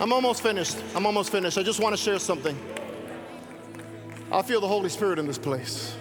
I'm 0.00 0.12
almost 0.12 0.42
finished. 0.42 0.76
I'm 0.96 1.06
almost 1.06 1.30
finished. 1.30 1.58
I 1.58 1.62
just 1.62 1.78
want 1.78 1.94
to 1.94 2.02
share 2.02 2.18
something. 2.18 2.58
I 4.32 4.42
feel 4.42 4.60
the 4.60 4.66
Holy 4.66 4.88
Spirit 4.88 5.18
in 5.18 5.26
this 5.26 5.38
place. 5.38 5.94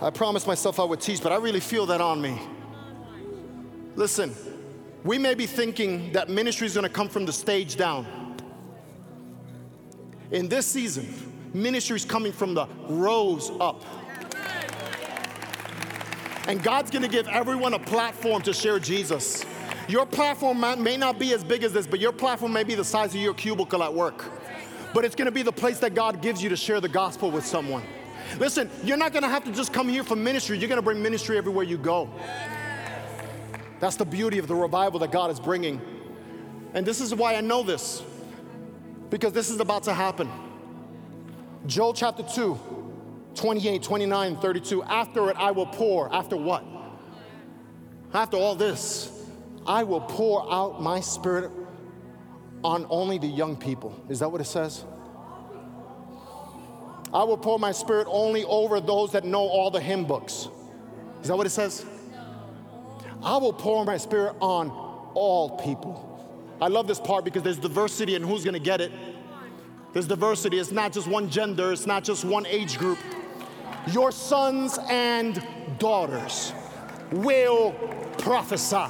I 0.00 0.10
promised 0.10 0.46
myself 0.46 0.78
I 0.78 0.84
would 0.84 1.00
teach, 1.00 1.22
but 1.22 1.32
I 1.32 1.36
really 1.36 1.60
feel 1.60 1.86
that 1.86 2.00
on 2.00 2.22
me. 2.22 2.40
Listen, 3.96 4.34
we 5.04 5.18
may 5.18 5.34
be 5.34 5.46
thinking 5.46 6.12
that 6.12 6.28
ministry 6.28 6.66
is 6.66 6.74
going 6.74 6.86
to 6.86 6.92
come 6.92 7.08
from 7.08 7.26
the 7.26 7.32
stage 7.32 7.76
down. 7.76 8.06
In 10.30 10.48
this 10.48 10.66
season, 10.66 11.32
ministry 11.54 11.96
is 11.96 12.04
coming 12.04 12.32
from 12.32 12.54
the 12.54 12.66
rows 12.88 13.50
up. 13.60 13.82
And 16.46 16.62
God's 16.62 16.90
going 16.90 17.02
to 17.02 17.08
give 17.08 17.28
everyone 17.28 17.74
a 17.74 17.78
platform 17.78 18.42
to 18.42 18.52
share 18.52 18.78
Jesus. 18.78 19.44
Your 19.88 20.06
platform 20.06 20.60
may 20.60 20.96
not 20.96 21.18
be 21.18 21.32
as 21.32 21.42
big 21.42 21.64
as 21.64 21.72
this, 21.72 21.86
but 21.86 22.00
your 22.00 22.12
platform 22.12 22.52
may 22.52 22.64
be 22.64 22.74
the 22.74 22.84
size 22.84 23.14
of 23.14 23.20
your 23.20 23.34
cubicle 23.34 23.82
at 23.82 23.92
work. 23.92 24.24
But 24.92 25.04
it's 25.04 25.14
going 25.14 25.26
to 25.26 25.32
be 25.32 25.42
the 25.42 25.52
place 25.52 25.78
that 25.80 25.94
God 25.94 26.20
gives 26.22 26.42
you 26.42 26.48
to 26.48 26.56
share 26.56 26.80
the 26.80 26.88
gospel 26.88 27.30
with 27.30 27.46
someone. 27.46 27.82
Listen, 28.38 28.70
you're 28.84 28.96
not 28.96 29.12
going 29.12 29.22
to 29.22 29.28
have 29.28 29.44
to 29.44 29.52
just 29.52 29.72
come 29.72 29.88
here 29.88 30.04
for 30.04 30.16
ministry. 30.16 30.58
You're 30.58 30.68
going 30.68 30.78
to 30.78 30.82
bring 30.82 31.02
ministry 31.02 31.36
everywhere 31.38 31.64
you 31.64 31.78
go. 31.78 32.08
That's 33.80 33.96
the 33.96 34.04
beauty 34.04 34.38
of 34.38 34.46
the 34.46 34.54
revival 34.54 35.00
that 35.00 35.10
God 35.10 35.30
is 35.30 35.40
bringing. 35.40 35.80
And 36.74 36.86
this 36.86 37.00
is 37.00 37.14
why 37.14 37.34
I 37.34 37.40
know 37.40 37.62
this, 37.62 38.02
because 39.08 39.32
this 39.32 39.50
is 39.50 39.58
about 39.58 39.84
to 39.84 39.94
happen. 39.94 40.30
Joel 41.66 41.94
chapter 41.94 42.22
2, 42.22 42.58
28, 43.34 43.82
29, 43.82 44.36
32. 44.36 44.82
After 44.84 45.30
it, 45.30 45.36
I 45.36 45.50
will 45.50 45.66
pour. 45.66 46.12
After 46.14 46.36
what? 46.36 46.64
After 48.12 48.36
all 48.36 48.54
this, 48.54 49.10
I 49.66 49.82
will 49.82 50.00
pour 50.00 50.50
out 50.52 50.80
my 50.80 51.00
spirit 51.00 51.50
on 52.62 52.86
only 52.90 53.18
the 53.18 53.26
young 53.26 53.56
people. 53.56 53.98
Is 54.08 54.20
that 54.20 54.30
what 54.30 54.40
it 54.40 54.46
says? 54.46 54.84
I 57.12 57.24
will 57.24 57.38
pour 57.38 57.58
my 57.58 57.72
spirit 57.72 58.06
only 58.10 58.44
over 58.44 58.80
those 58.80 59.12
that 59.12 59.24
know 59.24 59.40
all 59.40 59.70
the 59.70 59.80
hymn 59.80 60.04
books. 60.04 60.48
Is 61.22 61.28
that 61.28 61.36
what 61.36 61.46
it 61.46 61.50
says? 61.50 61.84
I 63.22 63.36
will 63.36 63.52
pour 63.52 63.84
my 63.84 63.96
spirit 63.96 64.34
on 64.40 64.70
all 65.14 65.58
people. 65.58 66.06
I 66.60 66.68
love 66.68 66.86
this 66.86 67.00
part 67.00 67.24
because 67.24 67.42
there's 67.42 67.58
diversity 67.58 68.14
in 68.14 68.22
who's 68.22 68.44
gonna 68.44 68.58
get 68.58 68.80
it. 68.80 68.92
There's 69.92 70.06
diversity. 70.06 70.58
It's 70.58 70.70
not 70.70 70.92
just 70.92 71.08
one 71.08 71.28
gender, 71.28 71.72
it's 71.72 71.86
not 71.86 72.04
just 72.04 72.24
one 72.24 72.46
age 72.46 72.78
group. 72.78 72.98
Your 73.92 74.12
sons 74.12 74.78
and 74.88 75.42
daughters 75.78 76.52
will 77.12 77.72
prophesy. 78.18 78.86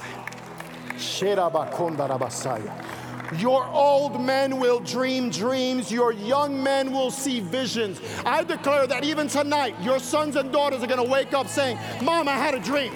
Your 3.38 3.64
old 3.66 4.20
men 4.20 4.58
will 4.58 4.80
dream 4.80 5.30
dreams, 5.30 5.90
your 5.90 6.12
young 6.12 6.62
men 6.62 6.92
will 6.92 7.12
see 7.12 7.40
visions. 7.40 8.00
I 8.26 8.42
declare 8.42 8.88
that 8.88 9.04
even 9.04 9.28
tonight, 9.28 9.76
your 9.80 10.00
sons 10.00 10.34
and 10.36 10.52
daughters 10.52 10.82
are 10.82 10.88
gonna 10.88 11.04
wake 11.04 11.32
up 11.32 11.48
saying, 11.48 11.78
Mom, 12.02 12.28
I 12.28 12.34
had 12.34 12.54
a 12.54 12.60
dream. 12.60 12.92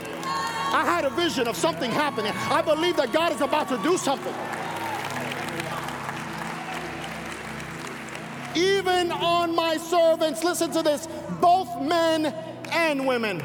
I 0.74 0.84
had 0.84 1.04
a 1.04 1.10
vision 1.10 1.46
of 1.46 1.56
something 1.56 1.88
happening. 1.88 2.32
I 2.50 2.60
believe 2.60 2.96
that 2.96 3.12
God 3.12 3.30
is 3.30 3.40
about 3.40 3.68
to 3.68 3.78
do 3.78 3.96
something. 3.96 4.34
Even 8.56 9.12
on 9.12 9.54
my 9.54 9.76
servants, 9.76 10.42
listen 10.42 10.72
to 10.72 10.82
this, 10.82 11.06
both 11.40 11.80
men 11.80 12.34
and 12.72 13.06
women. 13.06 13.40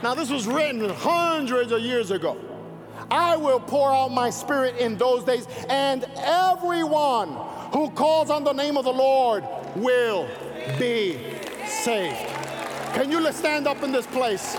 Now, 0.00 0.14
this 0.14 0.30
was 0.30 0.46
written 0.46 0.88
hundreds 0.88 1.72
of 1.72 1.80
years 1.80 2.12
ago. 2.12 2.38
I 3.10 3.36
will 3.36 3.58
pour 3.58 3.90
out 3.90 4.12
my 4.12 4.30
spirit 4.30 4.76
in 4.76 4.96
those 4.98 5.24
days, 5.24 5.48
and 5.68 6.04
everyone 6.16 7.30
who 7.72 7.90
calls 7.90 8.30
on 8.30 8.44
the 8.44 8.52
name 8.52 8.76
of 8.76 8.84
the 8.84 8.92
Lord 8.92 9.44
will 9.74 10.28
be 10.78 11.18
saved. 11.66 12.16
Can 12.94 13.10
you 13.10 13.32
stand 13.32 13.66
up 13.66 13.82
in 13.82 13.90
this 13.90 14.06
place? 14.06 14.56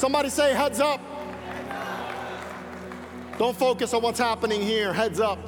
Somebody 0.00 0.30
say, 0.30 0.54
heads 0.54 0.80
up. 0.80 0.98
Don't 3.36 3.54
focus 3.54 3.92
on 3.92 4.00
what's 4.00 4.18
happening 4.18 4.62
here, 4.62 4.94
heads 4.94 5.20
up. 5.20 5.38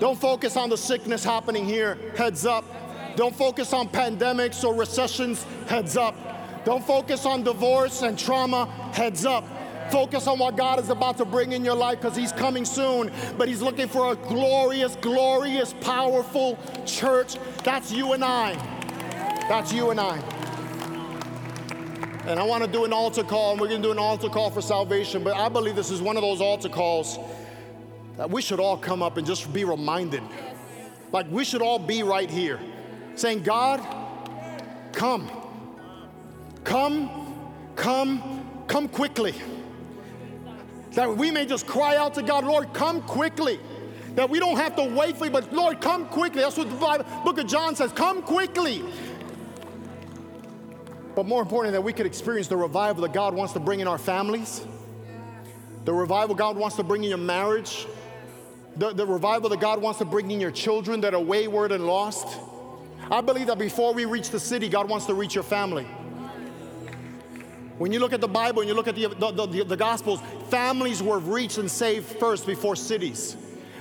Don't 0.00 0.20
focus 0.20 0.56
on 0.56 0.70
the 0.70 0.76
sickness 0.76 1.22
happening 1.22 1.64
here, 1.64 1.96
heads 2.16 2.44
up. 2.44 2.64
Don't 3.14 3.32
focus 3.32 3.72
on 3.72 3.88
pandemics 3.88 4.64
or 4.64 4.74
recessions, 4.74 5.46
heads 5.68 5.96
up. 5.96 6.16
Don't 6.64 6.84
focus 6.84 7.24
on 7.24 7.44
divorce 7.44 8.02
and 8.02 8.18
trauma, 8.18 8.66
heads 8.92 9.24
up. 9.24 9.44
Focus 9.92 10.26
on 10.26 10.40
what 10.40 10.56
God 10.56 10.80
is 10.80 10.90
about 10.90 11.16
to 11.18 11.24
bring 11.24 11.52
in 11.52 11.64
your 11.64 11.76
life 11.76 12.00
because 12.00 12.16
He's 12.16 12.32
coming 12.32 12.64
soon. 12.64 13.12
But 13.38 13.46
He's 13.46 13.62
looking 13.62 13.86
for 13.86 14.10
a 14.10 14.16
glorious, 14.16 14.96
glorious, 14.96 15.74
powerful 15.80 16.58
church. 16.86 17.36
That's 17.62 17.92
you 17.92 18.14
and 18.14 18.24
I. 18.24 18.54
That's 19.48 19.72
you 19.72 19.90
and 19.90 20.00
I. 20.00 20.39
And 22.30 22.38
I 22.38 22.44
want 22.44 22.62
to 22.62 22.70
do 22.70 22.84
an 22.84 22.92
altar 22.92 23.24
call, 23.24 23.50
and 23.50 23.60
we're 23.60 23.66
going 23.66 23.82
to 23.82 23.88
do 23.88 23.90
an 23.90 23.98
altar 23.98 24.28
call 24.28 24.50
for 24.50 24.62
salvation. 24.62 25.24
But 25.24 25.36
I 25.36 25.48
believe 25.48 25.74
this 25.74 25.90
is 25.90 26.00
one 26.00 26.16
of 26.16 26.22
those 26.22 26.40
altar 26.40 26.68
calls 26.68 27.18
that 28.16 28.30
we 28.30 28.40
should 28.40 28.60
all 28.60 28.76
come 28.76 29.02
up 29.02 29.16
and 29.16 29.26
just 29.26 29.52
be 29.52 29.64
reminded. 29.64 30.22
Like 31.10 31.26
we 31.28 31.44
should 31.44 31.60
all 31.60 31.80
be 31.80 32.04
right 32.04 32.30
here 32.30 32.60
saying, 33.16 33.42
God, 33.42 33.84
come. 34.92 35.28
Come, 36.62 37.34
come, 37.74 38.48
come 38.68 38.86
quickly. 38.86 39.34
That 40.92 41.16
we 41.16 41.32
may 41.32 41.46
just 41.46 41.66
cry 41.66 41.96
out 41.96 42.14
to 42.14 42.22
God, 42.22 42.44
Lord, 42.44 42.72
come 42.72 43.02
quickly. 43.02 43.58
That 44.14 44.30
we 44.30 44.38
don't 44.38 44.56
have 44.56 44.76
to 44.76 44.84
wait 44.84 45.16
for 45.16 45.24
you, 45.24 45.32
but 45.32 45.52
Lord, 45.52 45.80
come 45.80 46.06
quickly. 46.06 46.42
That's 46.42 46.56
what 46.56 46.70
the 46.70 46.76
Bible, 46.76 47.06
book 47.24 47.38
of 47.38 47.48
John 47.48 47.74
says, 47.74 47.90
come 47.90 48.22
quickly. 48.22 48.84
But 51.20 51.26
more 51.26 51.42
importantly, 51.42 51.76
that 51.76 51.82
we 51.82 51.92
could 51.92 52.06
experience 52.06 52.48
the 52.48 52.56
revival 52.56 53.02
that 53.02 53.12
God 53.12 53.34
wants 53.34 53.52
to 53.52 53.60
bring 53.60 53.80
in 53.80 53.86
our 53.86 53.98
families, 53.98 54.62
the 55.84 55.92
revival 55.92 56.34
God 56.34 56.56
wants 56.56 56.76
to 56.76 56.82
bring 56.82 57.04
in 57.04 57.10
your 57.10 57.18
marriage, 57.18 57.86
the, 58.76 58.94
the 58.94 59.04
revival 59.04 59.50
that 59.50 59.60
God 59.60 59.82
wants 59.82 59.98
to 59.98 60.06
bring 60.06 60.30
in 60.30 60.40
your 60.40 60.50
children 60.50 61.02
that 61.02 61.12
are 61.12 61.20
wayward 61.20 61.72
and 61.72 61.86
lost. 61.86 62.26
I 63.10 63.20
believe 63.20 63.48
that 63.48 63.58
before 63.58 63.92
we 63.92 64.06
reach 64.06 64.30
the 64.30 64.40
city, 64.40 64.70
God 64.70 64.88
wants 64.88 65.04
to 65.08 65.12
reach 65.12 65.34
your 65.34 65.44
family. 65.44 65.84
When 67.76 67.92
you 67.92 68.00
look 68.00 68.14
at 68.14 68.22
the 68.22 68.26
Bible 68.26 68.60
and 68.60 68.68
you 68.70 68.74
look 68.74 68.88
at 68.88 68.94
the, 68.94 69.08
the, 69.08 69.46
the, 69.46 69.64
the 69.64 69.76
Gospels, 69.76 70.22
families 70.48 71.02
were 71.02 71.18
reached 71.18 71.58
and 71.58 71.70
saved 71.70 72.06
first 72.18 72.46
before 72.46 72.76
cities. 72.76 73.36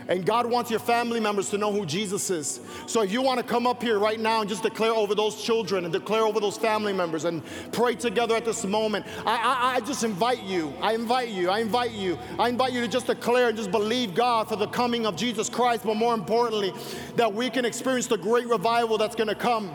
And 0.09 0.25
God 0.25 0.47
wants 0.47 0.71
your 0.71 0.79
family 0.79 1.19
members 1.19 1.51
to 1.51 1.57
know 1.59 1.71
who 1.71 1.85
Jesus 1.85 2.31
is. 2.31 2.59
So 2.87 3.03
if 3.03 3.11
you 3.11 3.21
want 3.21 3.39
to 3.39 3.45
come 3.45 3.67
up 3.67 3.81
here 3.83 3.99
right 3.99 4.19
now 4.19 4.41
and 4.41 4.49
just 4.49 4.63
declare 4.63 4.91
over 4.91 5.13
those 5.13 5.41
children 5.41 5.83
and 5.83 5.93
declare 5.93 6.23
over 6.23 6.39
those 6.39 6.57
family 6.57 6.93
members 6.93 7.25
and 7.25 7.43
pray 7.71 7.93
together 7.93 8.35
at 8.35 8.43
this 8.43 8.65
moment, 8.65 9.05
I, 9.23 9.37
I, 9.37 9.75
I 9.75 9.79
just 9.81 10.03
invite 10.03 10.41
you. 10.41 10.73
I 10.81 10.93
invite 10.93 11.29
you. 11.29 11.51
I 11.51 11.59
invite 11.59 11.91
you. 11.91 12.17
I 12.39 12.49
invite 12.49 12.73
you 12.73 12.81
to 12.81 12.87
just 12.87 13.05
declare 13.05 13.49
and 13.49 13.55
just 13.55 13.69
believe 13.69 14.15
God 14.15 14.49
for 14.49 14.55
the 14.55 14.67
coming 14.67 15.05
of 15.05 15.15
Jesus 15.15 15.47
Christ, 15.47 15.83
but 15.85 15.95
more 15.95 16.15
importantly, 16.15 16.73
that 17.15 17.31
we 17.31 17.51
can 17.51 17.63
experience 17.63 18.07
the 18.07 18.17
great 18.17 18.47
revival 18.47 18.97
that's 18.97 19.15
going 19.15 19.29
to 19.29 19.35
come. 19.35 19.71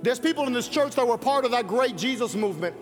There's 0.00 0.20
people 0.20 0.46
in 0.46 0.52
this 0.52 0.68
church 0.68 0.94
that 0.94 1.08
were 1.08 1.18
part 1.18 1.44
of 1.44 1.50
that 1.50 1.66
great 1.66 1.96
Jesus 1.96 2.36
movement. 2.36 2.76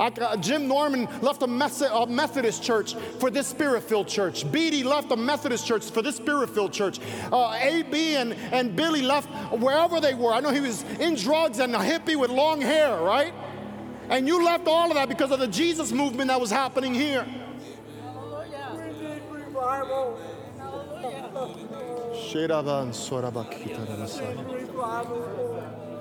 Uh, 0.00 0.34
Jim 0.38 0.66
Norman 0.66 1.06
left 1.20 1.42
a, 1.42 1.94
a, 1.94 2.06
Methodist 2.06 2.62
church 2.62 2.94
for 3.18 3.30
this 3.30 3.46
spirit 3.46 3.82
filled 3.82 4.08
church. 4.08 4.50
Beatty 4.50 4.82
left 4.82 5.12
a 5.12 5.16
Methodist 5.16 5.66
church 5.66 5.90
for 5.90 6.00
this 6.00 6.16
spirit 6.16 6.48
filled 6.48 6.72
church. 6.72 6.98
Uh, 7.30 7.52
AB 7.60 8.16
and, 8.16 8.32
and 8.32 8.74
Billy 8.74 9.02
left 9.02 9.28
wherever 9.52 10.00
they 10.00 10.14
were. 10.14 10.32
I 10.32 10.40
know 10.40 10.52
he 10.52 10.60
was 10.60 10.84
in 11.00 11.16
drugs 11.16 11.58
and 11.58 11.74
a 11.76 11.78
hippie 11.78 12.16
with 12.16 12.30
long 12.30 12.62
hair, 12.62 12.96
right? 12.96 13.34
And 14.08 14.26
you 14.26 14.42
left 14.42 14.66
all 14.66 14.88
of 14.88 14.94
that 14.94 15.10
because 15.10 15.32
of 15.32 15.38
the 15.38 15.46
Jesus 15.46 15.92
movement 15.92 16.28
that 16.28 16.40
was 16.40 16.50
happening 16.50 16.94
here. 16.94 17.26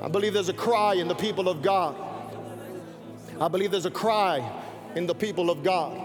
I 0.02 0.08
believe 0.10 0.34
there's 0.34 0.48
a 0.48 0.54
cry 0.54 0.94
in 0.94 1.10
the 1.10 1.16
people 1.16 1.50
of 1.50 1.62
God. 1.62 2.09
I 3.40 3.48
believe 3.48 3.72
there's 3.72 3.86
a 3.86 3.92
cry 3.92 4.44
in 4.96 5.08
the 5.08 5.16
people 5.16 5.50
of 5.50 5.64
God. 5.64 5.98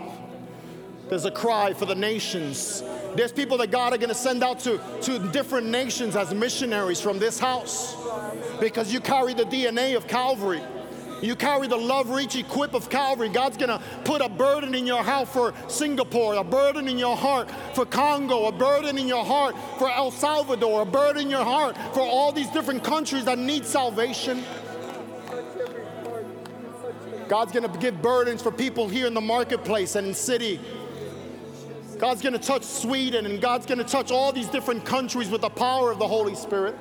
There's 1.08 1.24
a 1.24 1.30
cry 1.30 1.74
for 1.74 1.84
the 1.84 1.94
nations. 1.94 2.82
There's 3.16 3.32
people 3.32 3.56
that 3.58 3.70
God 3.70 3.92
are 3.92 3.98
going 3.98 4.08
to 4.08 4.14
send 4.14 4.42
out 4.44 4.60
to, 4.60 4.80
to 5.02 5.18
different 5.30 5.66
nations 5.66 6.16
as 6.16 6.32
missionaries 6.32 7.00
from 7.00 7.18
this 7.18 7.38
house 7.38 7.96
because 8.60 8.92
you 8.92 9.00
carry 9.00 9.34
the 9.34 9.44
DNA 9.44 9.96
of 9.96 10.06
Calvary. 10.06 10.62
You 11.22 11.34
carry 11.34 11.66
the 11.66 11.76
love 11.76 12.10
reach 12.10 12.36
equip 12.36 12.74
of 12.74 12.90
Calvary. 12.90 13.30
God's 13.30 13.56
gonna 13.56 13.80
put 14.04 14.20
a 14.20 14.28
burden 14.28 14.74
in 14.74 14.86
your 14.86 15.02
heart 15.02 15.28
for 15.28 15.54
Singapore, 15.68 16.34
a 16.34 16.44
burden 16.44 16.86
in 16.86 16.98
your 16.98 17.16
heart 17.16 17.50
for 17.72 17.86
Congo, 17.86 18.46
a 18.46 18.52
burden 18.52 18.98
in 18.98 19.08
your 19.08 19.24
heart 19.24 19.56
for 19.78 19.90
El 19.90 20.10
Salvador, 20.10 20.82
a 20.82 20.84
burden 20.84 21.22
in 21.22 21.30
your 21.30 21.44
heart 21.44 21.76
for 21.94 22.00
all 22.00 22.30
these 22.30 22.48
different 22.48 22.84
countries 22.84 23.24
that 23.24 23.38
need 23.38 23.64
salvation. 23.64 24.44
God's 27.28 27.52
going 27.52 27.70
to 27.70 27.78
give 27.78 28.00
burdens 28.02 28.42
for 28.42 28.50
people 28.50 28.88
here 28.88 29.06
in 29.06 29.14
the 29.14 29.20
marketplace 29.20 29.96
and 29.96 30.06
in 30.08 30.14
city. 30.14 30.60
God's 31.98 32.22
going 32.22 32.32
to 32.32 32.38
touch 32.38 32.64
Sweden 32.64 33.26
and 33.26 33.40
God's 33.40 33.66
going 33.66 33.78
to 33.78 33.84
touch 33.84 34.10
all 34.10 34.32
these 34.32 34.48
different 34.48 34.84
countries 34.84 35.30
with 35.30 35.40
the 35.40 35.50
power 35.50 35.90
of 35.90 35.98
the 35.98 36.08
Holy 36.08 36.34
Spirit. 36.34 36.76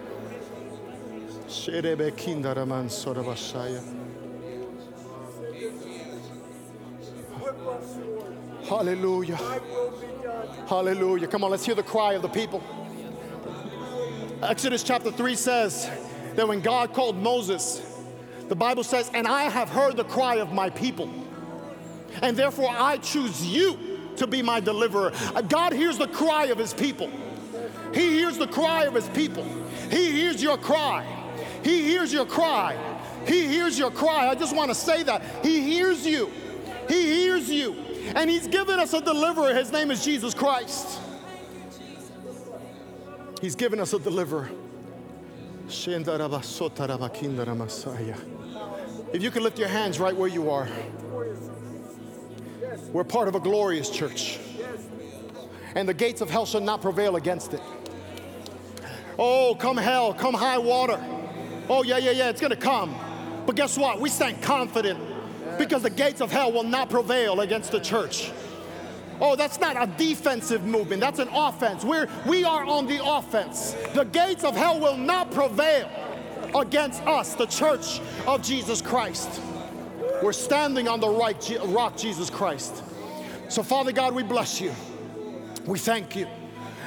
Hallelujah. 8.68 9.38
Hallelujah. 10.68 11.28
Come 11.28 11.44
on, 11.44 11.52
let's 11.52 11.66
hear 11.66 11.76
the 11.76 11.84
cry 11.84 12.14
of 12.14 12.22
the 12.22 12.30
people. 12.30 12.64
Exodus 14.42 14.84
chapter 14.84 15.12
3 15.12 15.36
says 15.36 15.90
that 16.36 16.48
when 16.48 16.60
God 16.60 16.94
called 16.94 17.16
Moses, 17.16 17.83
the 18.48 18.56
Bible 18.56 18.84
says, 18.84 19.10
And 19.14 19.28
I 19.28 19.44
have 19.44 19.70
heard 19.70 19.98
the 19.98 20.04
cry 20.04 20.36
of 20.36 20.52
my 20.52 20.70
people, 20.70 21.10
and 22.22 22.36
therefore 22.36 22.70
I 22.70 22.98
choose 22.98 23.46
you 23.46 23.78
to 24.18 24.28
be 24.28 24.42
my 24.42 24.60
deliverer. 24.60 25.12
Uh, 25.36 25.42
God 25.42 25.74
hears 25.74 25.98
the 25.98 26.08
cry 26.08 26.46
of 26.46 26.58
his 26.58 26.74
people. 26.74 27.10
He 27.94 28.10
hears 28.10 28.38
the 28.38 28.48
cry 28.48 28.86
of 28.86 28.94
his 28.94 29.08
people. 29.10 29.46
He 29.90 30.12
hears 30.12 30.42
your 30.42 30.58
cry. 30.58 31.06
He 31.64 31.84
hears 31.84 32.12
your 32.12 32.26
cry. 32.26 32.78
He 33.26 33.48
hears 33.48 33.78
your 33.80 33.92
cry. 33.92 34.28
I 34.28 34.36
just 34.36 34.56
want 34.56 34.70
to 34.70 34.76
say 34.76 35.04
that. 35.04 35.24
He 35.44 35.62
hears 35.62 36.06
you. 36.06 36.32
He 36.88 37.02
hears 37.02 37.50
you. 37.50 37.74
And 38.16 38.30
he's 38.30 38.48
given 38.48 38.80
us 38.80 38.94
a 38.94 39.02
deliverer. 39.02 39.54
His 39.56 39.72
name 39.72 39.92
is 39.92 40.04
Jesus 40.04 40.34
Christ. 40.34 41.00
He's 43.42 43.56
given 43.56 43.80
us 43.80 43.94
a 43.94 44.00
deliverer. 44.00 44.50
If 49.14 49.22
you 49.22 49.32
can 49.32 49.44
lift 49.44 49.60
your 49.60 49.68
hands 49.68 50.00
right 50.00 50.16
where 50.16 50.28
you 50.28 50.50
are. 50.50 50.68
We're 52.92 53.04
part 53.04 53.28
of 53.28 53.36
a 53.36 53.40
glorious 53.40 53.90
church. 53.90 54.40
And 55.76 55.88
the 55.88 55.94
gates 55.94 56.22
of 56.22 56.30
hell 56.30 56.46
shall 56.46 56.62
not 56.62 56.82
prevail 56.82 57.16
against 57.16 57.54
it. 57.54 57.62
Oh, 59.18 59.56
come 59.60 59.78
hell, 59.78 60.14
come 60.14 60.34
high 60.34 60.58
water. 60.58 61.00
Oh, 61.70 61.84
yeah, 61.84 61.98
yeah, 61.98 62.12
yeah, 62.12 62.30
it's 62.30 62.42
gonna 62.42 62.56
come. 62.56 62.96
But 63.46 63.56
guess 63.56 63.78
what? 63.78 64.00
We 64.00 64.10
stand 64.10 64.42
confident 64.42 65.00
because 65.58 65.84
the 65.84 65.90
gates 65.90 66.22
of 66.22 66.32
hell 66.32 66.52
will 66.52 66.64
not 66.64 66.90
prevail 66.90 67.42
against 67.42 67.72
the 67.72 67.80
church. 67.80 68.32
Oh, 69.26 69.38
that's 69.38 69.58
not 69.62 69.82
a 69.82 69.90
defensive 69.98 70.66
movement, 70.66 71.00
that's 71.00 71.20
an 71.20 71.30
offense. 71.30 71.86
We're, 71.86 72.10
we 72.28 72.44
are 72.44 72.66
on 72.66 72.88
the 72.88 73.00
offense. 73.02 73.74
The 73.94 74.04
gates 74.04 74.44
of 74.44 74.54
hell 74.54 74.82
will 74.82 74.98
not 74.98 75.32
prevail 75.32 75.90
against 76.54 77.02
us, 77.04 77.34
the 77.34 77.46
church 77.46 78.02
of 78.28 78.42
Jesus 78.42 78.82
Christ. 78.82 79.42
We're 80.22 80.34
standing 80.34 80.90
on 80.90 81.00
the 81.00 81.08
right 81.08 81.58
rock, 81.68 81.96
Jesus 81.96 82.30
Christ. 82.30 82.84
So, 83.48 83.64
Father 83.64 83.94
God, 83.94 84.14
we 84.14 84.24
bless 84.24 84.60
you. 84.60 84.74
We 85.66 85.80
thank 85.80 86.18
you. 86.18 86.28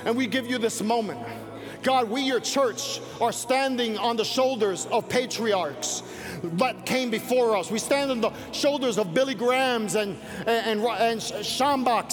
And 0.05 0.14
we 0.14 0.26
give 0.26 0.47
you 0.47 0.59
this 0.59 0.82
moment. 0.82 1.18
God, 1.87 2.11
we, 2.11 2.22
your 2.22 2.41
church, 2.41 3.01
are 3.20 3.30
standing 3.30 3.97
on 3.97 4.16
the 4.16 4.24
shoulders 4.24 4.87
of 4.87 5.09
patriarchs 5.09 6.03
that 6.43 6.84
came 6.84 7.11
before 7.11 7.57
us. 7.57 7.70
We 7.70 7.78
stand 7.78 8.11
on 8.11 8.20
the 8.20 8.32
shoulders 8.51 8.99
of 8.99 9.14
Billy 9.14 9.37
Grahams 9.37 9.95
and, 9.95 10.18
and, 10.49 10.82
and, 10.82 10.84
and 10.84 11.22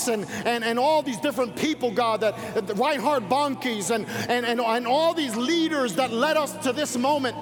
and, 0.07 0.25
and, 0.45 0.63
and 0.63 0.77
all 0.77 1.01
these 1.01 1.19
different 1.19 1.55
people, 1.55 1.89
God, 1.89 2.21
that, 2.21 2.67
that 2.67 2.77
Reinhard 2.77 3.27
Bonnke's 3.27 3.89
and, 3.89 4.05
and, 4.29 4.45
and, 4.45 4.61
and 4.61 4.85
all 4.85 5.15
these 5.15 5.35
leaders 5.35 5.95
that 5.95 6.11
led 6.11 6.37
us 6.37 6.55
to 6.65 6.71
this 6.71 6.95
moment. 6.95 7.35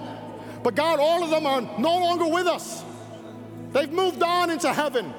But 0.63 0.75
God, 0.75 1.01
all 1.01 1.25
of 1.25 1.31
them 1.31 1.45
are 1.45 1.61
no 1.79 1.97
longer 1.97 2.27
with 2.29 2.47
us. 2.47 2.85
They've 3.73 3.91
moved 3.91 4.23
on 4.23 4.49
into 4.49 4.71
heaven. 4.71 5.13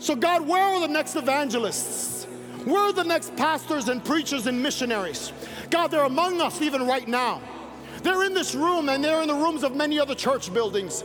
So, 0.00 0.16
God, 0.16 0.48
where 0.48 0.64
are 0.64 0.80
the 0.80 0.88
next 0.88 1.14
evangelists? 1.14 2.24
Where 2.64 2.80
are 2.80 2.92
the 2.92 3.04
next 3.04 3.36
pastors 3.36 3.88
and 3.88 4.04
preachers 4.04 4.48
and 4.48 4.60
missionaries? 4.60 5.32
God, 5.72 5.90
they're 5.90 6.04
among 6.04 6.42
us 6.42 6.60
even 6.60 6.86
right 6.86 7.08
now. 7.08 7.40
They're 8.02 8.24
in 8.24 8.34
this 8.34 8.54
room 8.54 8.90
and 8.90 9.02
they're 9.02 9.22
in 9.22 9.28
the 9.28 9.34
rooms 9.34 9.62
of 9.64 9.74
many 9.74 9.98
other 9.98 10.14
church 10.14 10.52
buildings. 10.52 11.02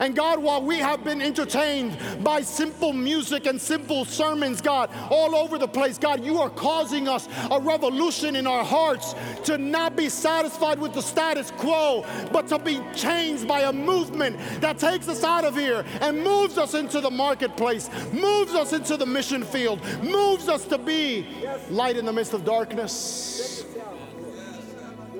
And 0.00 0.16
God, 0.16 0.42
while 0.42 0.62
we 0.62 0.78
have 0.78 1.04
been 1.04 1.20
entertained 1.20 1.96
by 2.24 2.40
simple 2.40 2.94
music 2.94 3.46
and 3.46 3.60
simple 3.60 4.06
sermons, 4.06 4.62
God, 4.62 4.90
all 5.10 5.36
over 5.36 5.58
the 5.58 5.68
place, 5.68 5.98
God, 5.98 6.24
you 6.24 6.38
are 6.38 6.48
causing 6.48 7.08
us 7.08 7.28
a 7.50 7.60
revolution 7.60 8.36
in 8.36 8.46
our 8.46 8.64
hearts 8.64 9.14
to 9.44 9.58
not 9.58 9.96
be 9.96 10.08
satisfied 10.08 10.78
with 10.78 10.94
the 10.94 11.02
status 11.02 11.50
quo, 11.52 12.06
but 12.32 12.48
to 12.48 12.58
be 12.58 12.80
changed 12.94 13.46
by 13.46 13.62
a 13.62 13.72
movement 13.72 14.38
that 14.62 14.78
takes 14.78 15.08
us 15.08 15.24
out 15.24 15.44
of 15.44 15.54
here 15.54 15.84
and 16.00 16.24
moves 16.24 16.56
us 16.56 16.72
into 16.72 17.02
the 17.02 17.10
marketplace, 17.10 17.90
moves 18.12 18.54
us 18.54 18.72
into 18.72 18.96
the 18.96 19.06
mission 19.06 19.42
field, 19.42 19.78
moves 20.02 20.48
us 20.48 20.64
to 20.64 20.78
be 20.78 21.26
light 21.68 21.98
in 21.98 22.06
the 22.06 22.12
midst 22.12 22.32
of 22.32 22.46
darkness. 22.46 23.65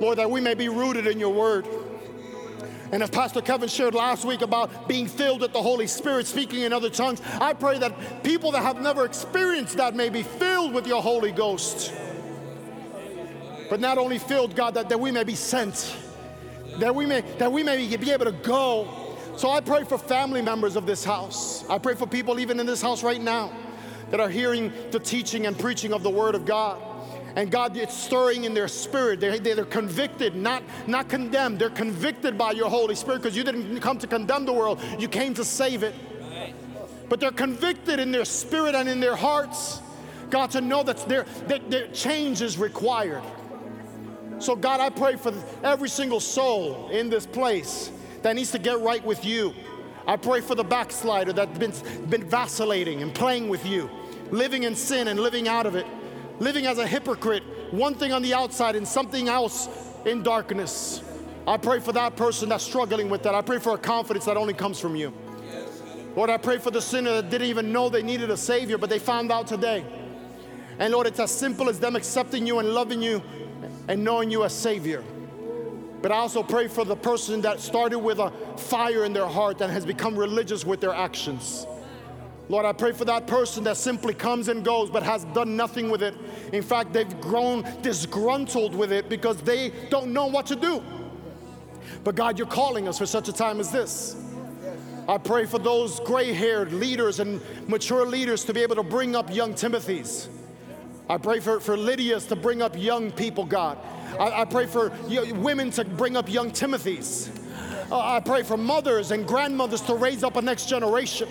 Lord, 0.00 0.18
that 0.18 0.30
we 0.30 0.40
may 0.40 0.54
be 0.54 0.68
rooted 0.68 1.06
in 1.06 1.18
your 1.18 1.32
word. 1.32 1.66
And 2.92 3.02
as 3.02 3.10
Pastor 3.10 3.40
Kevin 3.40 3.68
shared 3.68 3.94
last 3.94 4.24
week 4.24 4.42
about 4.42 4.88
being 4.88 5.06
filled 5.06 5.40
with 5.40 5.52
the 5.52 5.62
Holy 5.62 5.86
Spirit, 5.86 6.26
speaking 6.26 6.62
in 6.62 6.72
other 6.72 6.90
tongues, 6.90 7.20
I 7.40 7.52
pray 7.52 7.78
that 7.78 8.22
people 8.22 8.52
that 8.52 8.62
have 8.62 8.80
never 8.80 9.04
experienced 9.04 9.76
that 9.78 9.96
may 9.96 10.08
be 10.08 10.22
filled 10.22 10.72
with 10.72 10.86
your 10.86 11.02
Holy 11.02 11.32
Ghost. 11.32 11.92
But 13.68 13.80
not 13.80 13.98
only 13.98 14.18
filled, 14.18 14.54
God, 14.54 14.74
that, 14.74 14.88
that 14.88 15.00
we 15.00 15.10
may 15.10 15.24
be 15.24 15.34
sent, 15.34 15.96
that 16.78 16.94
we 16.94 17.06
may, 17.06 17.22
that 17.38 17.50
we 17.50 17.64
may 17.64 17.96
be 17.96 18.10
able 18.12 18.26
to 18.26 18.32
go. 18.32 19.16
So 19.36 19.50
I 19.50 19.60
pray 19.60 19.82
for 19.82 19.98
family 19.98 20.40
members 20.40 20.76
of 20.76 20.86
this 20.86 21.04
house. 21.04 21.68
I 21.68 21.78
pray 21.78 21.94
for 21.94 22.06
people 22.06 22.38
even 22.38 22.60
in 22.60 22.66
this 22.66 22.80
house 22.80 23.02
right 23.02 23.20
now 23.20 23.52
that 24.10 24.20
are 24.20 24.28
hearing 24.28 24.72
the 24.92 25.00
teaching 25.00 25.46
and 25.46 25.58
preaching 25.58 25.92
of 25.92 26.04
the 26.04 26.10
Word 26.10 26.36
of 26.36 26.46
God. 26.46 26.80
And 27.36 27.50
God, 27.50 27.76
it's 27.76 27.94
stirring 27.94 28.44
in 28.44 28.54
their 28.54 28.66
spirit. 28.66 29.20
They're, 29.20 29.38
they're 29.38 29.66
convicted, 29.66 30.34
not, 30.34 30.62
not 30.86 31.10
condemned. 31.10 31.58
They're 31.58 31.68
convicted 31.68 32.38
by 32.38 32.52
your 32.52 32.70
Holy 32.70 32.94
Spirit 32.94 33.22
because 33.22 33.36
you 33.36 33.44
didn't 33.44 33.78
come 33.80 33.98
to 33.98 34.06
condemn 34.06 34.46
the 34.46 34.54
world, 34.54 34.80
you 34.98 35.06
came 35.06 35.34
to 35.34 35.44
save 35.44 35.82
it. 35.82 35.94
But 37.10 37.20
they're 37.20 37.30
convicted 37.30 38.00
in 38.00 38.10
their 38.10 38.24
spirit 38.24 38.74
and 38.74 38.88
in 38.88 38.98
their 38.98 39.14
hearts, 39.14 39.80
God, 40.30 40.50
to 40.52 40.60
know 40.60 40.82
that 40.82 40.96
that 41.46 41.70
their 41.70 41.86
change 41.88 42.40
is 42.40 42.58
required. 42.58 43.22
So, 44.38 44.56
God, 44.56 44.80
I 44.80 44.90
pray 44.90 45.16
for 45.16 45.32
every 45.62 45.88
single 45.88 46.20
soul 46.20 46.88
in 46.88 47.08
this 47.10 47.26
place 47.26 47.92
that 48.22 48.34
needs 48.34 48.50
to 48.52 48.58
get 48.58 48.80
right 48.80 49.04
with 49.04 49.24
you. 49.24 49.54
I 50.06 50.16
pray 50.16 50.40
for 50.40 50.54
the 50.54 50.64
backslider 50.64 51.32
that's 51.32 51.58
been, 51.58 51.72
been 52.08 52.24
vacillating 52.28 53.02
and 53.02 53.14
playing 53.14 53.48
with 53.48 53.64
you, 53.66 53.88
living 54.30 54.64
in 54.64 54.74
sin 54.74 55.08
and 55.08 55.20
living 55.20 55.48
out 55.48 55.66
of 55.66 55.76
it 55.76 55.86
living 56.38 56.66
as 56.66 56.78
a 56.78 56.86
hypocrite, 56.86 57.42
one 57.70 57.94
thing 57.94 58.12
on 58.12 58.22
the 58.22 58.34
outside 58.34 58.76
and 58.76 58.86
something 58.86 59.28
else 59.28 59.68
in 60.04 60.22
darkness. 60.22 61.02
I 61.46 61.56
pray 61.56 61.80
for 61.80 61.92
that 61.92 62.16
person 62.16 62.48
that's 62.48 62.64
struggling 62.64 63.08
with 63.08 63.22
that. 63.22 63.34
I 63.34 63.42
pray 63.42 63.58
for 63.58 63.74
a 63.74 63.78
confidence 63.78 64.24
that 64.24 64.36
only 64.36 64.54
comes 64.54 64.80
from 64.80 64.96
you. 64.96 65.12
Lord, 66.16 66.30
I 66.30 66.38
pray 66.38 66.58
for 66.58 66.70
the 66.70 66.80
sinner 66.80 67.20
that 67.20 67.30
didn't 67.30 67.48
even 67.48 67.72
know 67.72 67.88
they 67.88 68.02
needed 68.02 68.30
a 68.30 68.36
Savior, 68.36 68.78
but 68.78 68.88
they 68.88 68.98
found 68.98 69.30
out 69.30 69.46
today. 69.46 69.84
And 70.78 70.92
Lord, 70.92 71.06
it's 71.06 71.20
as 71.20 71.30
simple 71.30 71.68
as 71.68 71.78
them 71.78 71.94
accepting 71.94 72.46
you 72.46 72.58
and 72.58 72.70
loving 72.70 73.02
you 73.02 73.22
and 73.88 74.02
knowing 74.02 74.30
you 74.30 74.44
as 74.44 74.54
Savior. 74.54 75.04
But 76.02 76.12
I 76.12 76.16
also 76.16 76.42
pray 76.42 76.68
for 76.68 76.84
the 76.84 76.96
person 76.96 77.40
that 77.42 77.60
started 77.60 77.98
with 77.98 78.18
a 78.18 78.30
fire 78.56 79.04
in 79.04 79.12
their 79.12 79.26
heart 79.26 79.60
and 79.60 79.72
has 79.72 79.84
become 79.84 80.16
religious 80.16 80.64
with 80.64 80.80
their 80.80 80.94
actions. 80.94 81.66
Lord, 82.48 82.64
I 82.64 82.72
pray 82.72 82.92
for 82.92 83.04
that 83.06 83.26
person 83.26 83.64
that 83.64 83.76
simply 83.76 84.14
comes 84.14 84.48
and 84.48 84.64
goes 84.64 84.88
but 84.88 85.02
has 85.02 85.24
done 85.26 85.56
nothing 85.56 85.90
with 85.90 86.02
it. 86.02 86.14
In 86.52 86.62
fact, 86.62 86.92
they've 86.92 87.20
grown 87.20 87.66
disgruntled 87.82 88.74
with 88.74 88.92
it 88.92 89.08
because 89.08 89.40
they 89.42 89.72
don't 89.90 90.12
know 90.12 90.26
what 90.26 90.46
to 90.46 90.56
do. 90.56 90.82
But 92.04 92.14
God, 92.14 92.38
you're 92.38 92.46
calling 92.46 92.86
us 92.86 92.98
for 92.98 93.06
such 93.06 93.28
a 93.28 93.32
time 93.32 93.58
as 93.58 93.72
this. 93.72 94.16
I 95.08 95.18
pray 95.18 95.46
for 95.46 95.58
those 95.58 96.00
gray 96.00 96.32
haired 96.32 96.72
leaders 96.72 97.20
and 97.20 97.40
mature 97.68 98.06
leaders 98.06 98.44
to 98.44 98.54
be 98.54 98.62
able 98.62 98.76
to 98.76 98.82
bring 98.82 99.14
up 99.14 99.32
young 99.32 99.54
Timothy's. 99.54 100.28
I 101.08 101.18
pray 101.18 101.38
for, 101.38 101.60
for 101.60 101.76
Lydia's 101.76 102.26
to 102.26 102.36
bring 102.36 102.62
up 102.62 102.76
young 102.76 103.12
people, 103.12 103.44
God. 103.44 103.78
I, 104.18 104.42
I 104.42 104.44
pray 104.44 104.66
for 104.66 104.90
women 105.34 105.70
to 105.72 105.84
bring 105.84 106.16
up 106.16 106.28
young 106.28 106.50
Timothy's. 106.50 107.30
Uh, 107.90 108.16
I 108.16 108.20
pray 108.20 108.42
for 108.42 108.56
mothers 108.56 109.12
and 109.12 109.26
grandmothers 109.26 109.80
to 109.82 109.94
raise 109.94 110.24
up 110.24 110.34
a 110.34 110.42
next 110.42 110.68
generation. 110.68 111.28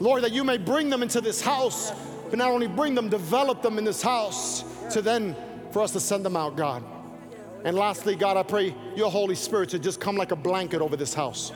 Lord, 0.00 0.22
that 0.24 0.32
you 0.32 0.42
may 0.44 0.56
bring 0.56 0.88
them 0.88 1.02
into 1.02 1.20
this 1.20 1.42
house, 1.42 1.92
but 2.30 2.38
not 2.38 2.50
only 2.50 2.66
bring 2.66 2.94
them, 2.94 3.10
develop 3.10 3.60
them 3.60 3.76
in 3.76 3.84
this 3.84 4.00
house 4.00 4.64
to 4.92 5.02
then 5.02 5.36
for 5.70 5.82
us 5.82 5.92
to 5.92 6.00
send 6.00 6.24
them 6.24 6.36
out, 6.36 6.56
God. 6.56 6.82
And 7.64 7.76
lastly, 7.76 8.16
God, 8.16 8.38
I 8.38 8.42
pray 8.42 8.74
your 8.96 9.10
Holy 9.10 9.34
Spirit 9.34 9.68
to 9.70 9.78
just 9.78 10.00
come 10.00 10.16
like 10.16 10.32
a 10.32 10.36
blanket 10.36 10.80
over 10.80 10.96
this 10.96 11.12
house. 11.12 11.52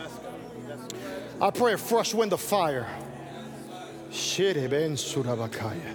I 1.41 1.51
pray 1.51 1.73
a 1.73 1.79
fresh 1.79 2.13
wind 2.13 2.35
of 2.35 2.41
fire. 2.41 2.87
Eh, 5.87 5.95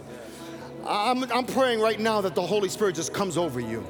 I'm, 0.86 1.24
I'm 1.32 1.46
praying 1.46 1.80
right 1.80 2.00
now 2.00 2.22
that 2.22 2.34
the 2.34 2.42
Holy 2.42 2.70
Spirit 2.70 2.96
just 2.96 3.14
comes 3.14 3.38
over 3.38 3.60
you 3.60 3.86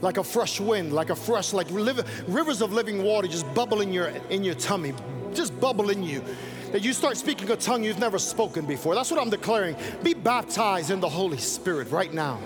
like 0.00 0.16
a 0.16 0.24
fresh 0.24 0.58
wind, 0.58 0.92
like 0.92 1.10
a 1.10 1.14
fresh, 1.14 1.52
like 1.52 1.68
rivers 1.70 2.60
of 2.60 2.72
living 2.72 3.04
water 3.04 3.28
just 3.28 3.52
bubble 3.54 3.80
in 3.80 3.92
your, 3.92 4.08
in 4.30 4.42
your 4.42 4.56
tummy, 4.56 4.92
just 5.32 5.58
bubble 5.60 5.90
in 5.90 6.02
you 6.02 6.24
that 6.72 6.82
you 6.82 6.92
start 6.92 7.16
speaking 7.16 7.50
a 7.50 7.56
tongue 7.56 7.84
you've 7.84 7.98
never 7.98 8.18
spoken 8.18 8.64
before. 8.64 8.94
That's 8.94 9.10
what 9.10 9.20
I'm 9.20 9.30
declaring. 9.30 9.76
Be 10.02 10.14
baptized 10.14 10.90
in 10.90 11.00
the 11.00 11.08
Holy 11.08 11.38
Spirit 11.38 11.90
right 11.90 12.12
now. 12.12 12.40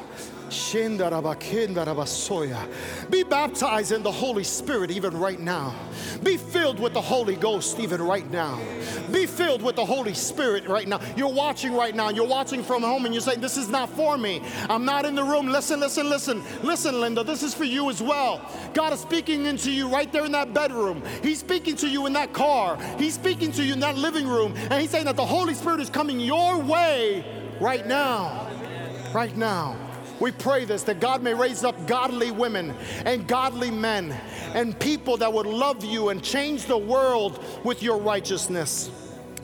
Be 3.10 3.22
baptized 3.22 3.92
in 3.92 4.02
the 4.02 4.12
Holy 4.12 4.44
Spirit 4.44 4.90
even 4.90 5.16
right 5.16 5.40
now. 5.40 5.74
Be 6.22 6.36
filled 6.36 6.80
with 6.80 6.92
the 6.92 7.00
Holy 7.00 7.36
Ghost 7.36 7.78
even 7.80 8.02
right 8.02 8.28
now. 8.30 8.60
Be 9.12 9.26
filled 9.26 9.62
with 9.62 9.76
the 9.76 9.84
Holy 9.84 10.14
Spirit 10.14 10.66
right 10.66 10.86
now. 10.86 11.00
You're 11.16 11.32
watching 11.32 11.74
right 11.74 11.94
now. 11.94 12.10
You're 12.10 12.26
watching 12.26 12.62
from 12.62 12.82
home 12.82 13.04
and 13.04 13.14
you're 13.14 13.22
saying, 13.22 13.40
This 13.40 13.56
is 13.56 13.68
not 13.68 13.90
for 13.90 14.16
me. 14.18 14.42
I'm 14.68 14.84
not 14.84 15.04
in 15.04 15.14
the 15.14 15.24
room. 15.24 15.48
Listen, 15.48 15.80
listen, 15.80 16.08
listen. 16.08 16.42
Listen, 16.62 17.00
Linda, 17.00 17.24
this 17.24 17.42
is 17.42 17.54
for 17.54 17.64
you 17.64 17.90
as 17.90 18.02
well. 18.02 18.40
God 18.74 18.92
is 18.92 19.00
speaking 19.00 19.46
into 19.46 19.70
you 19.70 19.88
right 19.88 20.12
there 20.12 20.24
in 20.24 20.32
that 20.32 20.52
bedroom. 20.52 21.02
He's 21.22 21.40
speaking 21.40 21.76
to 21.76 21.88
you 21.88 22.06
in 22.06 22.12
that 22.14 22.32
car. 22.32 22.78
He's 22.98 23.14
speaking 23.14 23.52
to 23.52 23.64
you 23.64 23.72
in 23.72 23.80
that 23.80 23.96
living 23.96 24.26
room. 24.26 24.54
And 24.56 24.80
He's 24.80 24.90
saying 24.90 25.06
that 25.06 25.16
the 25.16 25.26
Holy 25.26 25.54
Spirit 25.54 25.80
is 25.80 25.90
coming 25.90 26.20
your 26.20 26.58
way 26.58 27.24
right 27.60 27.86
now. 27.86 28.48
Right 29.14 29.36
now. 29.36 29.85
We 30.20 30.32
pray 30.32 30.64
this 30.64 30.82
that 30.84 31.00
God 31.00 31.22
may 31.22 31.34
raise 31.34 31.64
up 31.64 31.86
godly 31.86 32.30
women 32.30 32.74
and 33.04 33.26
godly 33.28 33.70
men 33.70 34.12
and 34.54 34.78
people 34.78 35.16
that 35.18 35.32
would 35.32 35.46
love 35.46 35.84
you 35.84 36.08
and 36.08 36.22
change 36.22 36.64
the 36.64 36.78
world 36.78 37.42
with 37.64 37.82
your 37.82 37.98
righteousness. 37.98 38.90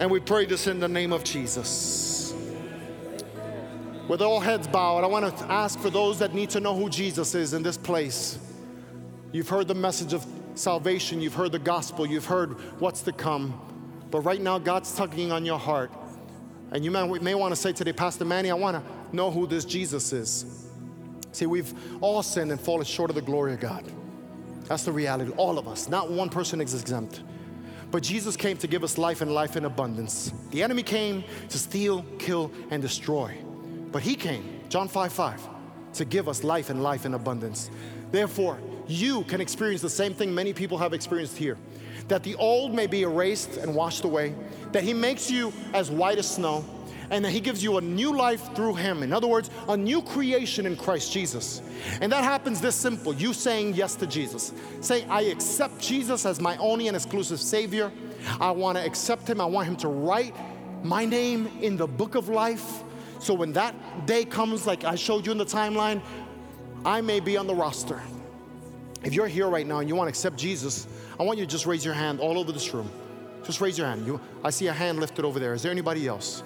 And 0.01 0.11
we 0.11 0.21
pray 0.21 0.47
this 0.47 0.67
in 0.67 0.81
the 0.81 0.89
name 0.89 1.13
of 1.13 1.25
Jesus. 1.25 2.35
With 4.09 4.21
all 4.21 4.41
heads 4.41 4.67
bowed, 4.67 5.05
I 5.05 5.07
want 5.07 5.39
to 5.39 5.45
ask 5.45 5.79
for 5.79 5.91
those 5.91 6.19
that 6.19 6.35
need 6.35 6.51
to 6.51 6.61
know 6.61 6.75
who 6.75 6.89
Jesus 6.89 7.35
is 7.35 7.55
in 7.55 7.63
this 7.63 7.77
place. 7.77 8.39
You've 9.31 9.49
heard 9.49 9.69
the 9.69 9.75
message 9.75 10.13
of 10.13 10.27
salvation, 10.55 11.21
you've 11.21 11.35
heard 11.35 11.53
the 11.53 11.59
gospel, 11.59 12.05
you've 12.05 12.27
heard 12.27 12.53
what's 12.81 13.03
to 13.03 13.13
come. 13.13 13.59
But 14.11 14.21
right 14.21 14.41
now, 14.41 14.59
God's 14.59 14.95
tugging 14.95 15.33
on 15.33 15.45
your 15.47 15.59
heart. 15.59 15.91
And 16.73 16.85
you 16.85 16.91
may, 16.91 17.07
may 17.07 17.35
want 17.35 17.53
to 17.53 17.57
say 17.61 17.73
today, 17.73 17.93
Pastor 17.93 18.25
Manny, 18.25 18.51
I 18.51 18.55
want 18.55 18.77
to 18.77 19.02
know 19.13 19.31
who 19.31 19.47
this 19.47 19.65
Jesus 19.65 20.13
is. 20.13 20.69
See, 21.33 21.47
we've 21.47 21.73
all 22.03 22.23
sinned 22.23 22.51
and 22.51 22.61
fallen 22.61 22.85
short 22.85 23.11
of 23.11 23.17
the 23.17 23.23
glory 23.23 23.55
of 23.55 23.61
God. 23.61 23.85
That's 24.65 24.85
the 24.85 24.93
reality. 24.93 25.33
All 25.37 25.59
of 25.59 25.67
us. 25.67 25.89
Not 25.89 26.11
one 26.11 26.29
person 26.29 26.61
is 26.61 26.75
exempt. 26.75 27.23
But 27.91 28.03
Jesus 28.03 28.37
came 28.37 28.57
to 28.59 28.67
give 28.67 28.85
us 28.85 28.97
life 28.97 29.21
and 29.21 29.33
life 29.33 29.57
in 29.57 29.65
abundance. 29.65 30.33
The 30.51 30.63
enemy 30.63 30.83
came 30.83 31.25
to 31.51 31.59
steal, 31.59 32.05
kill, 32.19 32.51
and 32.71 32.81
destroy. 32.81 33.37
But 33.91 34.03
he 34.03 34.15
came, 34.15 34.61
John 34.71 34.89
5 34.89 35.13
5, 35.13 35.49
to 35.95 36.05
give 36.05 36.29
us 36.29 36.43
life 36.43 36.71
and 36.71 36.83
life 36.83 37.05
in 37.05 37.15
abundance. 37.15 37.71
Therefore, 38.11 38.59
you 38.87 39.25
can 39.25 39.41
experience 39.41 39.83
the 39.83 39.91
same 39.91 40.15
thing 40.15 40.35
many 40.35 40.53
people 40.53 40.79
have 40.79 40.93
experienced 40.95 41.37
here 41.37 41.59
that 42.09 42.23
the 42.23 42.35
old 42.37 42.75
may 42.75 42.87
be 42.87 43.03
erased 43.03 43.57
and 43.57 43.75
washed 43.75 44.05
away, 44.05 44.35
that 44.73 44.83
he 44.83 44.93
makes 44.93 45.31
you 45.31 45.53
as 45.73 45.91
white 45.91 46.19
as 46.19 46.29
snow 46.29 46.65
and 47.13 47.23
that 47.27 47.31
He 47.31 47.41
gives 47.41 47.63
you 47.63 47.77
a 47.77 47.81
new 47.81 48.17
life 48.17 48.55
through 48.57 48.75
Him. 48.75 49.03
In 49.03 49.13
other 49.13 49.29
words, 49.29 49.51
a 49.69 49.77
new 49.77 50.03
creation 50.03 50.65
in 50.65 50.77
Christ 50.77 51.13
Jesus. 51.13 51.61
And 52.01 52.11
that 52.11 52.25
happens 52.25 52.61
this 52.61 52.75
simple 52.75 53.15
you 53.15 53.35
saying 53.35 53.75
yes 53.75 53.95
to 53.97 54.07
Jesus. 54.07 54.53
Say, 54.81 55.05
I 55.05 55.23
accept 55.25 55.79
Jesus 55.79 56.25
as 56.25 56.41
my 56.41 56.57
only 56.57 56.89
and 56.89 56.97
exclusive 56.97 57.39
Savior. 57.39 57.93
I 58.41 58.51
want 58.51 58.79
to 58.79 58.85
accept 58.85 59.29
Him. 59.29 59.43
I 59.43 59.45
want 59.45 59.69
Him 59.69 59.77
to 59.77 59.89
write 59.89 60.35
my 60.83 61.05
name 61.05 61.51
in 61.61 61.77
the 61.77 61.87
book 61.87 62.15
of 62.15 62.31
life. 62.31 62.83
So 63.19 63.35
when 63.35 63.53
that 63.53 63.75
day 64.07 64.25
comes, 64.25 64.67
like 64.67 64.85
I 64.85 64.95
showed 64.95 65.27
you 65.27 65.33
in 65.33 65.39
the 65.39 65.45
timeline, 65.45 66.01
I 66.85 67.03
may 67.03 67.21
be 67.21 67.37
on 67.37 67.47
the 67.47 67.55
roster. 67.55 68.03
If 69.05 69.13
you're 69.13 69.29
here 69.29 69.49
right 69.49 69.67
now 69.67 69.81
and 69.81 69.89
you 69.89 69.95
want 69.95 70.07
to 70.07 70.11
accept 70.11 70.37
Jesus, 70.37 70.89
I 71.21 71.25
want 71.25 71.39
you 71.39 71.45
to 71.45 71.51
just 71.51 71.67
raise 71.67 71.85
your 71.85 71.95
hand 71.95 72.21
all 72.21 72.39
over 72.39 72.53
this 72.53 72.73
room. 72.73 72.91
Just 73.45 73.61
raise 73.61 73.77
your 73.77 73.87
hand. 73.87 74.07
You, 74.07 74.19
I 74.43 74.51
see 74.51 74.69
a 74.69 74.73
hand 74.73 74.99
lifted 74.99 75.27
over 75.27 75.39
there. 75.39 75.53
Is 75.53 75.63
there 75.63 75.73
anybody 75.73 76.07
else? 76.09 76.43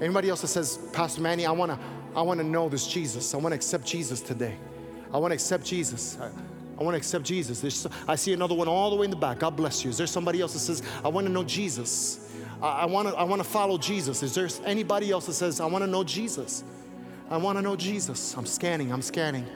Anybody 0.00 0.28
else 0.28 0.40
that 0.40 0.48
says, 0.48 0.78
Pastor 0.92 1.20
Manny, 1.20 1.46
I 1.46 1.52
want 1.52 1.72
to 1.72 1.78
I 2.14 2.22
want 2.22 2.38
to 2.38 2.46
know 2.46 2.68
this 2.68 2.86
Jesus. 2.86 3.34
I 3.34 3.38
want 3.38 3.52
to 3.52 3.56
accept 3.56 3.86
Jesus 3.86 4.20
today. 4.20 4.56
I 5.12 5.18
want 5.18 5.32
to 5.32 5.34
accept 5.34 5.64
Jesus. 5.64 6.16
I, 6.20 6.30
I 6.78 6.82
want 6.82 6.94
to 6.94 6.98
accept 6.98 7.24
Jesus. 7.24 7.60
There's, 7.60 7.86
I 8.08 8.16
see 8.16 8.32
another 8.32 8.54
one 8.54 8.68
all 8.68 8.90
the 8.90 8.96
way 8.96 9.04
in 9.04 9.10
the 9.10 9.16
back. 9.16 9.40
God 9.40 9.56
bless 9.56 9.84
you. 9.84 9.90
Is 9.90 9.96
there 9.96 10.06
somebody 10.06 10.40
else 10.40 10.52
that 10.54 10.60
says, 10.60 10.82
I 11.04 11.08
want 11.08 11.26
to 11.26 11.32
know 11.32 11.44
Jesus? 11.44 12.32
I, 12.62 12.80
I 12.80 12.84
want 12.86 13.08
to 13.08 13.14
I 13.14 13.24
want 13.24 13.40
to 13.40 13.48
follow 13.48 13.78
Jesus. 13.78 14.22
Is 14.22 14.34
there 14.34 14.48
anybody 14.64 15.10
else 15.10 15.26
that 15.26 15.34
says, 15.34 15.60
I 15.60 15.66
want 15.66 15.82
to 15.84 15.90
know 15.90 16.04
Jesus? 16.04 16.64
I 17.30 17.36
want 17.36 17.58
to 17.58 17.62
know 17.62 17.76
Jesus. 17.76 18.36
I'm 18.36 18.46
scanning. 18.46 18.92
I'm 18.92 19.02
scanning. 19.02 19.46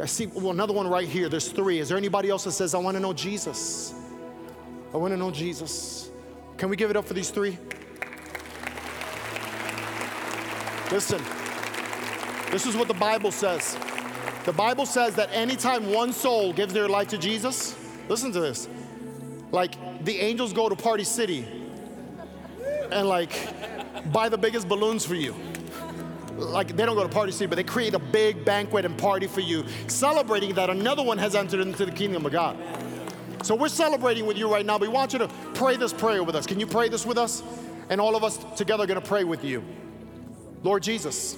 I 0.00 0.06
see 0.06 0.26
well, 0.26 0.50
another 0.50 0.72
one 0.72 0.88
right 0.88 1.08
here. 1.08 1.28
There's 1.28 1.50
three. 1.50 1.78
Is 1.78 1.88
there 1.88 1.98
anybody 1.98 2.30
else 2.30 2.44
that 2.44 2.52
says, 2.52 2.74
I 2.74 2.78
want 2.78 2.96
to 2.96 3.00
know 3.00 3.12
Jesus? 3.12 3.94
I 4.94 4.96
want 4.96 5.12
to 5.12 5.16
know 5.16 5.30
Jesus. 5.30 6.10
Can 6.56 6.68
we 6.68 6.76
give 6.76 6.90
it 6.90 6.96
up 6.96 7.04
for 7.04 7.14
these 7.14 7.30
three? 7.30 7.58
Listen, 10.92 11.22
this 12.50 12.66
is 12.66 12.76
what 12.76 12.86
the 12.86 12.92
Bible 12.92 13.32
says. 13.32 13.78
The 14.44 14.52
Bible 14.52 14.84
says 14.84 15.14
that 15.14 15.30
anytime 15.32 15.90
one 15.90 16.12
soul 16.12 16.52
gives 16.52 16.74
their 16.74 16.86
life 16.86 17.08
to 17.08 17.18
Jesus, 17.18 17.74
listen 18.10 18.30
to 18.32 18.40
this. 18.40 18.68
Like 19.52 20.04
the 20.04 20.18
angels 20.18 20.52
go 20.52 20.68
to 20.68 20.76
Party 20.76 21.04
City 21.04 21.46
and 22.90 23.08
like 23.08 23.32
buy 24.12 24.28
the 24.28 24.36
biggest 24.36 24.68
balloons 24.68 25.06
for 25.06 25.14
you. 25.14 25.34
Like 26.36 26.76
they 26.76 26.84
don't 26.84 26.96
go 26.96 27.04
to 27.04 27.08
Party 27.08 27.32
City, 27.32 27.46
but 27.46 27.56
they 27.56 27.64
create 27.64 27.94
a 27.94 27.98
big 27.98 28.44
banquet 28.44 28.84
and 28.84 28.98
party 28.98 29.26
for 29.26 29.40
you, 29.40 29.64
celebrating 29.86 30.52
that 30.56 30.68
another 30.68 31.02
one 31.02 31.16
has 31.16 31.34
entered 31.34 31.60
into 31.60 31.86
the 31.86 31.92
kingdom 31.92 32.26
of 32.26 32.32
God. 32.32 32.54
So 33.42 33.54
we're 33.54 33.68
celebrating 33.68 34.26
with 34.26 34.36
you 34.36 34.52
right 34.52 34.66
now. 34.66 34.76
We 34.76 34.88
want 34.88 35.14
you 35.14 35.20
to 35.20 35.28
pray 35.54 35.78
this 35.78 35.94
prayer 35.94 36.22
with 36.22 36.36
us. 36.36 36.46
Can 36.46 36.60
you 36.60 36.66
pray 36.66 36.90
this 36.90 37.06
with 37.06 37.16
us? 37.16 37.42
And 37.88 37.98
all 37.98 38.14
of 38.14 38.24
us 38.24 38.36
together 38.58 38.84
are 38.84 38.86
going 38.86 39.00
to 39.00 39.08
pray 39.08 39.24
with 39.24 39.42
you. 39.42 39.64
Lord 40.62 40.82
Jesus, 40.84 41.36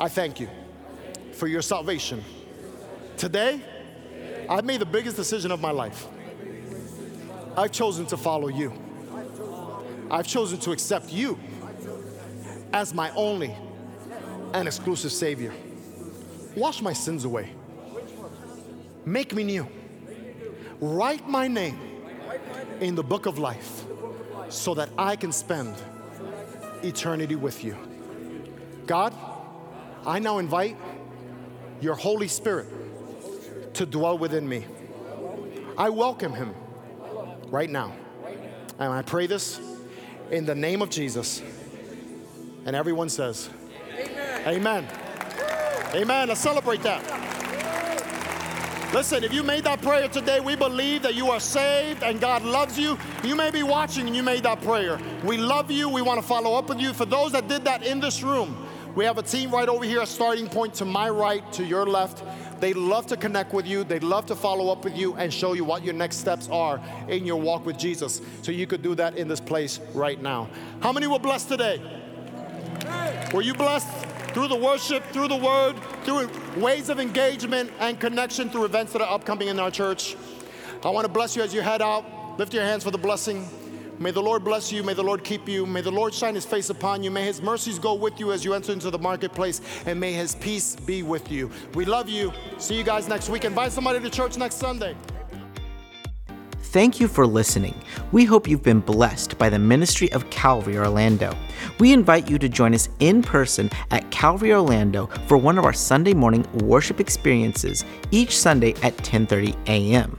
I 0.00 0.08
thank 0.08 0.40
you 0.40 0.48
for 1.32 1.46
your 1.46 1.62
salvation. 1.62 2.24
Today, 3.16 3.60
I've 4.50 4.64
made 4.64 4.80
the 4.80 4.86
biggest 4.86 5.16
decision 5.16 5.52
of 5.52 5.60
my 5.60 5.70
life. 5.70 6.06
I've 7.56 7.70
chosen 7.70 8.06
to 8.06 8.16
follow 8.16 8.48
you. 8.48 8.72
I've 10.10 10.26
chosen 10.26 10.58
to 10.60 10.72
accept 10.72 11.12
you 11.12 11.38
as 12.72 12.92
my 12.92 13.10
only 13.10 13.54
and 14.52 14.66
exclusive 14.66 15.12
Savior. 15.12 15.52
Wash 16.56 16.82
my 16.82 16.92
sins 16.92 17.24
away. 17.24 17.52
Make 19.04 19.32
me 19.32 19.44
new. 19.44 19.68
Write 20.80 21.28
my 21.28 21.46
name 21.46 21.78
in 22.80 22.96
the 22.96 23.02
book 23.04 23.26
of 23.26 23.38
life 23.38 23.84
so 24.48 24.74
that 24.74 24.88
I 24.98 25.14
can 25.14 25.30
spend 25.30 25.74
eternity 26.82 27.36
with 27.36 27.62
you. 27.62 27.76
God, 28.86 29.14
I 30.06 30.18
now 30.18 30.38
invite 30.38 30.76
your 31.80 31.94
Holy 31.94 32.28
Spirit 32.28 32.66
to 33.74 33.86
dwell 33.86 34.18
within 34.18 34.48
me. 34.48 34.66
I 35.76 35.88
welcome 35.88 36.32
him 36.32 36.54
right 37.48 37.70
now. 37.70 37.92
And 38.78 38.92
I 38.92 39.02
pray 39.02 39.26
this 39.26 39.60
in 40.30 40.44
the 40.44 40.54
name 40.54 40.82
of 40.82 40.90
Jesus. 40.90 41.42
And 42.66 42.74
everyone 42.74 43.08
says, 43.08 43.50
Amen. 43.98 44.48
Amen. 44.48 44.88
Amen. 45.94 46.28
Let's 46.28 46.40
celebrate 46.40 46.82
that. 46.82 47.24
Listen, 48.94 49.24
if 49.24 49.32
you 49.32 49.42
made 49.42 49.64
that 49.64 49.82
prayer 49.82 50.06
today, 50.06 50.38
we 50.38 50.54
believe 50.54 51.02
that 51.02 51.16
you 51.16 51.28
are 51.30 51.40
saved 51.40 52.04
and 52.04 52.20
God 52.20 52.42
loves 52.42 52.78
you. 52.78 52.96
You 53.24 53.34
may 53.34 53.50
be 53.50 53.64
watching 53.64 54.06
and 54.06 54.14
you 54.14 54.22
made 54.22 54.44
that 54.44 54.60
prayer. 54.62 55.00
We 55.24 55.36
love 55.36 55.68
you. 55.68 55.88
We 55.88 56.00
want 56.00 56.20
to 56.20 56.26
follow 56.26 56.54
up 56.54 56.68
with 56.68 56.78
you. 56.78 56.92
For 56.92 57.04
those 57.04 57.32
that 57.32 57.48
did 57.48 57.64
that 57.64 57.82
in 57.84 57.98
this 57.98 58.22
room, 58.22 58.63
we 58.94 59.04
have 59.04 59.18
a 59.18 59.22
team 59.22 59.50
right 59.50 59.68
over 59.68 59.84
here, 59.84 60.02
a 60.02 60.06
starting 60.06 60.48
point 60.48 60.74
to 60.74 60.84
my 60.84 61.08
right, 61.08 61.50
to 61.54 61.64
your 61.64 61.86
left. 61.86 62.22
They'd 62.60 62.76
love 62.76 63.06
to 63.08 63.16
connect 63.16 63.52
with 63.52 63.66
you. 63.66 63.84
They'd 63.84 64.02
love 64.02 64.26
to 64.26 64.36
follow 64.36 64.70
up 64.70 64.84
with 64.84 64.96
you 64.96 65.14
and 65.16 65.32
show 65.32 65.52
you 65.52 65.64
what 65.64 65.84
your 65.84 65.94
next 65.94 66.16
steps 66.16 66.48
are 66.48 66.80
in 67.08 67.26
your 67.26 67.40
walk 67.40 67.66
with 67.66 67.76
Jesus. 67.76 68.22
So 68.42 68.52
you 68.52 68.66
could 68.66 68.82
do 68.82 68.94
that 68.94 69.16
in 69.16 69.28
this 69.28 69.40
place 69.40 69.80
right 69.92 70.20
now. 70.20 70.48
How 70.80 70.92
many 70.92 71.06
were 71.06 71.18
blessed 71.18 71.48
today? 71.48 71.82
Were 73.32 73.42
you 73.42 73.54
blessed? 73.54 73.88
through 74.34 74.48
the 74.48 74.56
worship, 74.56 75.04
through 75.12 75.28
the 75.28 75.36
word, 75.36 75.76
through 76.02 76.28
ways 76.60 76.88
of 76.88 76.98
engagement 76.98 77.70
and 77.78 78.00
connection 78.00 78.50
through 78.50 78.64
events 78.64 78.92
that 78.92 79.00
are 79.00 79.08
upcoming 79.08 79.46
in 79.46 79.60
our 79.60 79.70
church. 79.70 80.16
I 80.82 80.90
want 80.90 81.06
to 81.06 81.12
bless 81.12 81.36
you 81.36 81.42
as 81.42 81.54
you 81.54 81.60
head 81.60 81.80
out. 81.80 82.04
Lift 82.36 82.52
your 82.52 82.64
hands 82.64 82.82
for 82.82 82.90
the 82.90 82.98
blessing. 82.98 83.48
May 83.98 84.10
the 84.10 84.22
Lord 84.22 84.44
bless 84.44 84.72
you. 84.72 84.82
May 84.82 84.94
the 84.94 85.02
Lord 85.02 85.24
keep 85.24 85.48
you. 85.48 85.66
May 85.66 85.80
the 85.80 85.90
Lord 85.90 86.12
shine 86.12 86.34
his 86.34 86.44
face 86.44 86.70
upon 86.70 87.02
you. 87.02 87.10
May 87.10 87.24
his 87.24 87.40
mercies 87.40 87.78
go 87.78 87.94
with 87.94 88.18
you 88.18 88.32
as 88.32 88.44
you 88.44 88.54
enter 88.54 88.72
into 88.72 88.90
the 88.90 88.98
marketplace. 88.98 89.60
And 89.86 89.98
may 89.98 90.12
his 90.12 90.34
peace 90.34 90.76
be 90.76 91.02
with 91.02 91.30
you. 91.30 91.50
We 91.74 91.84
love 91.84 92.08
you. 92.08 92.32
See 92.58 92.76
you 92.76 92.84
guys 92.84 93.08
next 93.08 93.28
week. 93.28 93.44
Invite 93.44 93.72
somebody 93.72 94.00
to 94.00 94.10
church 94.10 94.36
next 94.36 94.56
Sunday. 94.56 94.96
Thank 96.74 96.98
you 96.98 97.06
for 97.06 97.24
listening. 97.24 97.80
We 98.10 98.24
hope 98.24 98.48
you've 98.48 98.64
been 98.64 98.80
blessed 98.80 99.38
by 99.38 99.48
the 99.48 99.60
ministry 99.60 100.10
of 100.10 100.28
Calvary 100.30 100.76
Orlando. 100.76 101.32
We 101.78 101.92
invite 101.92 102.28
you 102.28 102.36
to 102.38 102.48
join 102.48 102.74
us 102.74 102.88
in 102.98 103.22
person 103.22 103.70
at 103.92 104.10
Calvary 104.10 104.52
Orlando 104.52 105.06
for 105.28 105.36
one 105.36 105.56
of 105.56 105.64
our 105.64 105.72
Sunday 105.72 106.14
morning 106.14 106.44
worship 106.64 106.98
experiences 106.98 107.84
each 108.10 108.36
Sunday 108.36 108.74
at 108.82 108.96
10:30 108.96 109.54
a.m. 109.68 110.16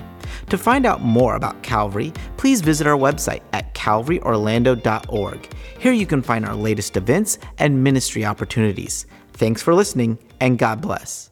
To 0.49 0.57
find 0.57 0.85
out 0.85 1.01
more 1.01 1.35
about 1.35 1.61
Calvary, 1.63 2.13
please 2.37 2.61
visit 2.61 2.87
our 2.87 2.97
website 2.97 3.41
at 3.53 3.73
calvaryorlando.org. 3.73 5.53
Here 5.79 5.93
you 5.93 6.05
can 6.05 6.21
find 6.21 6.45
our 6.45 6.55
latest 6.55 6.97
events 6.97 7.37
and 7.57 7.83
ministry 7.83 8.25
opportunities. 8.25 9.05
Thanks 9.33 9.61
for 9.61 9.73
listening, 9.73 10.17
and 10.39 10.57
God 10.57 10.81
bless. 10.81 11.31